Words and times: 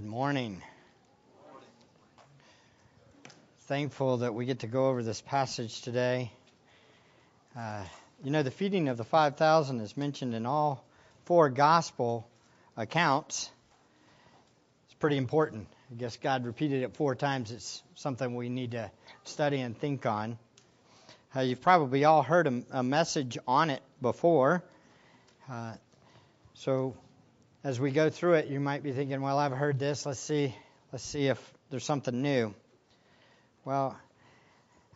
Good 0.00 0.08
morning. 0.08 0.62
Thankful 3.66 4.16
that 4.18 4.34
we 4.34 4.46
get 4.46 4.60
to 4.60 4.66
go 4.66 4.88
over 4.88 5.02
this 5.02 5.20
passage 5.20 5.82
today. 5.82 6.32
Uh, 7.54 7.84
you 8.24 8.30
know, 8.30 8.42
the 8.42 8.50
feeding 8.50 8.88
of 8.88 8.96
the 8.96 9.04
5,000 9.04 9.80
is 9.80 9.98
mentioned 9.98 10.34
in 10.34 10.46
all 10.46 10.82
four 11.26 11.50
gospel 11.50 12.26
accounts. 12.78 13.50
It's 14.86 14.94
pretty 14.94 15.18
important. 15.18 15.68
I 15.92 15.96
guess 15.96 16.16
God 16.16 16.46
repeated 16.46 16.82
it 16.82 16.96
four 16.96 17.14
times. 17.14 17.50
It's 17.50 17.82
something 17.94 18.34
we 18.34 18.48
need 18.48 18.70
to 18.70 18.90
study 19.24 19.60
and 19.60 19.76
think 19.76 20.06
on. 20.06 20.38
Uh, 21.36 21.40
you've 21.40 21.60
probably 21.60 22.06
all 22.06 22.22
heard 22.22 22.46
a, 22.46 22.62
a, 22.70 22.82
message 22.82 23.36
on 23.46 23.68
it 23.68 23.82
before. 24.00 24.64
Uh, 25.50 25.74
so 26.54 26.96
as 27.62 27.78
we 27.78 27.90
go 27.90 28.10
through 28.10 28.34
it, 28.34 28.48
you 28.48 28.60
might 28.60 28.82
be 28.82 28.92
thinking, 28.92 29.20
"Well, 29.20 29.38
I've 29.38 29.52
heard 29.52 29.78
this. 29.78 30.06
Let's 30.06 30.20
see. 30.20 30.54
Let's 30.92 31.04
see 31.04 31.26
if 31.26 31.52
there's 31.70 31.84
something 31.84 32.22
new." 32.22 32.54
Well, 33.64 33.98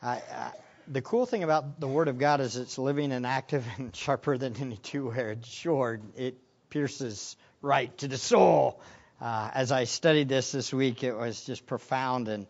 I, 0.03 0.17
I, 0.17 0.53
the 0.89 1.03
cool 1.03 1.27
thing 1.27 1.45
about 1.45 1.79
the 1.81 1.89
Word 1.89 2.09
of 2.09 2.19
God 2.19 2.41
is 2.41 2.57
it's 2.57 2.79
living 2.79 3.13
and 3.13 3.27
active 3.27 3.67
and 3.77 3.95
sharper 3.97 4.39
than 4.39 4.57
any 4.57 4.77
two-edged 4.77 5.47
sword. 5.47 6.03
It 6.17 6.39
pierces 6.71 7.37
right 7.61 7.97
to 7.99 8.09
the 8.09 8.19
soul. 8.19 8.81
Uh, 9.21 9.51
as 9.55 9.71
I 9.71 9.85
studied 9.85 10.29
this 10.29 10.53
this 10.53 10.73
week, 10.73 11.05
it 11.05 11.17
was 11.17 11.45
just 11.45 11.67
profound 11.67 12.29
and 12.29 12.47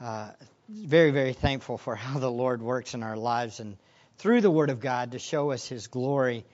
uh, 0.00 0.30
very, 0.68 1.10
very 1.10 1.32
thankful 1.32 1.78
for 1.78 1.94
how 1.96 2.18
the 2.18 2.30
Lord 2.30 2.62
works 2.62 2.94
in 2.94 3.02
our 3.02 3.16
lives 3.16 3.60
and 3.60 3.76
through 4.18 4.40
the 4.40 4.50
Word 4.50 4.70
of 4.70 4.80
God 4.80 5.12
to 5.12 5.18
show 5.18 5.52
us 5.52 5.68
His 5.68 5.86
glory 5.86 6.44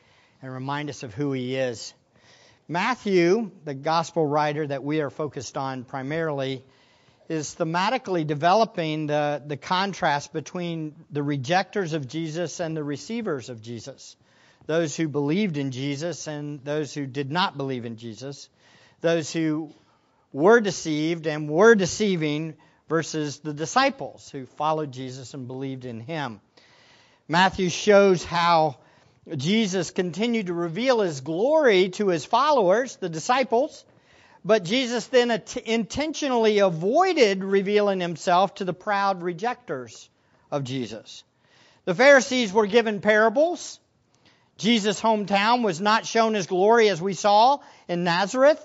and 0.43 0.53
remind 0.53 0.91
us 0.91 1.03
of 1.03 1.15
who 1.15 1.33
He 1.33 1.57
is. 1.57 1.95
Matthew, 2.73 3.51
the 3.67 3.75
gospel 3.75 4.27
writer 4.27 4.67
that 4.67 4.83
we 4.83 5.03
are 5.03 5.11
focused 5.11 5.59
on 5.59 5.85
primarily, 5.85 6.65
is 7.29 7.55
thematically 7.55 8.27
developing 8.27 9.09
the, 9.09 9.43
the 9.47 9.59
contrast 9.59 10.33
between 10.33 10.95
the 11.11 11.23
rejectors 11.23 11.93
of 11.93 12.09
Jesus 12.09 12.61
and 12.61 12.75
the 12.75 12.83
receivers 12.83 13.51
of 13.51 13.61
Jesus. 13.61 14.17
Those 14.65 14.97
who 14.97 15.07
believed 15.07 15.59
in 15.59 15.71
Jesus 15.71 16.27
and 16.27 16.65
those 16.65 16.95
who 16.95 17.05
did 17.05 17.31
not 17.31 17.59
believe 17.59 17.85
in 17.85 17.99
Jesus. 17.99 18.49
Those 19.03 19.31
who 19.31 19.75
were 20.33 20.61
deceived 20.61 21.27
and 21.27 21.51
were 21.51 21.75
deceiving 21.75 22.55
versus 22.89 23.41
the 23.41 23.53
disciples 23.53 24.31
who 24.31 24.47
followed 24.47 24.93
Jesus 24.93 25.35
and 25.35 25.47
believed 25.47 25.85
in 25.85 26.01
him. 26.01 26.41
Matthew 27.29 27.69
shows 27.69 28.25
how 28.25 28.79
Jesus 29.29 29.93
continued 29.93 30.49
to 30.49 30.55
reveal 30.55 31.01
his 31.01 31.21
glory 31.21 31.91
to 31.91 32.09
his 32.09 32.25
followers, 32.25 32.97
the 32.97 33.09
disciples, 33.09 33.85
but 34.45 34.65
Jesus 34.65 35.07
then 35.07 35.43
intentionally 35.65 36.59
avoided 36.59 37.45
revealing 37.45 38.01
himself 38.01 38.57
to 38.57 38.65
the 38.65 38.73
proud 38.73 39.23
rejectors 39.23 40.09
of 40.51 40.65
Jesus. 40.65 41.23
The 41.85 41.95
Pharisees 41.95 42.53
were 42.53 42.67
given 42.67 43.01
parables. 43.01 43.79
Jesus' 44.59 45.01
hometown 45.01 45.63
was 45.63 45.81
not 45.81 46.05
shown 46.05 46.35
his 46.35 46.47
glory 46.47 46.89
as 46.89 47.01
we 47.01 47.15
saw 47.15 47.59
in 47.87 48.03
Nazareth. 48.03 48.61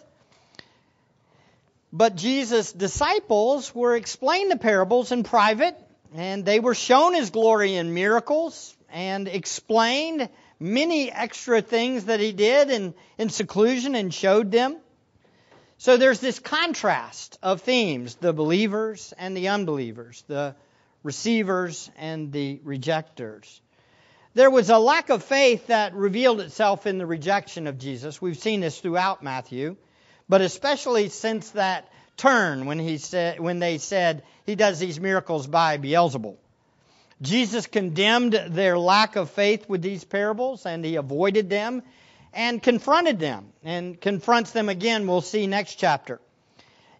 But 1.93 2.15
Jesus' 2.15 2.71
disciples 2.73 3.73
were 3.73 3.95
explained 3.95 4.51
the 4.51 4.57
parables 4.57 5.11
in 5.11 5.23
private, 5.23 5.77
and 6.15 6.43
they 6.43 6.59
were 6.59 6.75
shown 6.75 7.13
his 7.13 7.29
glory 7.29 7.75
in 7.75 7.93
miracles 7.93 8.75
and 8.89 9.27
explained 9.27 10.29
many 10.59 11.11
extra 11.11 11.61
things 11.61 12.05
that 12.05 12.19
he 12.19 12.31
did 12.31 12.69
in, 12.69 12.93
in 13.17 13.29
seclusion 13.29 13.95
and 13.95 14.13
showed 14.13 14.51
them. 14.51 14.77
So 15.77 15.97
there's 15.97 16.19
this 16.19 16.39
contrast 16.39 17.37
of 17.43 17.61
themes 17.61 18.15
the 18.15 18.33
believers 18.33 19.13
and 19.17 19.37
the 19.37 19.49
unbelievers, 19.49 20.23
the 20.27 20.55
receivers 21.03 21.91
and 21.97 22.31
the 22.31 22.59
rejectors. 22.63 23.61
There 24.33 24.49
was 24.49 24.69
a 24.69 24.77
lack 24.77 25.09
of 25.09 25.23
faith 25.23 25.67
that 25.67 25.93
revealed 25.93 26.41
itself 26.41 26.85
in 26.85 26.97
the 26.97 27.05
rejection 27.05 27.67
of 27.67 27.77
Jesus. 27.77 28.21
We've 28.21 28.37
seen 28.37 28.61
this 28.61 28.79
throughout 28.79 29.23
Matthew, 29.23 29.77
but 30.29 30.41
especially 30.41 31.09
since 31.09 31.51
that 31.51 31.89
turn 32.17 32.65
when 32.65 32.79
he 32.79 32.97
said 32.97 33.39
when 33.39 33.59
they 33.59 33.77
said 33.77 34.23
he 34.45 34.55
does 34.55 34.79
these 34.79 34.99
miracles 34.99 35.47
by 35.47 35.77
Beelzebul. 35.77 36.37
Jesus 37.21 37.65
condemned 37.65 38.33
their 38.33 38.77
lack 38.77 39.15
of 39.15 39.31
faith 39.31 39.67
with 39.67 39.81
these 39.81 40.03
parables 40.03 40.65
and 40.65 40.85
he 40.85 40.95
avoided 40.95 41.49
them 41.49 41.81
and 42.33 42.61
confronted 42.61 43.19
them 43.19 43.51
and 43.63 43.99
confronts 43.99 44.51
them 44.51 44.69
again, 44.69 45.07
we'll 45.07 45.21
see 45.21 45.47
next 45.47 45.75
chapter. 45.75 46.19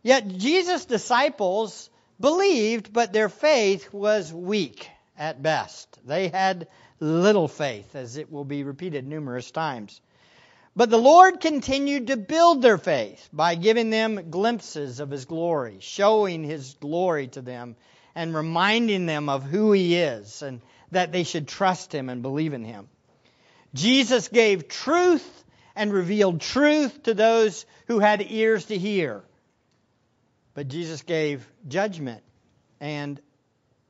Yet 0.02 0.28
Jesus' 0.28 0.86
disciples 0.86 1.90
believed, 2.20 2.92
but 2.94 3.14
their 3.14 3.30
faith 3.30 3.94
was 3.94 4.34
weak 4.34 4.90
at 5.18 5.44
best. 5.44 6.00
They 6.06 6.30
had 6.30 6.68
little 7.00 7.48
faith, 7.48 7.96
as 7.96 8.18
it 8.18 8.32
will 8.32 8.46
be 8.46 8.64
repeated 8.64 9.06
numerous 9.06 9.52
times. 9.52 10.02
But 10.76 10.90
the 10.90 10.98
Lord 10.98 11.42
continued 11.42 12.08
to 12.08 12.18
build 12.18 12.62
their 12.62 12.78
faith 12.78 13.30
by 13.34 13.56
giving 13.56 13.90
them 13.90 14.30
glimpses 14.30 15.00
of 15.00 15.10
His 15.10 15.26
glory, 15.26 15.78
showing 15.80 16.44
His 16.44 16.76
glory 16.76 17.28
to 17.30 17.42
them 17.42 17.76
and 18.18 18.34
reminding 18.34 19.06
them 19.06 19.30
of 19.30 19.44
who 19.44 19.72
he 19.72 19.96
is 19.96 20.42
and 20.42 20.60
that 20.90 21.12
they 21.12 21.22
should 21.22 21.48
trust 21.48 21.94
him 21.94 22.10
and 22.10 22.24
believe 22.24 22.54
in 22.54 22.66
him. 22.66 22.90
Jesus 23.76 24.28
gave 24.30 24.68
truth 24.68 25.44
and 25.76 25.94
revealed 25.94 26.42
truth 26.42 27.04
to 27.04 27.14
those 27.14 27.68
who 27.86 28.00
had 28.00 28.26
ears 28.28 28.66
to 28.66 28.78
hear. 28.78 29.22
But 30.56 30.68
Jesus 30.68 31.04
gave 31.04 31.48
judgment 31.68 32.24
and 32.80 33.22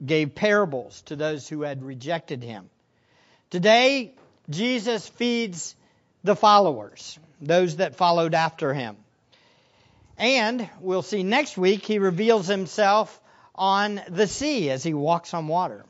gave 0.05 0.35
parables 0.35 1.03
to 1.03 1.15
those 1.15 1.47
who 1.47 1.61
had 1.61 1.81
rejected 1.81 2.43
him. 2.43 2.69
Today, 3.49 4.13
Jesus 4.49 5.07
feeds 5.07 5.73
the 6.25 6.35
followers, 6.35 7.17
those 7.39 7.77
that 7.77 7.95
followed 7.95 8.33
after 8.33 8.73
him. 8.73 8.97
And 10.17 10.69
we'll 10.81 11.01
see 11.01 11.23
next 11.23 11.57
week, 11.57 11.85
he 11.85 11.99
reveals 11.99 12.47
himself 12.47 13.21
on 13.57 14.01
the 14.09 14.27
sea 14.27 14.69
as 14.69 14.83
he 14.83 14.93
walks 14.93 15.33
on 15.33 15.47
water. 15.47 15.85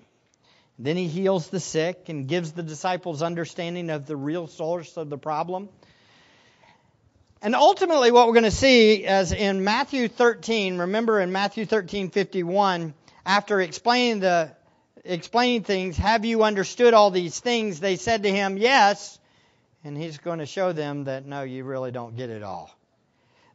Then 0.80 0.96
he 0.96 1.08
heals 1.08 1.48
the 1.48 1.60
sick 1.60 2.08
and 2.08 2.28
gives 2.28 2.52
the 2.52 2.64
disciples 2.64 3.22
understanding 3.22 3.90
of 3.90 4.06
the 4.06 4.16
real 4.16 4.48
source 4.48 4.96
of 4.98 5.10
the 5.10 5.18
problem. 5.18 5.70
And 7.42 7.56
ultimately, 7.56 8.12
what 8.12 8.28
we're 8.28 8.34
going 8.34 8.44
to 8.44 8.52
see 8.52 9.04
is 9.04 9.32
in 9.32 9.64
Matthew 9.64 10.08
13, 10.08 10.78
remember 10.78 11.20
in 11.20 11.32
Matthew 11.32 11.66
13, 11.66 12.10
51, 12.10 12.94
after 13.26 13.62
explaining 13.62 14.20
the 14.20 14.56
explaining 15.04 15.64
things, 15.64 15.98
have 15.98 16.26
you 16.26 16.44
understood 16.44 16.94
all 16.94 17.12
these 17.12 17.40
things? 17.40 17.80
They 17.80 17.96
said 17.96 18.24
to 18.24 18.32
him, 18.32 18.58
yes. 18.58 19.18
And 19.84 19.98
he's 19.98 20.18
going 20.18 20.40
to 20.40 20.46
show 20.46 20.74
them 20.74 21.06
that 21.06 21.26
no, 21.26 21.44
you 21.44 21.64
really 21.64 21.92
don't 21.92 22.16
get 22.16 22.30
it 22.30 22.44
all. 22.44 22.76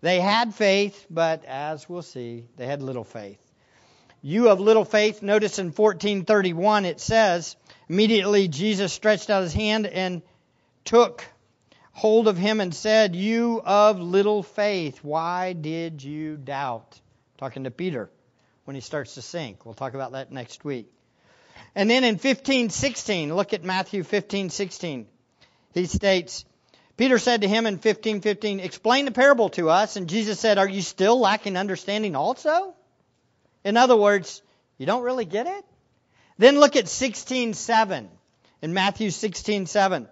They 0.00 0.20
had 0.20 0.54
faith, 0.54 1.06
but 1.10 1.44
as 1.44 1.88
we'll 1.88 2.02
see, 2.02 2.44
they 2.56 2.66
had 2.66 2.82
little 2.82 3.04
faith. 3.04 3.41
You 4.24 4.48
of 4.48 4.60
little 4.60 4.84
faith, 4.84 5.20
notice 5.20 5.58
in 5.58 5.66
1431 5.66 6.84
it 6.84 7.00
says, 7.00 7.56
immediately 7.88 8.46
Jesus 8.46 8.92
stretched 8.92 9.30
out 9.30 9.42
his 9.42 9.52
hand 9.52 9.86
and 9.86 10.22
took 10.84 11.24
hold 11.90 12.28
of 12.28 12.38
him 12.38 12.60
and 12.60 12.72
said, 12.72 13.16
You 13.16 13.60
of 13.64 14.00
little 14.00 14.44
faith, 14.44 15.00
why 15.02 15.54
did 15.54 16.04
you 16.04 16.36
doubt? 16.36 17.00
Talking 17.38 17.64
to 17.64 17.72
Peter 17.72 18.10
when 18.64 18.76
he 18.76 18.80
starts 18.80 19.14
to 19.14 19.22
sink. 19.22 19.66
We'll 19.66 19.74
talk 19.74 19.94
about 19.94 20.12
that 20.12 20.30
next 20.30 20.64
week. 20.64 20.86
And 21.74 21.90
then 21.90 22.04
in 22.04 22.14
1516, 22.14 23.34
look 23.34 23.52
at 23.52 23.64
Matthew 23.64 24.00
1516. 24.00 25.06
He 25.74 25.86
states, 25.86 26.44
Peter 26.96 27.18
said 27.18 27.40
to 27.40 27.48
him 27.48 27.66
in 27.66 27.74
1515, 27.74 28.60
Explain 28.60 29.06
the 29.06 29.10
parable 29.10 29.48
to 29.50 29.68
us. 29.68 29.96
And 29.96 30.08
Jesus 30.08 30.38
said, 30.38 30.58
Are 30.58 30.68
you 30.68 30.82
still 30.82 31.18
lacking 31.18 31.56
understanding 31.56 32.14
also? 32.14 32.74
In 33.64 33.76
other 33.76 33.96
words, 33.96 34.42
you 34.78 34.86
don't 34.86 35.02
really 35.02 35.24
get 35.24 35.46
it? 35.46 35.64
Then 36.38 36.58
look 36.58 36.76
at 36.76 36.88
16:7 36.88 38.08
in 38.62 38.74
Matthew 38.74 39.10
16:7. 39.10 40.08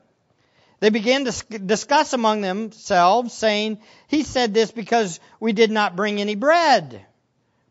They 0.81 0.91
began 0.91 1.26
to 1.26 1.58
discuss 1.58 2.14
among 2.14 2.41
themselves, 2.41 3.35
saying, 3.35 3.81
He 4.08 4.23
said 4.23 4.55
this 4.55 4.70
because 4.70 5.20
we 5.38 5.52
did 5.52 5.70
not 5.70 5.94
bring 5.94 6.20
any 6.20 6.35
bread. 6.35 7.05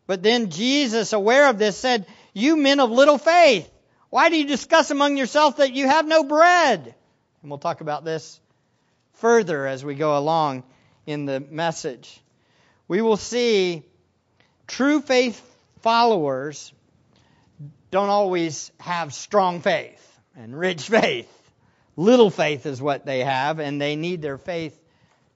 But 0.06 0.22
then 0.22 0.50
Jesus, 0.50 1.12
aware 1.12 1.48
of 1.48 1.58
this, 1.58 1.76
said, 1.76 2.06
You 2.32 2.56
men 2.56 2.78
of 2.78 2.90
little 2.90 3.18
faith, 3.18 3.68
why 4.10 4.28
do 4.28 4.36
you 4.36 4.46
discuss 4.46 4.90
among 4.90 5.16
yourselves 5.16 5.56
that 5.56 5.72
you 5.72 5.88
have 5.88 6.06
no 6.06 6.22
bread? 6.22 6.94
And 7.42 7.50
we'll 7.50 7.58
talk 7.58 7.80
about 7.80 8.04
this 8.04 8.40
further 9.14 9.66
as 9.66 9.84
we 9.84 9.94
go 9.94 10.16
along 10.16 10.64
in 11.06 11.26
the 11.26 11.40
message. 11.40 12.20
We 12.86 13.02
will 13.02 13.16
see 13.16 13.84
true 14.66 15.00
faith 15.00 15.40
followers 15.82 16.72
don't 17.90 18.08
always 18.08 18.70
have 18.78 19.12
strong 19.12 19.60
faith 19.60 20.20
and 20.36 20.58
rich 20.58 20.88
faith. 20.88 21.28
Little 21.96 22.30
faith 22.30 22.66
is 22.66 22.80
what 22.80 23.04
they 23.04 23.20
have, 23.20 23.58
and 23.58 23.80
they 23.80 23.96
need 23.96 24.22
their 24.22 24.38
faith 24.38 24.78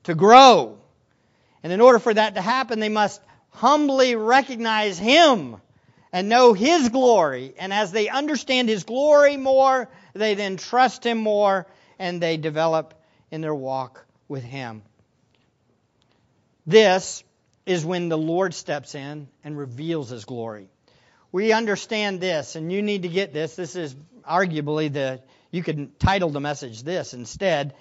to 0.05 0.15
grow. 0.15 0.79
And 1.63 1.73
in 1.73 1.81
order 1.81 1.99
for 1.99 2.15
that 2.15 2.37
to 2.37 2.41
happen, 2.41 2.79
they 2.79 2.89
must 2.89 3.21
humbly 3.51 4.17
recognize 4.17 4.99
Him 4.99 5.57
and 6.13 6.29
know 6.29 6.53
His 6.53 6.89
glory. 6.89 7.55
And 7.59 7.73
as 7.73 7.91
they 7.91 8.09
understand 8.09 8.69
His 8.69 8.85
glory 8.85 9.37
more, 9.37 9.89
they 10.15 10.35
then 10.35 10.57
trust 10.57 11.05
Him 11.05 11.19
more 11.19 11.67
and 11.99 12.21
they 12.21 12.37
develop 12.37 12.95
in 13.31 13.41
their 13.41 13.55
walk 13.55 14.05
with 14.29 14.45
Him. 14.45 14.83
This 16.67 17.25
is 17.67 17.85
when 17.85 18.09
the 18.09 18.19
Lord 18.19 18.55
steps 18.55 18.95
in 18.95 19.29
and 19.43 19.57
reveals 19.57 20.11
His 20.11 20.25
glory. 20.25 20.69
We 21.33 21.53
understand 21.53 22.21
this, 22.21 22.57
and 22.57 22.73
you 22.73 22.83
need 22.83 23.03
to 23.03 23.09
get 23.09 23.33
this. 23.33 23.57
This 23.57 23.77
is 23.77 23.95
arguably 24.29 24.93
the, 24.93 25.21
you 25.51 25.63
could 25.63 25.99
title 25.99 26.31
the 26.31 26.41
message 26.41 26.83
this 26.83 27.15
instead 27.15 27.75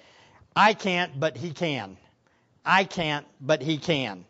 I 0.56 0.74
can't, 0.74 1.18
but 1.18 1.36
He 1.36 1.50
can. 1.50 1.96
I 2.64 2.84
can't, 2.84 3.26
but 3.40 3.62
he 3.62 3.78
can. 3.78 4.24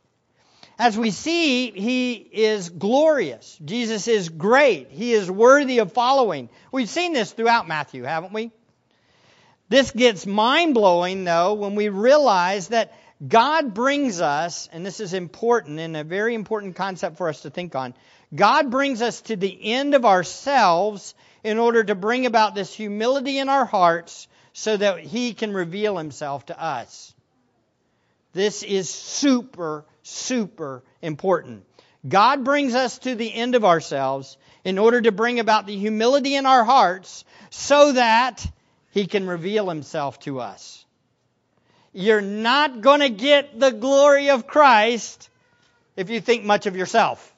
As 0.77 0.99
we 0.99 1.13
see, 1.13 1.71
he 1.71 2.15
is 2.15 2.69
glorious. 2.69 3.57
Jesus 3.65 4.09
is 4.09 4.29
great. 4.29 4.91
He 4.91 5.13
is 5.13 5.31
worthy 5.31 5.79
of 5.79 5.93
following. 5.93 6.49
We've 6.73 6.89
seen 6.89 7.13
this 7.13 7.31
throughout 7.31 7.69
Matthew, 7.69 8.03
haven't 8.03 8.33
we? 8.33 8.51
This 9.69 9.93
gets 9.93 10.27
mind 10.27 10.75
blowing, 10.75 11.23
though, 11.23 11.55
when 11.55 11.77
we 11.77 11.91
realize 11.91 12.69
that 12.69 12.93
God 13.27 13.75
brings 13.75 14.21
us, 14.21 14.69
and 14.73 14.85
this 14.85 15.01
is 15.01 15.15
important 15.15 15.79
and 15.79 15.97
a 15.97 16.05
very 16.05 16.35
important 16.35 16.77
concept 16.77 17.17
for 17.17 17.29
us 17.29 17.43
to 17.43 17.51
think 17.51 17.75
on. 17.75 17.95
God 18.35 18.71
brings 18.71 19.01
us 19.01 19.21
to 19.23 19.37
the 19.37 19.73
end 19.73 19.95
of 19.95 20.05
ourselves 20.05 21.15
in 21.43 21.59
order 21.59 21.85
to 21.85 21.95
bring 21.95 22.27
about 22.27 22.55
this 22.55 22.75
humility 22.75 23.39
in 23.39 23.49
our 23.49 23.65
hearts 23.65 24.29
so 24.53 24.77
that 24.77 25.01
He 25.01 25.33
can 25.33 25.53
reveal 25.53 25.97
Himself 25.97 26.47
to 26.47 26.61
us. 26.61 27.15
This 28.33 28.63
is 28.63 28.91
super, 28.91 29.85
super 30.03 30.83
important. 31.01 31.65
God 32.07 32.45
brings 32.45 32.75
us 32.75 32.99
to 33.01 33.15
the 33.15 33.33
end 33.33 33.55
of 33.55 33.65
ourselves 33.65 34.37
in 34.65 34.77
order 34.79 35.01
to 35.01 35.13
bring 35.13 35.41
about 35.41 35.67
the 35.67 35.77
humility 35.77 36.35
in 36.35 36.47
our 36.47 36.65
hearts 36.65 37.25
so 37.51 37.93
that 37.93 38.45
He 38.91 39.07
can 39.07 39.27
reveal 39.27 39.69
Himself 39.69 40.19
to 40.21 40.41
us. 40.41 40.84
You're 41.95 42.21
not 42.21 42.81
going 42.81 43.01
to 43.01 43.09
get 43.09 43.59
the 43.59 43.71
glory 43.71 44.31
of 44.31 44.49
Christ 44.49 45.31
if 45.97 46.11
you 46.11 46.21
think 46.21 46.45
much 46.45 46.67
of 46.67 46.77
yourself. 46.77 47.33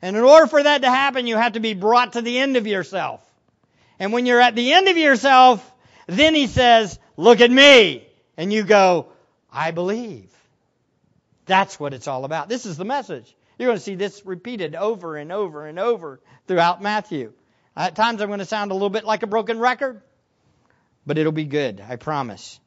And 0.00 0.16
in 0.16 0.22
order 0.22 0.46
for 0.46 0.62
that 0.62 0.82
to 0.82 0.88
happen, 0.88 1.26
you 1.26 1.36
have 1.36 1.54
to 1.54 1.60
be 1.60 1.74
brought 1.74 2.14
to 2.14 2.22
the 2.22 2.38
end 2.38 2.56
of 2.56 2.66
yourself. 2.66 3.28
And 3.98 4.12
when 4.12 4.24
you're 4.24 4.40
at 4.40 4.54
the 4.54 4.72
end 4.72 4.88
of 4.88 4.96
yourself, 4.96 5.68
then 6.06 6.34
He 6.34 6.46
says, 6.46 6.98
Look 7.16 7.40
at 7.40 7.50
me. 7.50 8.06
And 8.36 8.52
you 8.52 8.62
go, 8.62 9.08
I 9.52 9.72
believe. 9.72 10.30
That's 11.46 11.78
what 11.78 11.92
it's 11.92 12.08
all 12.08 12.24
about. 12.24 12.48
This 12.48 12.66
is 12.66 12.76
the 12.76 12.84
message. 12.84 13.34
You're 13.58 13.68
going 13.68 13.78
to 13.78 13.84
see 13.84 13.96
this 13.96 14.24
repeated 14.24 14.74
over 14.74 15.16
and 15.16 15.30
over 15.30 15.66
and 15.66 15.78
over 15.78 16.20
throughout 16.46 16.80
Matthew. 16.80 17.32
At 17.76 17.96
times 17.96 18.20
I'm 18.20 18.28
going 18.28 18.38
to 18.38 18.44
sound 18.44 18.70
a 18.70 18.74
little 18.74 18.90
bit 18.90 19.04
like 19.04 19.22
a 19.22 19.26
broken 19.26 19.58
record, 19.58 20.00
but 21.06 21.18
it'll 21.18 21.32
be 21.32 21.44
good, 21.44 21.82
I 21.86 21.96
promise. 21.96 22.60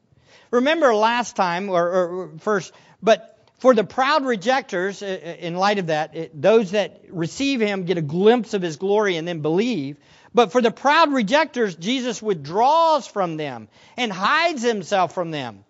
Remember 0.50 0.94
last 0.94 1.36
time, 1.36 1.68
or, 1.68 1.88
or 1.88 2.30
first, 2.38 2.72
but 3.02 3.36
for 3.58 3.74
the 3.74 3.84
proud 3.84 4.24
rejectors, 4.24 5.02
in 5.02 5.56
light 5.56 5.78
of 5.78 5.86
that, 5.86 6.30
those 6.34 6.72
that 6.72 7.00
receive 7.08 7.60
him 7.60 7.84
get 7.84 7.98
a 7.98 8.02
glimpse 8.02 8.54
of 8.54 8.62
his 8.62 8.76
glory 8.76 9.16
and 9.16 9.26
then 9.26 9.40
believe. 9.40 9.96
But 10.34 10.52
for 10.52 10.60
the 10.60 10.70
proud 10.70 11.12
rejectors, 11.12 11.74
Jesus 11.74 12.20
withdraws 12.20 13.06
from 13.06 13.38
them 13.38 13.68
and 13.96 14.12
hides 14.12 14.62
himself 14.62 15.14
from 15.14 15.30
them. 15.30 15.64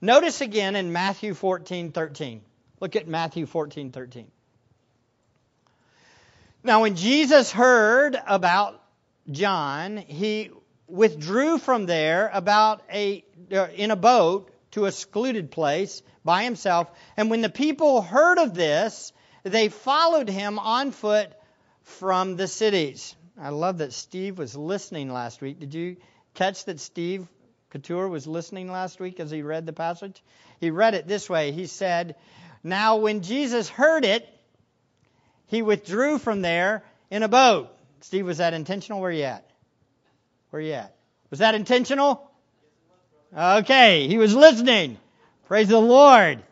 Notice 0.00 0.40
again 0.40 0.76
in 0.76 0.92
Matthew 0.92 1.34
14:13. 1.34 2.40
Look 2.78 2.94
at 2.94 3.08
Matthew 3.08 3.46
14:13. 3.46 4.26
Now 6.62 6.82
when 6.82 6.94
Jesus 6.94 7.50
heard 7.50 8.16
about 8.26 8.80
John, 9.30 9.96
he 9.96 10.50
withdrew 10.86 11.58
from 11.58 11.86
there 11.86 12.30
about 12.32 12.82
a 12.92 13.24
Uh, 13.52 13.68
in 13.74 13.90
a 13.90 13.96
boat 13.96 14.50
to 14.72 14.86
a 14.86 14.92
secluded 14.92 15.50
place 15.50 16.02
by 16.24 16.44
himself, 16.44 16.90
and 17.16 17.30
when 17.30 17.42
the 17.42 17.48
people 17.48 18.02
heard 18.02 18.38
of 18.38 18.54
this, 18.54 19.12
they 19.42 19.68
followed 19.68 20.28
him 20.28 20.58
on 20.58 20.90
foot 20.90 21.32
from 21.82 22.36
the 22.36 22.48
cities. 22.48 23.14
I 23.40 23.50
love 23.50 23.78
that 23.78 23.92
Steve 23.92 24.38
was 24.38 24.56
listening 24.56 25.12
last 25.12 25.40
week. 25.40 25.60
Did 25.60 25.74
you 25.74 25.96
catch 26.34 26.64
that 26.64 26.80
Steve 26.80 27.26
Couture 27.70 28.08
was 28.08 28.26
listening 28.26 28.70
last 28.70 29.00
week 29.00 29.20
as 29.20 29.30
he 29.30 29.42
read 29.42 29.66
the 29.66 29.72
passage. 29.72 30.22
He 30.60 30.70
read 30.70 30.94
it 30.94 31.06
this 31.06 31.28
way. 31.28 31.52
He 31.52 31.66
said, 31.66 32.16
Now 32.62 32.96
when 32.96 33.22
Jesus 33.22 33.68
heard 33.68 34.04
it, 34.04 34.26
he 35.46 35.62
withdrew 35.62 36.18
from 36.18 36.42
there 36.42 36.84
in 37.10 37.22
a 37.22 37.28
boat. 37.28 37.70
Steve, 38.00 38.26
was 38.26 38.38
that 38.38 38.54
intentional? 38.54 39.00
Where 39.00 39.10
you 39.10 39.24
at? 39.24 39.48
Where 40.50 40.62
you 40.62 40.72
at? 40.72 40.94
Was 41.30 41.40
that 41.40 41.54
intentional? 41.54 42.30
Okay, 43.34 44.06
he 44.06 44.18
was 44.18 44.34
listening. 44.34 44.98
Praise 45.46 45.68
the 45.68 45.80
Lord. 45.80 46.42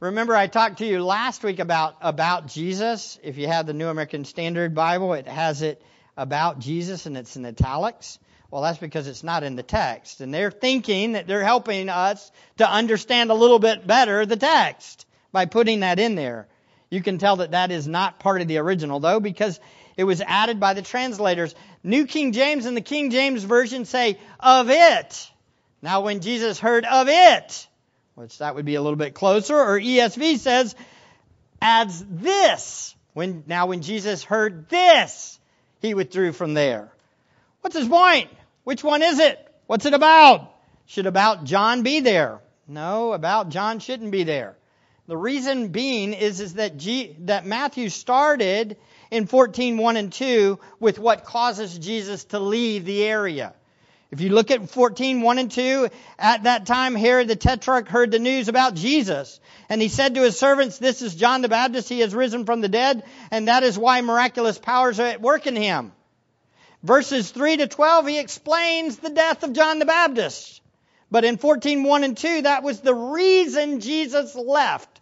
Remember, 0.00 0.36
I 0.36 0.48
talked 0.48 0.78
to 0.78 0.86
you 0.86 1.02
last 1.02 1.42
week 1.42 1.60
about 1.60 1.96
about 2.02 2.46
Jesus. 2.46 3.18
If 3.22 3.38
you 3.38 3.46
have 3.46 3.66
the 3.66 3.72
New 3.72 3.88
American 3.88 4.26
Standard 4.26 4.74
Bible, 4.74 5.14
it 5.14 5.26
has 5.26 5.62
it 5.62 5.82
about 6.18 6.58
Jesus 6.58 7.06
and 7.06 7.16
it's 7.16 7.36
in 7.36 7.46
italics. 7.46 8.18
Well, 8.50 8.62
that's 8.62 8.78
because 8.78 9.06
it's 9.06 9.22
not 9.22 9.44
in 9.44 9.56
the 9.56 9.62
text. 9.62 10.20
And 10.20 10.32
they're 10.32 10.50
thinking 10.50 11.12
that 11.12 11.26
they're 11.26 11.44
helping 11.44 11.88
us 11.88 12.30
to 12.58 12.70
understand 12.70 13.30
a 13.30 13.34
little 13.34 13.58
bit 13.58 13.86
better 13.86 14.26
the 14.26 14.36
text 14.36 15.06
by 15.32 15.46
putting 15.46 15.80
that 15.80 15.98
in 15.98 16.16
there. 16.16 16.48
You 16.90 17.02
can 17.02 17.16
tell 17.16 17.36
that 17.36 17.52
that 17.52 17.70
is 17.70 17.88
not 17.88 18.20
part 18.20 18.42
of 18.42 18.48
the 18.48 18.58
original, 18.58 19.00
though, 19.00 19.20
because 19.20 19.58
it 19.96 20.04
was 20.04 20.20
added 20.20 20.60
by 20.60 20.74
the 20.74 20.82
translators. 20.82 21.54
New 21.82 22.06
King 22.06 22.32
James 22.32 22.66
and 22.66 22.76
the 22.76 22.82
King 22.82 23.10
James 23.10 23.42
Version 23.42 23.86
say, 23.86 24.18
of 24.38 24.68
it. 24.68 25.30
Now, 25.82 26.02
when 26.02 26.20
Jesus 26.20 26.58
heard 26.58 26.84
of 26.84 27.08
it, 27.08 27.68
which 28.14 28.38
that 28.38 28.54
would 28.54 28.66
be 28.66 28.74
a 28.74 28.82
little 28.82 28.96
bit 28.96 29.14
closer, 29.14 29.56
or 29.56 29.80
ESV 29.80 30.38
says, 30.38 30.74
adds 31.60 32.04
this. 32.08 32.94
When, 33.14 33.44
now, 33.46 33.66
when 33.66 33.82
Jesus 33.82 34.22
heard 34.22 34.68
this, 34.68 35.38
he 35.80 35.94
withdrew 35.94 36.32
from 36.32 36.54
there. 36.54 36.92
What's 37.62 37.76
his 37.76 37.88
point? 37.88 38.30
Which 38.64 38.84
one 38.84 39.02
is 39.02 39.18
it? 39.18 39.46
What's 39.66 39.86
it 39.86 39.94
about? 39.94 40.54
Should 40.86 41.06
about 41.06 41.44
John 41.44 41.82
be 41.82 42.00
there? 42.00 42.40
No, 42.68 43.12
about 43.12 43.48
John 43.48 43.78
shouldn't 43.78 44.10
be 44.10 44.24
there. 44.24 44.56
The 45.06 45.16
reason 45.16 45.68
being 45.68 46.12
is, 46.12 46.40
is 46.40 46.54
that, 46.54 46.76
G, 46.76 47.16
that 47.20 47.44
Matthew 47.46 47.88
started 47.88 48.76
in 49.10 49.26
14, 49.26 49.76
1 49.76 49.96
and 49.96 50.12
2 50.12 50.58
with 50.78 50.98
what 50.98 51.24
causes 51.24 51.76
Jesus 51.78 52.24
to 52.26 52.38
leave 52.38 52.84
the 52.84 53.02
area. 53.04 53.54
If 54.10 54.20
you 54.20 54.30
look 54.30 54.50
at 54.50 54.68
14, 54.68 55.22
1 55.22 55.38
and 55.38 55.50
2, 55.50 55.88
at 56.18 56.42
that 56.42 56.66
time 56.66 56.96
Herod 56.96 57.28
the 57.28 57.36
Tetrarch 57.36 57.88
heard 57.88 58.10
the 58.10 58.18
news 58.18 58.48
about 58.48 58.74
Jesus. 58.74 59.38
And 59.68 59.80
he 59.80 59.88
said 59.88 60.16
to 60.16 60.22
his 60.22 60.36
servants, 60.36 60.78
This 60.78 61.00
is 61.00 61.14
John 61.14 61.42
the 61.42 61.48
Baptist. 61.48 61.88
He 61.88 62.00
has 62.00 62.12
risen 62.12 62.44
from 62.44 62.60
the 62.60 62.68
dead, 62.68 63.04
and 63.30 63.46
that 63.46 63.62
is 63.62 63.78
why 63.78 64.00
miraculous 64.00 64.58
powers 64.58 64.98
are 64.98 65.06
at 65.06 65.20
work 65.20 65.46
in 65.46 65.54
him. 65.54 65.92
Verses 66.82 67.30
3 67.30 67.58
to 67.58 67.66
12, 67.68 68.06
he 68.08 68.18
explains 68.18 68.96
the 68.96 69.10
death 69.10 69.44
of 69.44 69.52
John 69.52 69.78
the 69.78 69.86
Baptist. 69.86 70.60
But 71.10 71.24
in 71.24 71.36
14, 71.36 71.84
1 71.84 72.04
and 72.04 72.16
2, 72.16 72.42
that 72.42 72.62
was 72.64 72.80
the 72.80 72.94
reason 72.94 73.80
Jesus 73.80 74.34
left. 74.34 75.00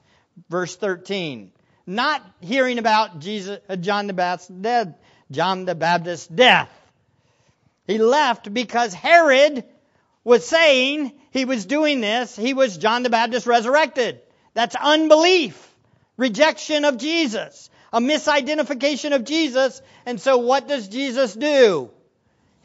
Verse 0.50 0.76
13. 0.76 1.52
Not 1.86 2.22
hearing 2.40 2.78
about 2.78 3.20
Jesus, 3.20 3.60
uh, 3.68 3.76
John 3.76 4.06
the 4.06 4.12
Baptist 4.12 4.60
dead, 4.60 4.94
John 5.30 5.64
the 5.64 5.74
Baptist's 5.74 6.26
death. 6.26 6.68
He 7.88 7.98
left 7.98 8.54
because 8.54 8.94
Herod 8.94 9.64
was 10.22 10.46
saying 10.46 11.12
he 11.32 11.44
was 11.44 11.66
doing 11.66 12.00
this. 12.00 12.36
He 12.36 12.54
was 12.54 12.78
John 12.78 13.02
the 13.02 13.10
Baptist 13.10 13.48
resurrected. 13.48 14.20
That's 14.54 14.76
unbelief, 14.76 15.74
rejection 16.16 16.84
of 16.84 16.98
Jesus 16.98 17.68
a 17.92 18.00
misidentification 18.00 19.14
of 19.14 19.24
Jesus. 19.24 19.80
And 20.06 20.20
so 20.20 20.38
what 20.38 20.68
does 20.68 20.88
Jesus 20.88 21.34
do? 21.34 21.90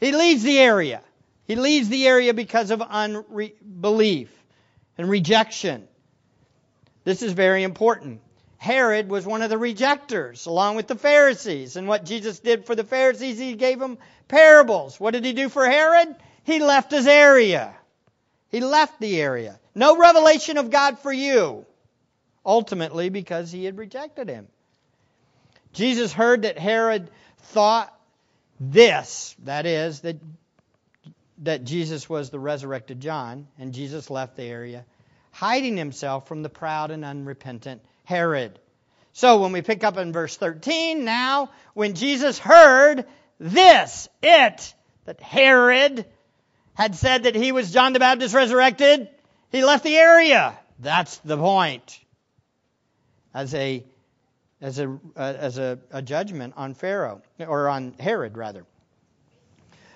He 0.00 0.12
leaves 0.12 0.42
the 0.42 0.58
area. 0.58 1.02
He 1.46 1.56
leaves 1.56 1.88
the 1.88 2.06
area 2.06 2.34
because 2.34 2.70
of 2.70 2.82
unbelief 2.82 4.30
and 4.96 5.08
rejection. 5.08 5.86
This 7.04 7.22
is 7.22 7.32
very 7.32 7.62
important. 7.62 8.20
Herod 8.64 9.10
was 9.10 9.26
one 9.26 9.42
of 9.42 9.50
the 9.50 9.58
rejectors, 9.58 10.46
along 10.46 10.76
with 10.76 10.86
the 10.86 10.96
Pharisees. 10.96 11.76
And 11.76 11.86
what 11.86 12.06
Jesus 12.06 12.38
did 12.38 12.64
for 12.64 12.74
the 12.74 12.82
Pharisees, 12.82 13.38
he 13.38 13.56
gave 13.56 13.78
them 13.78 13.98
parables. 14.26 14.98
What 14.98 15.10
did 15.10 15.22
he 15.22 15.34
do 15.34 15.50
for 15.50 15.66
Herod? 15.66 16.16
He 16.44 16.60
left 16.60 16.90
his 16.90 17.06
area. 17.06 17.74
He 18.48 18.60
left 18.60 18.98
the 19.00 19.20
area. 19.20 19.60
No 19.74 19.98
revelation 19.98 20.56
of 20.56 20.70
God 20.70 20.98
for 20.98 21.12
you. 21.12 21.66
Ultimately, 22.46 23.10
because 23.10 23.52
he 23.52 23.66
had 23.66 23.76
rejected 23.76 24.30
him. 24.30 24.48
Jesus 25.74 26.14
heard 26.14 26.42
that 26.42 26.58
Herod 26.58 27.10
thought 27.38 27.94
this, 28.58 29.36
that 29.44 29.66
is, 29.66 30.00
that, 30.00 30.16
that 31.42 31.64
Jesus 31.64 32.08
was 32.08 32.30
the 32.30 32.38
resurrected 32.38 32.98
John, 33.00 33.46
and 33.58 33.74
Jesus 33.74 34.08
left 34.08 34.36
the 34.36 34.44
area, 34.44 34.86
hiding 35.32 35.76
himself 35.76 36.28
from 36.28 36.42
the 36.42 36.48
proud 36.48 36.90
and 36.90 37.04
unrepentant 37.04 37.82
Herod. 38.04 38.58
So 39.12 39.40
when 39.40 39.52
we 39.52 39.62
pick 39.62 39.84
up 39.84 39.96
in 39.96 40.12
verse 40.12 40.36
13, 40.36 41.04
now 41.04 41.50
when 41.74 41.94
Jesus 41.94 42.38
heard 42.38 43.04
this, 43.38 44.08
it, 44.22 44.74
that 45.04 45.20
Herod 45.20 46.04
had 46.74 46.96
said 46.96 47.24
that 47.24 47.34
he 47.34 47.52
was 47.52 47.72
John 47.72 47.92
the 47.92 48.00
Baptist 48.00 48.34
resurrected, 48.34 49.08
he 49.50 49.64
left 49.64 49.84
the 49.84 49.96
area. 49.96 50.58
That's 50.80 51.18
the 51.18 51.36
point. 51.36 52.00
As 53.32 53.54
a 53.54 53.84
as 54.60 54.78
a 54.78 54.98
uh, 55.16 55.34
as 55.38 55.58
a, 55.58 55.78
a 55.90 56.02
judgment 56.02 56.54
on 56.56 56.74
Pharaoh 56.74 57.22
or 57.38 57.68
on 57.68 57.94
Herod 58.00 58.36
rather. 58.36 58.64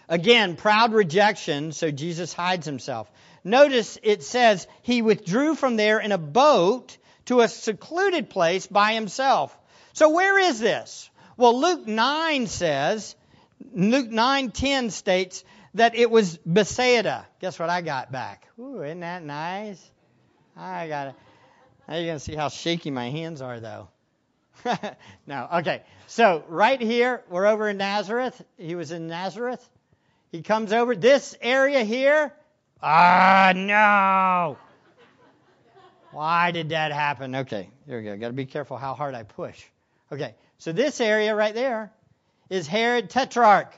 Again, 0.09 0.57
proud 0.57 0.93
rejection, 0.93 1.73
so 1.73 1.91
Jesus 1.91 2.33
hides 2.33 2.67
himself. 2.67 3.11
Notice 3.45 3.99
it 4.03 4.23
says 4.23 4.67
he 4.83 5.03
withdrew 5.03 5.55
from 5.55 5.77
there 5.77 5.99
in 6.01 6.13
a 6.13 6.19
boat 6.19 6.97
to 7.29 7.41
a 7.41 7.49
secluded 7.49 8.29
place 8.29 8.67
by 8.67 8.93
himself. 8.93 9.57
So 9.93 10.11
where 10.11 10.39
is 10.39 10.61
this? 10.61 11.09
Well, 11.37 11.59
Luke 11.61 11.87
9 11.87 12.47
says, 12.47 13.15
Luke 13.73 14.09
9:10 14.09 14.91
states 14.91 15.45
that 15.75 15.95
it 15.95 16.11
was 16.11 16.39
Bethsaida. 16.39 17.27
Guess 17.41 17.59
what 17.59 17.71
I 17.71 17.83
got 17.83 18.11
back? 18.11 18.49
Ooh, 18.59 18.83
isn't 18.83 19.01
that 19.01 19.23
nice? 19.23 19.91
I 20.57 20.89
got 20.89 21.09
it. 21.09 21.15
Now 21.87 21.97
you're 21.97 22.15
to 22.15 22.21
see 22.21 22.35
how 22.35 22.49
shaky 22.49 22.91
my 22.91 23.11
hands 23.11 23.43
are, 23.43 23.61
though. 23.61 23.89
no, 25.27 25.49
okay. 25.57 25.83
So 26.07 26.45
right 26.49 26.81
here, 26.81 27.23
we're 27.31 27.47
over 27.47 27.69
in 27.69 27.77
Nazareth. 27.77 28.43
He 28.57 28.75
was 28.75 28.91
in 28.91 29.07
Nazareth. 29.07 29.67
He 30.33 30.43
comes 30.43 30.73
over 30.73 30.95
this 30.97 31.37
area 31.41 31.85
here. 31.85 32.33
Ah, 32.83 33.53
no. 33.55 34.59
Why 36.13 36.51
did 36.51 36.71
that 36.71 36.93
happen? 36.93 37.35
Okay, 37.35 37.71
here 37.87 37.99
we 37.99 38.05
go. 38.05 38.17
Got 38.17 38.29
to 38.29 38.33
be 38.33 38.47
careful 38.47 38.77
how 38.77 38.95
hard 38.95 39.15
I 39.15 39.23
push. 39.23 39.63
Okay, 40.11 40.35
so 40.59 40.73
this 40.73 41.01
area 41.01 41.35
right 41.35 41.55
there 41.55 41.93
is 42.49 42.67
Herod 42.67 43.11
Tetrarch 43.11 43.73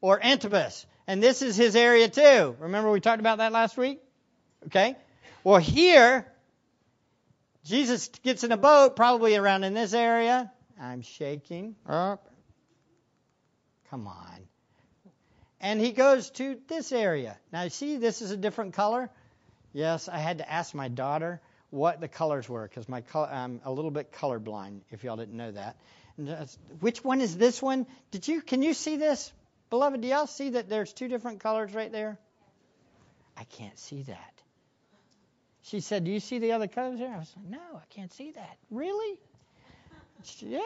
or 0.00 0.22
Antipas, 0.22 0.86
and 1.06 1.22
this 1.22 1.42
is 1.42 1.56
his 1.56 1.76
area 1.76 2.08
too. 2.08 2.56
Remember 2.58 2.90
we 2.90 3.00
talked 3.00 3.20
about 3.20 3.38
that 3.38 3.52
last 3.52 3.76
week? 3.76 4.00
Okay. 4.66 4.96
Well, 5.44 5.58
here 5.58 6.26
Jesus 7.64 8.08
gets 8.22 8.44
in 8.44 8.52
a 8.52 8.56
boat, 8.56 8.96
probably 8.96 9.36
around 9.36 9.64
in 9.64 9.74
this 9.74 9.92
area. 9.92 10.50
I'm 10.80 11.02
shaking. 11.02 11.76
Up. 11.88 12.28
Come 13.90 14.06
on. 14.06 14.40
And 15.60 15.80
he 15.80 15.92
goes 15.92 16.30
to 16.30 16.58
this 16.68 16.92
area. 16.92 17.38
Now, 17.52 17.62
you 17.62 17.70
see, 17.70 17.96
this 17.96 18.22
is 18.22 18.30
a 18.30 18.36
different 18.36 18.74
color. 18.74 19.10
Yes, 19.72 20.08
I 20.08 20.18
had 20.18 20.38
to 20.38 20.50
ask 20.50 20.74
my 20.74 20.88
daughter 20.88 21.40
what 21.70 22.00
the 22.00 22.08
colors 22.08 22.48
were 22.48 22.66
because 22.68 22.88
my 22.88 23.00
color, 23.00 23.28
I'm 23.30 23.60
a 23.64 23.72
little 23.72 23.90
bit 23.90 24.12
colorblind. 24.12 24.80
If 24.90 25.04
y'all 25.04 25.16
didn't 25.16 25.36
know 25.36 25.52
that, 25.52 25.76
which 26.80 27.04
one 27.04 27.20
is 27.20 27.36
this 27.36 27.60
one? 27.60 27.86
Did 28.10 28.26
you 28.28 28.40
can 28.40 28.62
you 28.62 28.74
see 28.74 28.96
this, 28.96 29.32
beloved? 29.70 30.00
Do 30.00 30.08
y'all 30.08 30.26
see 30.26 30.50
that 30.50 30.68
there's 30.68 30.92
two 30.92 31.08
different 31.08 31.40
colors 31.40 31.74
right 31.74 31.92
there? 31.92 32.18
I 33.36 33.44
can't 33.44 33.78
see 33.78 34.02
that. 34.02 34.32
She 35.62 35.80
said, 35.80 36.04
"Do 36.04 36.10
you 36.10 36.20
see 36.20 36.38
the 36.38 36.52
other 36.52 36.68
colors 36.68 37.00
there?" 37.00 37.12
I 37.12 37.18
was 37.18 37.34
like, 37.36 37.46
"No, 37.46 37.76
I 37.76 37.84
can't 37.90 38.12
see 38.12 38.30
that." 38.32 38.56
Really? 38.70 39.18
Yeah. 40.38 40.60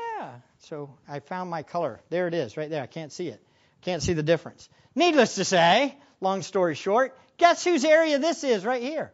So 0.61 0.90
I 1.09 1.21
found 1.21 1.50
my 1.50 1.62
color. 1.62 2.00
There 2.11 2.28
it 2.28 2.35
is, 2.35 2.57
right 2.57 2.71
there. 2.71 2.83
I 2.83 2.87
can't 2.87 3.12
see 3.12 3.28
it. 3.28 3.42
Can't 3.83 4.02
see 4.02 4.12
the 4.12 4.23
difference. 4.23 4.69
Needless 4.95 5.37
to 5.37 5.45
say, 5.45 5.97
long 6.21 6.42
story 6.42 6.75
short, 6.75 7.19
guess 7.38 7.64
whose 7.64 7.85
area 7.85 8.19
this 8.19 8.45
is 8.45 8.64
right 8.64 8.83
here? 8.83 9.12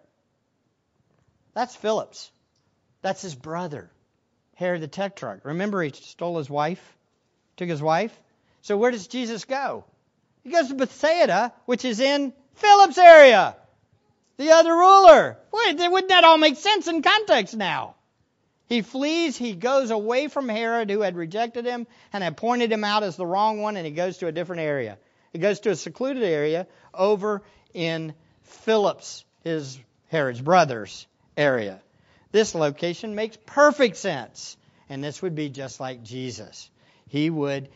That's 1.57 1.75
Philip's. 1.75 2.31
That's 3.01 3.23
his 3.23 3.35
brother, 3.35 3.91
Herod 4.57 4.83
the 4.83 4.89
Tetrarch. 4.89 5.43
Remember, 5.43 5.83
he 5.83 5.91
stole 5.91 6.37
his 6.37 6.51
wife, 6.51 6.97
took 7.57 7.71
his 7.71 7.81
wife. 7.81 8.15
So 8.61 8.77
where 8.77 8.91
does 8.91 9.07
Jesus 9.07 9.47
go? 9.47 9.85
He 10.45 10.51
goes 10.51 10.69
to 10.69 10.75
Bethsaida, 10.75 11.55
which 11.65 11.87
is 11.87 11.99
in 11.99 12.35
Philip's 12.57 12.99
area, 12.99 13.57
the 14.37 14.51
other 14.51 14.71
ruler. 14.71 15.39
Wait, 15.51 15.79
wouldn't 15.79 16.11
that 16.11 16.25
all 16.25 16.37
make 16.37 16.59
sense 16.59 16.89
in 16.89 17.01
context 17.01 17.57
now? 17.57 17.95
He 18.69 18.83
flees, 18.83 19.39
he 19.39 19.55
goes 19.55 19.91
away 19.91 20.29
from 20.29 20.51
Herod, 20.51 20.91
who 20.91 21.01
had 21.01 21.17
rejected 21.17 21.65
him 21.65 21.87
and 22.13 22.23
had 22.23 22.37
pointed 22.37 22.71
him 22.71 22.85
out 22.85 23.03
as 23.03 23.17
the 23.17 23.25
wrong 23.25 23.63
one, 23.63 23.79
and 23.79 23.87
he 23.87 23.93
goes 23.93 24.19
to 24.19 24.27
a 24.27 24.33
different 24.33 24.61
area. 24.61 24.99
He 25.33 25.39
goes 25.39 25.61
to 25.61 25.71
a 25.71 25.77
secluded 25.77 26.23
area 26.23 26.67
over 26.93 27.41
in 27.73 28.13
Philip's, 28.43 29.25
his 29.43 29.81
Herod's 30.09 30.43
brother's 30.43 31.07
area. 31.37 31.81
This 32.33 32.55
location 32.55 33.15
makes 33.15 33.37
perfect 33.47 33.97
sense. 33.97 34.57
And 34.89 35.03
this 35.03 35.21
would 35.23 35.35
be 35.35 35.49
just 35.49 35.81
like 35.81 36.03
Jesus. 36.03 36.71
He 37.09 37.29
would 37.31 37.69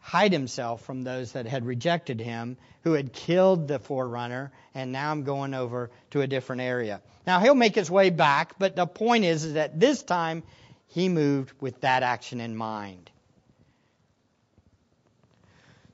hide 0.00 0.32
himself 0.32 0.82
from 0.84 1.02
those 1.02 1.32
that 1.32 1.46
had 1.46 1.66
rejected 1.66 2.20
him, 2.20 2.56
who 2.82 2.92
had 2.92 3.12
killed 3.12 3.68
the 3.68 3.78
forerunner, 3.78 4.50
and 4.74 4.92
now 4.92 5.10
I'm 5.10 5.24
going 5.24 5.52
over 5.52 5.90
to 6.12 6.22
a 6.22 6.26
different 6.26 6.62
area. 6.62 7.02
Now 7.26 7.40
he'll 7.40 7.54
make 7.54 7.74
his 7.74 7.90
way 7.90 8.08
back, 8.08 8.58
but 8.58 8.76
the 8.76 8.86
point 8.86 9.24
is, 9.24 9.44
is 9.44 9.54
that 9.54 9.78
this 9.78 10.02
time 10.02 10.42
he 10.88 11.08
moved 11.08 11.52
with 11.60 11.82
that 11.82 12.02
action 12.02 12.40
in 12.40 12.56
mind. 12.56 13.10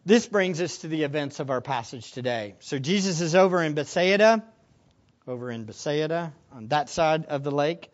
This 0.04 0.26
brings 0.26 0.60
us 0.60 0.78
to 0.78 0.88
the 0.88 1.02
events 1.02 1.40
of 1.40 1.50
our 1.50 1.60
passage 1.60 2.12
today. 2.12 2.54
So 2.60 2.78
Jesus 2.78 3.20
is 3.20 3.34
over 3.34 3.60
in 3.60 3.74
Bethsaida 3.74 4.44
over 5.26 5.50
in 5.50 5.64
Bethsaida 5.64 6.32
on 6.52 6.68
that 6.68 6.88
side 6.88 7.26
of 7.26 7.42
the 7.42 7.50
lake. 7.50 7.90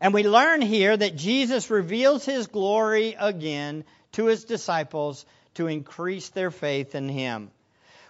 And 0.00 0.14
we 0.14 0.22
learn 0.22 0.62
here 0.62 0.96
that 0.96 1.16
Jesus 1.16 1.70
reveals 1.70 2.24
his 2.24 2.46
glory 2.46 3.16
again 3.18 3.84
to 4.12 4.26
his 4.26 4.44
disciples 4.44 5.26
to 5.54 5.66
increase 5.66 6.28
their 6.30 6.50
faith 6.50 6.94
in 6.94 7.08
him. 7.08 7.50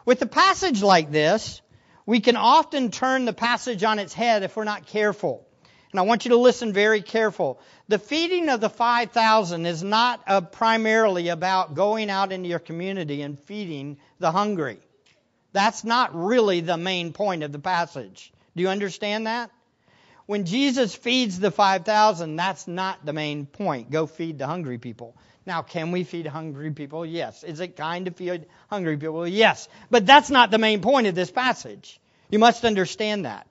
With 0.04 0.22
a 0.22 0.26
passage 0.26 0.82
like 0.82 1.10
this, 1.10 1.60
we 2.06 2.20
can 2.20 2.36
often 2.36 2.90
turn 2.90 3.24
the 3.24 3.32
passage 3.32 3.82
on 3.84 3.98
its 3.98 4.14
head 4.14 4.42
if 4.42 4.56
we're 4.56 4.64
not 4.64 4.86
careful. 4.86 5.46
And 5.90 5.98
I 5.98 6.02
want 6.02 6.26
you 6.26 6.30
to 6.30 6.36
listen 6.36 6.74
very 6.74 7.00
careful. 7.00 7.60
The 7.88 7.98
feeding 7.98 8.50
of 8.50 8.60
the 8.60 8.68
5,000 8.68 9.64
is 9.64 9.82
not 9.82 10.52
primarily 10.52 11.28
about 11.28 11.74
going 11.74 12.10
out 12.10 12.32
into 12.32 12.48
your 12.48 12.58
community 12.58 13.22
and 13.22 13.38
feeding 13.40 13.98
the 14.18 14.30
hungry. 14.30 14.78
That's 15.52 15.84
not 15.84 16.14
really 16.14 16.60
the 16.60 16.76
main 16.76 17.12
point 17.12 17.42
of 17.42 17.52
the 17.52 17.58
passage. 17.58 18.32
Do 18.54 18.62
you 18.62 18.68
understand 18.68 19.26
that? 19.26 19.50
When 20.26 20.44
Jesus 20.44 20.94
feeds 20.94 21.40
the 21.40 21.50
5,000, 21.50 22.36
that's 22.36 22.68
not 22.68 23.04
the 23.04 23.14
main 23.14 23.46
point. 23.46 23.90
Go 23.90 24.06
feed 24.06 24.38
the 24.38 24.46
hungry 24.46 24.76
people. 24.76 25.16
Now, 25.46 25.62
can 25.62 25.90
we 25.90 26.04
feed 26.04 26.26
hungry 26.26 26.70
people? 26.72 27.06
Yes. 27.06 27.42
Is 27.42 27.60
it 27.60 27.76
kind 27.76 28.04
to 28.04 28.10
feed 28.10 28.44
hungry 28.68 28.98
people? 28.98 29.26
Yes. 29.26 29.66
But 29.90 30.04
that's 30.04 30.28
not 30.28 30.50
the 30.50 30.58
main 30.58 30.82
point 30.82 31.06
of 31.06 31.14
this 31.14 31.30
passage. 31.30 31.98
You 32.28 32.38
must 32.38 32.66
understand 32.66 33.24
that. 33.24 33.46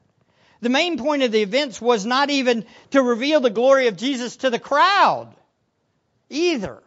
The 0.62 0.70
main 0.70 1.00
point 1.00 1.24
of 1.24 1.32
the 1.32 1.42
events 1.42 1.82
was 1.82 2.06
not 2.06 2.30
even 2.30 2.66
to 2.92 3.02
reveal 3.02 3.40
the 3.40 3.50
glory 3.50 3.88
of 3.88 3.98
Jesus 3.98 4.38
to 4.38 4.52
the 4.52 4.60
crowd 4.60 5.36
either. 6.30 6.84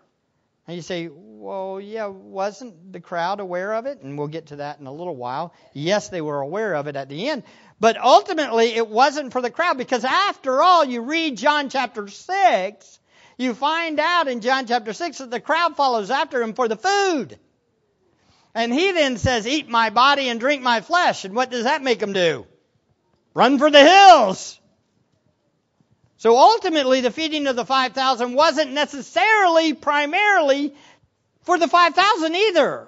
And 0.68 0.76
you 0.76 0.82
say, 0.82 1.08
well, 1.40 1.80
yeah, 1.80 2.06
wasn't 2.06 2.92
the 2.92 3.00
crowd 3.00 3.40
aware 3.40 3.72
of 3.72 3.86
it? 3.86 4.02
And 4.02 4.18
we'll 4.18 4.28
get 4.28 4.48
to 4.48 4.56
that 4.56 4.78
in 4.78 4.86
a 4.86 4.92
little 4.92 5.16
while. 5.16 5.54
Yes, 5.72 6.10
they 6.10 6.20
were 6.20 6.40
aware 6.40 6.74
of 6.74 6.86
it 6.86 6.96
at 6.96 7.08
the 7.08 7.30
end. 7.30 7.44
But 7.80 7.96
ultimately, 7.98 8.74
it 8.74 8.86
wasn't 8.86 9.32
for 9.32 9.40
the 9.40 9.50
crowd 9.50 9.78
because 9.78 10.04
after 10.04 10.62
all, 10.62 10.84
you 10.84 11.00
read 11.00 11.38
John 11.38 11.70
chapter 11.70 12.08
6, 12.08 12.98
you 13.38 13.54
find 13.54 13.98
out 13.98 14.28
in 14.28 14.42
John 14.42 14.66
chapter 14.66 14.92
6 14.92 15.16
that 15.16 15.30
the 15.30 15.40
crowd 15.40 15.76
follows 15.76 16.10
after 16.10 16.42
him 16.42 16.52
for 16.52 16.68
the 16.68 16.76
food. 16.76 17.38
And 18.54 18.70
he 18.70 18.92
then 18.92 19.16
says, 19.16 19.46
Eat 19.46 19.66
my 19.66 19.88
body 19.88 20.28
and 20.28 20.40
drink 20.40 20.62
my 20.62 20.82
flesh. 20.82 21.24
And 21.24 21.34
what 21.34 21.50
does 21.50 21.64
that 21.64 21.82
make 21.82 22.00
them 22.00 22.12
do? 22.12 22.46
Run 23.32 23.58
for 23.58 23.70
the 23.70 23.82
hills. 23.82 24.60
So 26.20 26.36
ultimately, 26.36 27.00
the 27.00 27.10
feeding 27.10 27.46
of 27.46 27.56
the 27.56 27.64
5,000 27.64 28.34
wasn't 28.34 28.72
necessarily 28.72 29.72
primarily 29.72 30.74
for 31.50 31.58
the 31.58 31.66
5,000 31.66 32.36
either. 32.36 32.86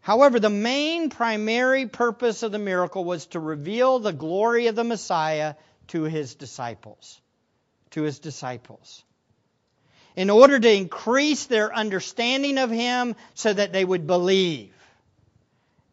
However, 0.00 0.38
the 0.38 0.48
main 0.48 1.10
primary 1.10 1.88
purpose 1.88 2.44
of 2.44 2.52
the 2.52 2.58
miracle 2.60 3.04
was 3.04 3.26
to 3.26 3.40
reveal 3.40 3.98
the 3.98 4.12
glory 4.12 4.68
of 4.68 4.76
the 4.76 4.84
Messiah 4.84 5.56
to 5.88 6.04
his 6.04 6.36
disciples. 6.36 7.20
To 7.90 8.02
his 8.02 8.20
disciples. 8.20 9.02
In 10.14 10.30
order 10.30 10.60
to 10.60 10.72
increase 10.72 11.46
their 11.46 11.74
understanding 11.74 12.58
of 12.58 12.70
him 12.70 13.16
so 13.34 13.52
that 13.52 13.72
they 13.72 13.84
would 13.84 14.06
believe. 14.06 14.72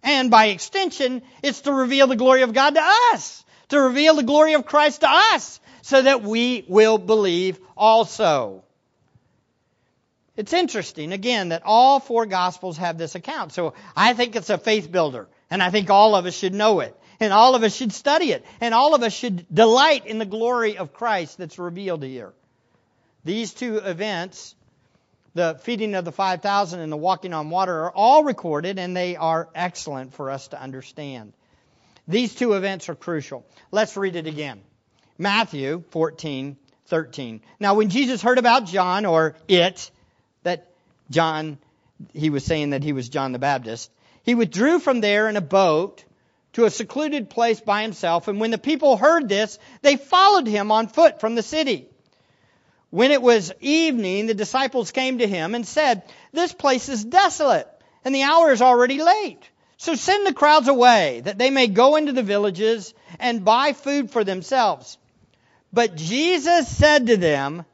And 0.03 0.29
by 0.29 0.49
extension, 0.49 1.23
it's 1.41 1.61
to 1.61 1.73
reveal 1.73 2.05
the 2.05 2.15
glory 2.15 2.43
of 2.43 2.53
God 2.53 2.75
to 2.75 2.81
us 3.13 3.43
to 3.69 3.81
reveal 3.81 4.13
the 4.13 4.23
glory 4.23 4.53
of 4.53 4.67
Christ 4.67 5.01
to 5.01 5.07
us 5.09 5.59
so 5.81 5.99
that 5.99 6.21
we 6.21 6.63
will 6.67 6.99
believe 6.99 7.59
also. 7.75 8.62
It's 10.35 10.53
interesting, 10.53 11.13
again, 11.13 11.49
that 11.49 11.61
all 11.63 11.99
four 11.99 12.25
Gospels 12.25 12.77
have 12.77 12.97
this 12.97 13.15
account. 13.15 13.51
So 13.51 13.73
I 13.95 14.13
think 14.13 14.35
it's 14.35 14.49
a 14.49 14.57
faith 14.57 14.91
builder, 14.91 15.27
and 15.51 15.61
I 15.61 15.69
think 15.69 15.89
all 15.89 16.15
of 16.15 16.25
us 16.25 16.35
should 16.35 16.53
know 16.53 16.79
it. 16.79 16.97
And 17.19 17.31
all 17.31 17.55
of 17.55 17.63
us 17.63 17.75
should 17.75 17.93
study 17.93 18.31
it. 18.31 18.43
And 18.59 18.73
all 18.73 18.95
of 18.95 19.03
us 19.03 19.13
should 19.13 19.45
delight 19.53 20.07
in 20.07 20.17
the 20.17 20.25
glory 20.25 20.77
of 20.77 20.93
Christ 20.93 21.37
that's 21.37 21.59
revealed 21.59 22.03
here. 22.03 22.33
These 23.23 23.53
two 23.53 23.77
events, 23.77 24.55
the 25.33 25.57
feeding 25.61 25.95
of 25.95 26.05
the 26.05 26.11
5,000 26.11 26.79
and 26.79 26.91
the 26.91 26.97
walking 26.97 27.33
on 27.33 27.49
water, 27.49 27.85
are 27.85 27.91
all 27.91 28.23
recorded 28.23 28.79
and 28.79 28.97
they 28.97 29.15
are 29.15 29.47
excellent 29.55 30.13
for 30.13 30.31
us 30.31 30.49
to 30.49 30.61
understand. 30.61 31.33
These 32.07 32.35
two 32.35 32.53
events 32.53 32.89
are 32.89 32.95
crucial. 32.95 33.45
Let's 33.71 33.95
read 33.95 34.17
it 34.17 34.27
again. 34.27 34.59
Matthew 35.17 35.83
14, 35.91 36.57
13. 36.87 37.41
Now, 37.59 37.75
when 37.75 37.89
Jesus 37.89 38.21
heard 38.21 38.39
about 38.39 38.65
John, 38.65 39.05
or 39.05 39.35
it, 39.47 39.89
that 40.43 40.67
John, 41.09 41.57
he 42.13 42.29
was 42.29 42.45
saying 42.45 42.71
that 42.71 42.83
he 42.83 42.93
was 42.93 43.09
John 43.09 43.31
the 43.31 43.39
Baptist, 43.39 43.91
he 44.23 44.35
withdrew 44.35 44.79
from 44.79 45.01
there 45.01 45.27
in 45.27 45.35
a 45.35 45.41
boat 45.41 46.03
to 46.53 46.65
a 46.65 46.69
secluded 46.69 47.29
place 47.29 47.59
by 47.59 47.81
himself. 47.81 48.27
And 48.27 48.39
when 48.39 48.51
the 48.51 48.57
people 48.57 48.95
heard 48.95 49.27
this, 49.27 49.59
they 49.81 49.97
followed 49.97 50.47
him 50.47 50.71
on 50.71 50.87
foot 50.87 51.19
from 51.19 51.35
the 51.35 51.43
city. 51.43 51.89
When 52.89 53.11
it 53.11 53.21
was 53.21 53.51
evening, 53.59 54.27
the 54.27 54.35
disciples 54.35 54.91
came 54.91 55.17
to 55.17 55.27
him 55.27 55.55
and 55.55 55.65
said, 55.65 56.03
This 56.31 56.53
place 56.53 56.89
is 56.89 57.03
desolate, 57.03 57.67
and 58.05 58.13
the 58.13 58.21
hour 58.21 58.51
is 58.51 58.61
already 58.61 59.01
late. 59.01 59.41
So 59.77 59.95
send 59.95 60.27
the 60.27 60.33
crowds 60.33 60.67
away, 60.67 61.21
that 61.25 61.39
they 61.39 61.49
may 61.49 61.67
go 61.67 61.95
into 61.95 62.13
the 62.13 62.23
villages 62.23 62.93
and 63.19 63.43
buy 63.43 63.73
food 63.73 64.11
for 64.11 64.23
themselves. 64.23 64.97
But 65.73 65.95
Jesus 65.95 66.67
said 66.67 67.07
to 67.07 67.17
them, 67.17 67.65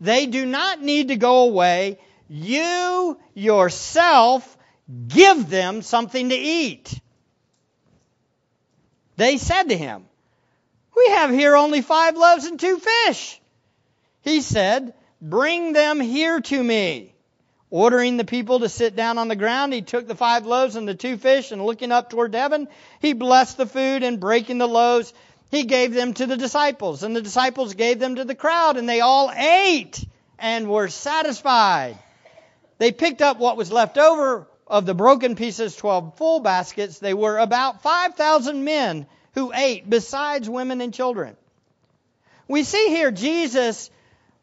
They 0.00 0.26
do 0.26 0.44
not 0.44 0.82
need 0.82 1.08
to 1.08 1.16
go 1.16 1.44
away. 1.44 1.98
You 2.28 3.18
yourself 3.34 4.56
give 5.08 5.48
them 5.48 5.82
something 5.82 6.28
to 6.28 6.34
eat. 6.34 7.00
They 9.16 9.38
said 9.38 9.68
to 9.70 9.76
him, 9.76 10.04
We 10.96 11.10
have 11.10 11.30
here 11.30 11.56
only 11.56 11.80
five 11.80 12.16
loaves 12.16 12.44
and 12.44 12.58
two 12.58 12.78
fish. 12.78 13.40
He 14.22 14.40
said, 14.40 14.94
Bring 15.22 15.72
them 15.72 16.00
here 16.00 16.40
to 16.40 16.62
me. 16.62 17.12
Ordering 17.70 18.16
the 18.16 18.24
people 18.24 18.60
to 18.60 18.68
sit 18.68 18.94
down 18.94 19.18
on 19.18 19.28
the 19.28 19.36
ground, 19.36 19.72
he 19.72 19.82
took 19.82 20.06
the 20.06 20.14
five 20.14 20.46
loaves 20.46 20.76
and 20.76 20.86
the 20.86 20.94
two 20.94 21.16
fish, 21.16 21.50
and 21.50 21.64
looking 21.64 21.90
up 21.90 22.10
toward 22.10 22.34
heaven, 22.34 22.68
he 23.00 23.12
blessed 23.12 23.56
the 23.56 23.66
food, 23.66 24.02
and 24.02 24.20
breaking 24.20 24.58
the 24.58 24.68
loaves, 24.68 25.12
he 25.50 25.64
gave 25.64 25.92
them 25.92 26.14
to 26.14 26.26
the 26.26 26.36
disciples. 26.36 27.02
And 27.02 27.14
the 27.14 27.22
disciples 27.22 27.74
gave 27.74 27.98
them 27.98 28.16
to 28.16 28.24
the 28.24 28.34
crowd, 28.34 28.76
and 28.76 28.88
they 28.88 29.00
all 29.00 29.32
ate 29.34 30.04
and 30.38 30.68
were 30.68 30.88
satisfied. 30.88 31.98
They 32.78 32.92
picked 32.92 33.22
up 33.22 33.38
what 33.38 33.56
was 33.56 33.72
left 33.72 33.98
over 33.98 34.46
of 34.66 34.84
the 34.84 34.94
broken 34.94 35.36
pieces, 35.36 35.76
12 35.76 36.16
full 36.16 36.40
baskets, 36.40 36.98
they 36.98 37.14
were 37.14 37.38
about 37.38 37.82
5,000 37.82 38.64
men 38.64 39.06
who 39.34 39.52
ate, 39.54 39.88
besides 39.88 40.50
women 40.50 40.80
and 40.80 40.92
children. 40.92 41.36
We 42.48 42.64
see 42.64 42.88
here 42.88 43.10
Jesus 43.10 43.90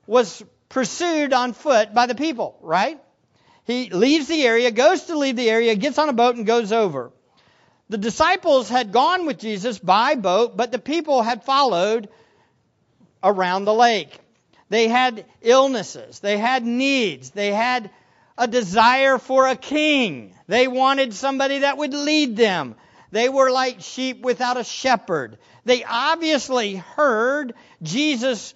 was 0.08 0.44
pursued 0.70 1.34
on 1.34 1.54
foot 1.54 1.94
by 1.94 2.06
the 2.06 2.16
people, 2.16 2.58
right? 2.62 3.00
He 3.66 3.90
leaves 3.90 4.28
the 4.28 4.44
area, 4.44 4.72
goes 4.72 5.04
to 5.04 5.18
leave 5.18 5.36
the 5.36 5.50
area, 5.50 5.76
gets 5.76 5.98
on 5.98 6.10
a 6.10 6.14
boat, 6.14 6.36
and 6.36 6.46
goes 6.46 6.72
over. 6.72 7.12
The 7.90 7.98
disciples 7.98 8.70
had 8.70 8.92
gone 8.92 9.26
with 9.26 9.40
Jesus 9.40 9.78
by 9.80 10.16
boat, 10.16 10.58
but 10.58 10.72
the 10.72 10.80
people 10.80 11.22
had 11.22 11.44
followed 11.44 12.10
around 13.24 13.66
the 13.66 13.74
lake. 13.74 14.20
They 14.70 14.88
had 14.88 15.26
illnesses, 15.42 16.20
they 16.20 16.38
had 16.38 16.66
needs, 16.66 17.30
they 17.30 17.52
had 17.52 17.92
a 18.38 18.48
desire 18.48 19.18
for 19.18 19.48
a 19.48 19.56
king. 19.56 20.36
They 20.48 20.68
wanted 20.68 21.14
somebody 21.14 21.60
that 21.60 21.78
would 21.78 21.94
lead 21.94 22.36
them. 22.36 22.76
They 23.12 23.30
were 23.30 23.52
like 23.52 23.82
sheep 23.82 24.22
without 24.22 24.58
a 24.58 24.64
shepherd. 24.64 25.38
They 25.66 25.84
obviously 25.84 26.76
heard 26.76 27.54
Jesus 27.82 28.56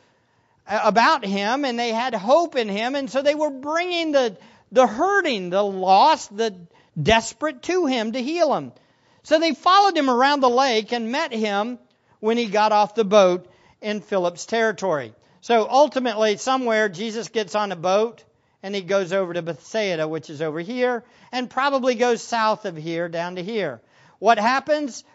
uh, 0.67 0.81
about 0.83 1.23
him 1.23 1.63
and 1.63 1.77
they 1.77 1.91
had 1.91 2.15
hope 2.15 2.55
in 2.55 2.67
him 2.67 2.95
and 2.95 3.09
so 3.09 3.21
they 3.21 3.35
were 3.35 3.51
bringing 3.51 4.11
the 4.11 4.37
the 4.71 4.87
hurting, 4.87 5.49
the 5.49 5.63
lost, 5.63 6.35
the 6.35 6.53
desperate 7.01 7.61
to 7.63 7.85
him 7.85 8.11
to 8.11 8.21
heal 8.21 8.53
them. 8.53 8.73
So 9.23 9.39
they 9.39 9.53
followed 9.53 9.95
him 9.95 10.09
around 10.09 10.41
the 10.41 10.49
lake 10.49 10.91
and 10.91 11.11
met 11.11 11.31
him 11.31 11.79
when 12.19 12.37
he 12.37 12.47
got 12.47 12.71
off 12.71 12.95
the 12.95 13.05
boat 13.05 13.47
in 13.81 14.01
Philip's 14.01 14.45
territory. 14.45 15.13
So 15.41 15.67
ultimately 15.69 16.37
somewhere 16.37 16.89
Jesus 16.89 17.29
gets 17.29 17.55
on 17.55 17.71
a 17.71 17.75
boat 17.75 18.23
and 18.67 18.75
he 18.75 18.81
goes 18.81 19.13
over 19.13 19.33
to 19.33 19.41
Bethsaida, 19.41 20.09
which 20.09 20.29
is 20.29 20.41
over 20.41 20.59
here, 20.59 21.05
and 21.31 21.49
probably 21.49 21.95
goes 21.95 22.21
south 22.21 22.65
of 22.65 22.75
here 22.75 23.07
down 23.07 23.37
to 23.37 23.43
here. 23.43 23.79
What 24.19 24.37
happens? 24.37 25.05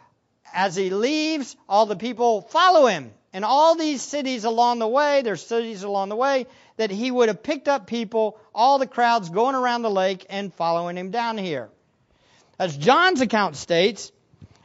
As 0.54 0.74
he 0.74 0.88
leaves, 0.88 1.54
all 1.68 1.84
the 1.84 1.94
people 1.94 2.40
follow 2.40 2.86
him. 2.86 3.12
And 3.30 3.44
all 3.44 3.74
these 3.74 4.00
cities 4.00 4.44
along 4.44 4.78
the 4.78 4.88
way, 4.88 5.20
there's 5.20 5.44
cities 5.44 5.82
along 5.82 6.08
the 6.08 6.16
way, 6.16 6.46
that 6.78 6.90
he 6.90 7.10
would 7.10 7.28
have 7.28 7.42
picked 7.42 7.68
up 7.68 7.86
people, 7.86 8.40
all 8.54 8.78
the 8.78 8.86
crowds 8.86 9.28
going 9.28 9.54
around 9.54 9.82
the 9.82 9.90
lake 9.90 10.24
and 10.30 10.54
following 10.54 10.96
him 10.96 11.10
down 11.10 11.36
here. 11.36 11.68
As 12.58 12.74
John's 12.74 13.20
account 13.20 13.56
states, 13.56 14.12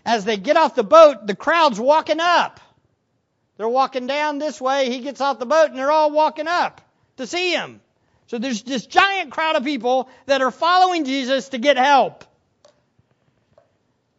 as 0.06 0.24
they 0.24 0.38
get 0.38 0.56
off 0.56 0.76
the 0.76 0.84
boat, 0.86 1.28
the 1.28 1.36
crowd's 1.36 1.78
walking 1.78 2.22
up. 2.22 2.62
They're 3.58 3.68
walking 3.68 4.08
down 4.08 4.38
this 4.38 4.62
way, 4.62 4.90
he 4.90 5.00
gets 5.00 5.20
off 5.20 5.40
the 5.40 5.46
boat, 5.46 5.72
and 5.72 5.78
they're 5.78 5.92
all 5.92 6.12
walking 6.12 6.48
up 6.48 6.80
to 7.18 7.28
see 7.28 7.52
him. 7.52 7.82
So 8.28 8.38
there's 8.38 8.64
this 8.64 8.86
giant 8.86 9.32
crowd 9.32 9.56
of 9.56 9.64
people 9.64 10.10
that 10.26 10.42
are 10.42 10.52
following 10.52 11.06
Jesus 11.06 11.50
to 11.50 11.58
get 11.58 11.78
help. 11.78 12.26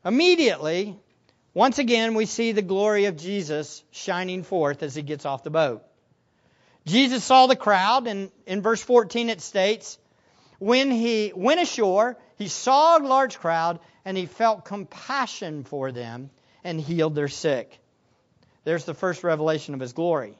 Immediately, 0.05 0.99
once 1.53 1.79
again, 1.79 2.14
we 2.14 2.25
see 2.25 2.53
the 2.53 2.62
glory 2.62 3.05
of 3.07 3.16
Jesus 3.16 3.83
shining 3.90 4.42
forth 4.42 4.83
as 4.83 4.94
he 4.94 5.03
gets 5.03 5.27
off 5.27 5.42
the 5.42 5.51
boat. 5.51 5.83
Jesus 6.87 7.23
saw 7.23 7.47
the 7.47 7.57
crowd, 7.57 8.07
and 8.07 8.31
in 8.47 8.62
verse 8.62 8.83
14 8.83 9.29
it 9.29 9.42
states, 9.42 9.99
when 10.59 10.90
he 10.90 11.33
went 11.35 11.61
ashore, 11.61 12.16
he 12.37 12.49
saw 12.49 12.99
a 12.99 13.05
large 13.05 13.38
crowd, 13.38 13.79
and 14.05 14.16
he 14.16 14.27
felt 14.27 14.64
compassion 14.64 15.64
for 15.64 15.92
them 15.92 16.31
and 16.64 16.81
healed 16.81 17.14
their 17.14 17.29
sick. 17.29 17.79
There's 18.64 18.85
the 18.85 18.94
first 18.94 19.23
revelation 19.23 19.75
of 19.75 19.81
his 19.81 19.92
glory. 19.92 20.38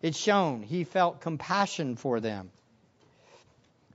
It's 0.00 0.18
shown 0.18 0.62
he 0.62 0.84
felt 0.84 1.20
compassion 1.20 1.96
for 1.96 2.20
them. 2.20 2.50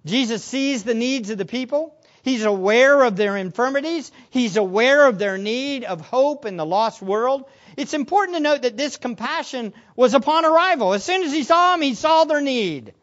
Jesus 0.08 0.44
sees 0.44 0.84
the 0.84 0.94
needs 0.94 1.30
of 1.30 1.38
the 1.38 1.46
people. 1.46 1.94
He's 2.24 2.44
aware 2.44 3.04
of 3.04 3.16
their 3.16 3.38
infirmities. 3.38 4.12
He's 4.32 4.58
aware 4.58 5.08
of 5.08 5.18
their 5.18 5.38
need 5.38 5.84
of 5.86 6.02
hope 6.02 6.46
in 6.46 6.58
the 6.58 6.66
lost 6.66 7.02
world. 7.02 7.46
It's 7.78 7.94
important 7.94 8.38
to 8.38 8.44
note 8.44 8.64
that 8.64 8.76
this 8.76 8.98
compassion 8.98 9.74
was 9.96 10.14
upon 10.14 10.44
arrival. 10.44 10.94
As 10.94 11.04
soon 11.04 11.24
as 11.24 11.32
he 11.32 11.44
saw 11.44 11.72
them, 11.72 11.82
he 11.82 11.94
saw 11.94 12.26
their 12.26 12.42
need. 12.42 12.94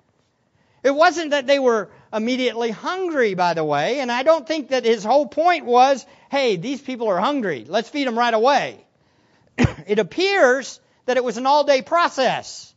It 0.82 0.94
wasn't 0.94 1.30
that 1.30 1.46
they 1.46 1.58
were 1.58 1.90
immediately 2.12 2.70
hungry, 2.70 3.34
by 3.34 3.54
the 3.54 3.64
way, 3.64 4.00
and 4.00 4.12
I 4.12 4.22
don't 4.22 4.46
think 4.46 4.68
that 4.68 4.84
his 4.84 5.02
whole 5.02 5.26
point 5.26 5.64
was, 5.64 6.04
hey, 6.30 6.56
these 6.56 6.82
people 6.82 7.08
are 7.08 7.18
hungry. 7.18 7.64
Let's 7.66 7.88
feed 7.88 8.06
them 8.06 8.18
right 8.18 8.34
away. 8.34 8.84
it 9.58 9.98
appears 9.98 10.80
that 11.06 11.16
it 11.16 11.24
was 11.24 11.38
an 11.38 11.46
all 11.46 11.64
day 11.64 11.80
process. 11.80 12.74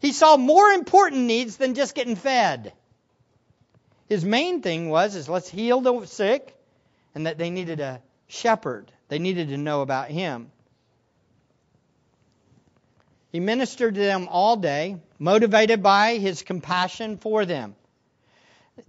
He 0.00 0.12
saw 0.12 0.36
more 0.36 0.70
important 0.70 1.22
needs 1.22 1.56
than 1.56 1.74
just 1.74 1.94
getting 1.94 2.16
fed. 2.16 2.72
His 4.08 4.24
main 4.24 4.60
thing 4.60 4.90
was 4.90 5.16
is 5.16 5.28
let's 5.28 5.48
heal 5.48 5.80
the 5.80 6.04
sick 6.06 6.56
and 7.14 7.26
that 7.26 7.38
they 7.38 7.50
needed 7.50 7.80
a 7.80 8.02
shepherd. 8.28 8.90
They 9.08 9.18
needed 9.18 9.48
to 9.48 9.56
know 9.56 9.82
about 9.82 10.10
him. 10.10 10.50
He 13.32 13.40
ministered 13.40 13.94
to 13.94 14.00
them 14.00 14.28
all 14.30 14.56
day, 14.56 14.98
motivated 15.18 15.82
by 15.82 16.18
his 16.18 16.42
compassion 16.42 17.16
for 17.16 17.44
them. 17.44 17.74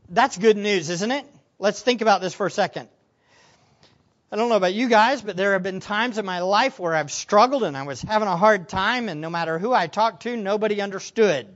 That's 0.10 0.38
good 0.38 0.58
news, 0.58 0.89
isn't 0.89 1.12
it? 1.12 1.25
Let's 1.58 1.82
think 1.82 2.01
about 2.01 2.21
this 2.21 2.34
for 2.34 2.45
a 2.45 2.51
second. 2.51 2.89
I 4.32 4.36
don't 4.36 4.49
know 4.49 4.58
about 4.58 4.73
you 4.73 4.89
guys, 4.89 5.21
but 5.21 5.38
there 5.38 5.54
have 5.54 5.63
been 5.63 5.80
times 5.80 6.17
in 6.17 6.25
my 6.25 6.41
life 6.41 6.80
where 6.80 6.93
I've 6.93 7.12
struggled 7.12 7.63
and 7.63 7.78
I 7.78 7.84
was 7.84 8.01
having 8.01 8.28
a 8.28 8.36
hard 8.38 8.67
time, 8.67 9.08
and 9.08 9.21
no 9.21 9.30
matter 9.30 9.58
who 9.58 9.73
I 9.73 9.88
talked 9.88 10.23
to, 10.23 10.36
nobody 10.36 10.82
understood. 10.82 11.47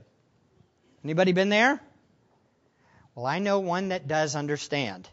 Anybody 1.04 1.32
been 1.32 1.48
there? 1.48 1.80
Well, 3.14 3.26
I 3.26 3.38
know 3.38 3.60
one 3.60 3.88
that 3.88 4.08
does 4.08 4.36
understand. 4.36 5.08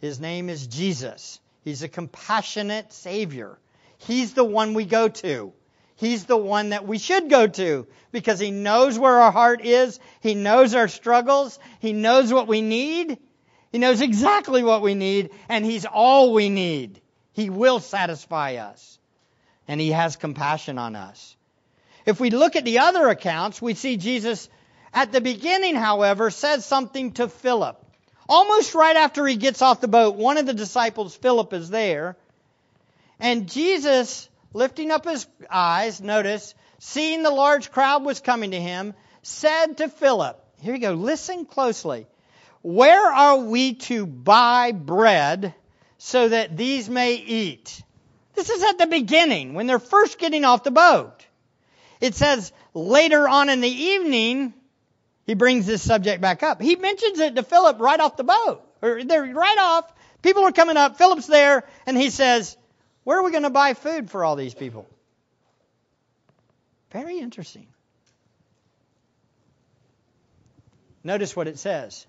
His 0.00 0.20
name 0.20 0.48
is 0.48 0.66
Jesus. 0.66 1.40
He's 1.62 1.82
a 1.82 1.88
compassionate 1.88 2.92
Savior. 2.92 3.58
He's 3.98 4.34
the 4.34 4.44
one 4.44 4.74
we 4.74 4.84
go 4.84 5.08
to. 5.08 5.52
He's 5.96 6.26
the 6.26 6.36
one 6.36 6.70
that 6.70 6.86
we 6.86 6.98
should 6.98 7.30
go 7.30 7.46
to 7.46 7.86
because 8.12 8.38
He 8.38 8.50
knows 8.50 8.98
where 8.98 9.20
our 9.20 9.32
heart 9.32 9.64
is. 9.64 9.98
He 10.20 10.34
knows 10.34 10.74
our 10.74 10.88
struggles. 10.88 11.58
He 11.80 11.92
knows 11.92 12.32
what 12.32 12.48
we 12.48 12.60
need. 12.60 13.18
He 13.72 13.78
knows 13.78 14.00
exactly 14.00 14.62
what 14.62 14.82
we 14.82 14.94
need, 14.94 15.30
and 15.48 15.64
He's 15.64 15.86
all 15.86 16.32
we 16.32 16.48
need. 16.48 17.00
He 17.32 17.50
will 17.50 17.80
satisfy 17.80 18.54
us, 18.54 18.98
and 19.68 19.80
He 19.80 19.90
has 19.90 20.16
compassion 20.16 20.78
on 20.78 20.96
us. 20.96 21.36
If 22.04 22.20
we 22.20 22.30
look 22.30 22.56
at 22.56 22.64
the 22.64 22.78
other 22.78 23.08
accounts, 23.08 23.60
we 23.60 23.74
see 23.74 23.96
Jesus 23.96 24.48
at 24.96 25.12
the 25.12 25.20
beginning, 25.20 25.74
however, 25.74 26.30
says 26.30 26.64
something 26.64 27.12
to 27.12 27.28
Philip. 27.28 27.76
Almost 28.30 28.74
right 28.74 28.96
after 28.96 29.26
he 29.26 29.36
gets 29.36 29.60
off 29.60 29.82
the 29.82 29.88
boat, 29.88 30.16
one 30.16 30.38
of 30.38 30.46
the 30.46 30.54
disciples, 30.54 31.14
Philip, 31.14 31.52
is 31.52 31.68
there. 31.68 32.16
And 33.20 33.46
Jesus 33.46 34.26
lifting 34.54 34.90
up 34.90 35.04
his 35.04 35.26
eyes, 35.50 36.00
notice, 36.00 36.54
seeing 36.78 37.22
the 37.22 37.30
large 37.30 37.70
crowd 37.70 38.04
was 38.04 38.20
coming 38.20 38.52
to 38.52 38.60
him, 38.60 38.94
said 39.22 39.76
to 39.76 39.88
Philip, 39.90 40.42
here 40.62 40.74
you 40.74 40.80
go, 40.80 40.94
listen 40.94 41.44
closely. 41.44 42.06
Where 42.62 43.12
are 43.12 43.36
we 43.36 43.74
to 43.74 44.06
buy 44.06 44.72
bread 44.72 45.54
so 45.98 46.30
that 46.30 46.56
these 46.56 46.88
may 46.88 47.16
eat? 47.16 47.82
This 48.34 48.48
is 48.48 48.62
at 48.62 48.78
the 48.78 48.86
beginning, 48.86 49.52
when 49.52 49.66
they're 49.66 49.78
first 49.78 50.18
getting 50.18 50.46
off 50.46 50.64
the 50.64 50.70
boat. 50.70 51.26
It 52.00 52.14
says 52.14 52.50
later 52.72 53.28
on 53.28 53.50
in 53.50 53.60
the 53.60 53.68
evening, 53.68 54.54
he 55.26 55.34
brings 55.34 55.66
this 55.66 55.82
subject 55.82 56.20
back 56.20 56.42
up. 56.44 56.62
He 56.62 56.76
mentions 56.76 57.18
it 57.18 57.34
to 57.34 57.42
Philip 57.42 57.80
right 57.80 57.98
off 57.98 58.16
the 58.16 58.24
boat. 58.24 58.62
Or 58.80 59.02
they're 59.02 59.34
right 59.34 59.58
off. 59.58 59.92
People 60.22 60.44
are 60.44 60.52
coming 60.52 60.76
up. 60.76 60.98
Philip's 60.98 61.26
there, 61.26 61.64
and 61.84 61.96
he 61.96 62.10
says, 62.10 62.56
Where 63.04 63.18
are 63.18 63.24
we 63.24 63.32
going 63.32 63.42
to 63.42 63.50
buy 63.50 63.74
food 63.74 64.08
for 64.10 64.24
all 64.24 64.36
these 64.36 64.54
people? 64.54 64.86
Very 66.92 67.18
interesting. 67.18 67.66
Notice 71.02 71.34
what 71.34 71.48
it 71.48 71.58
says. 71.58 72.06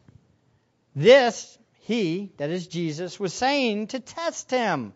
This, 0.95 1.57
he, 1.81 2.31
that 2.37 2.49
is 2.49 2.67
Jesus, 2.67 3.19
was 3.19 3.33
saying 3.33 3.87
to 3.87 3.99
test 3.99 4.51
him. 4.51 4.93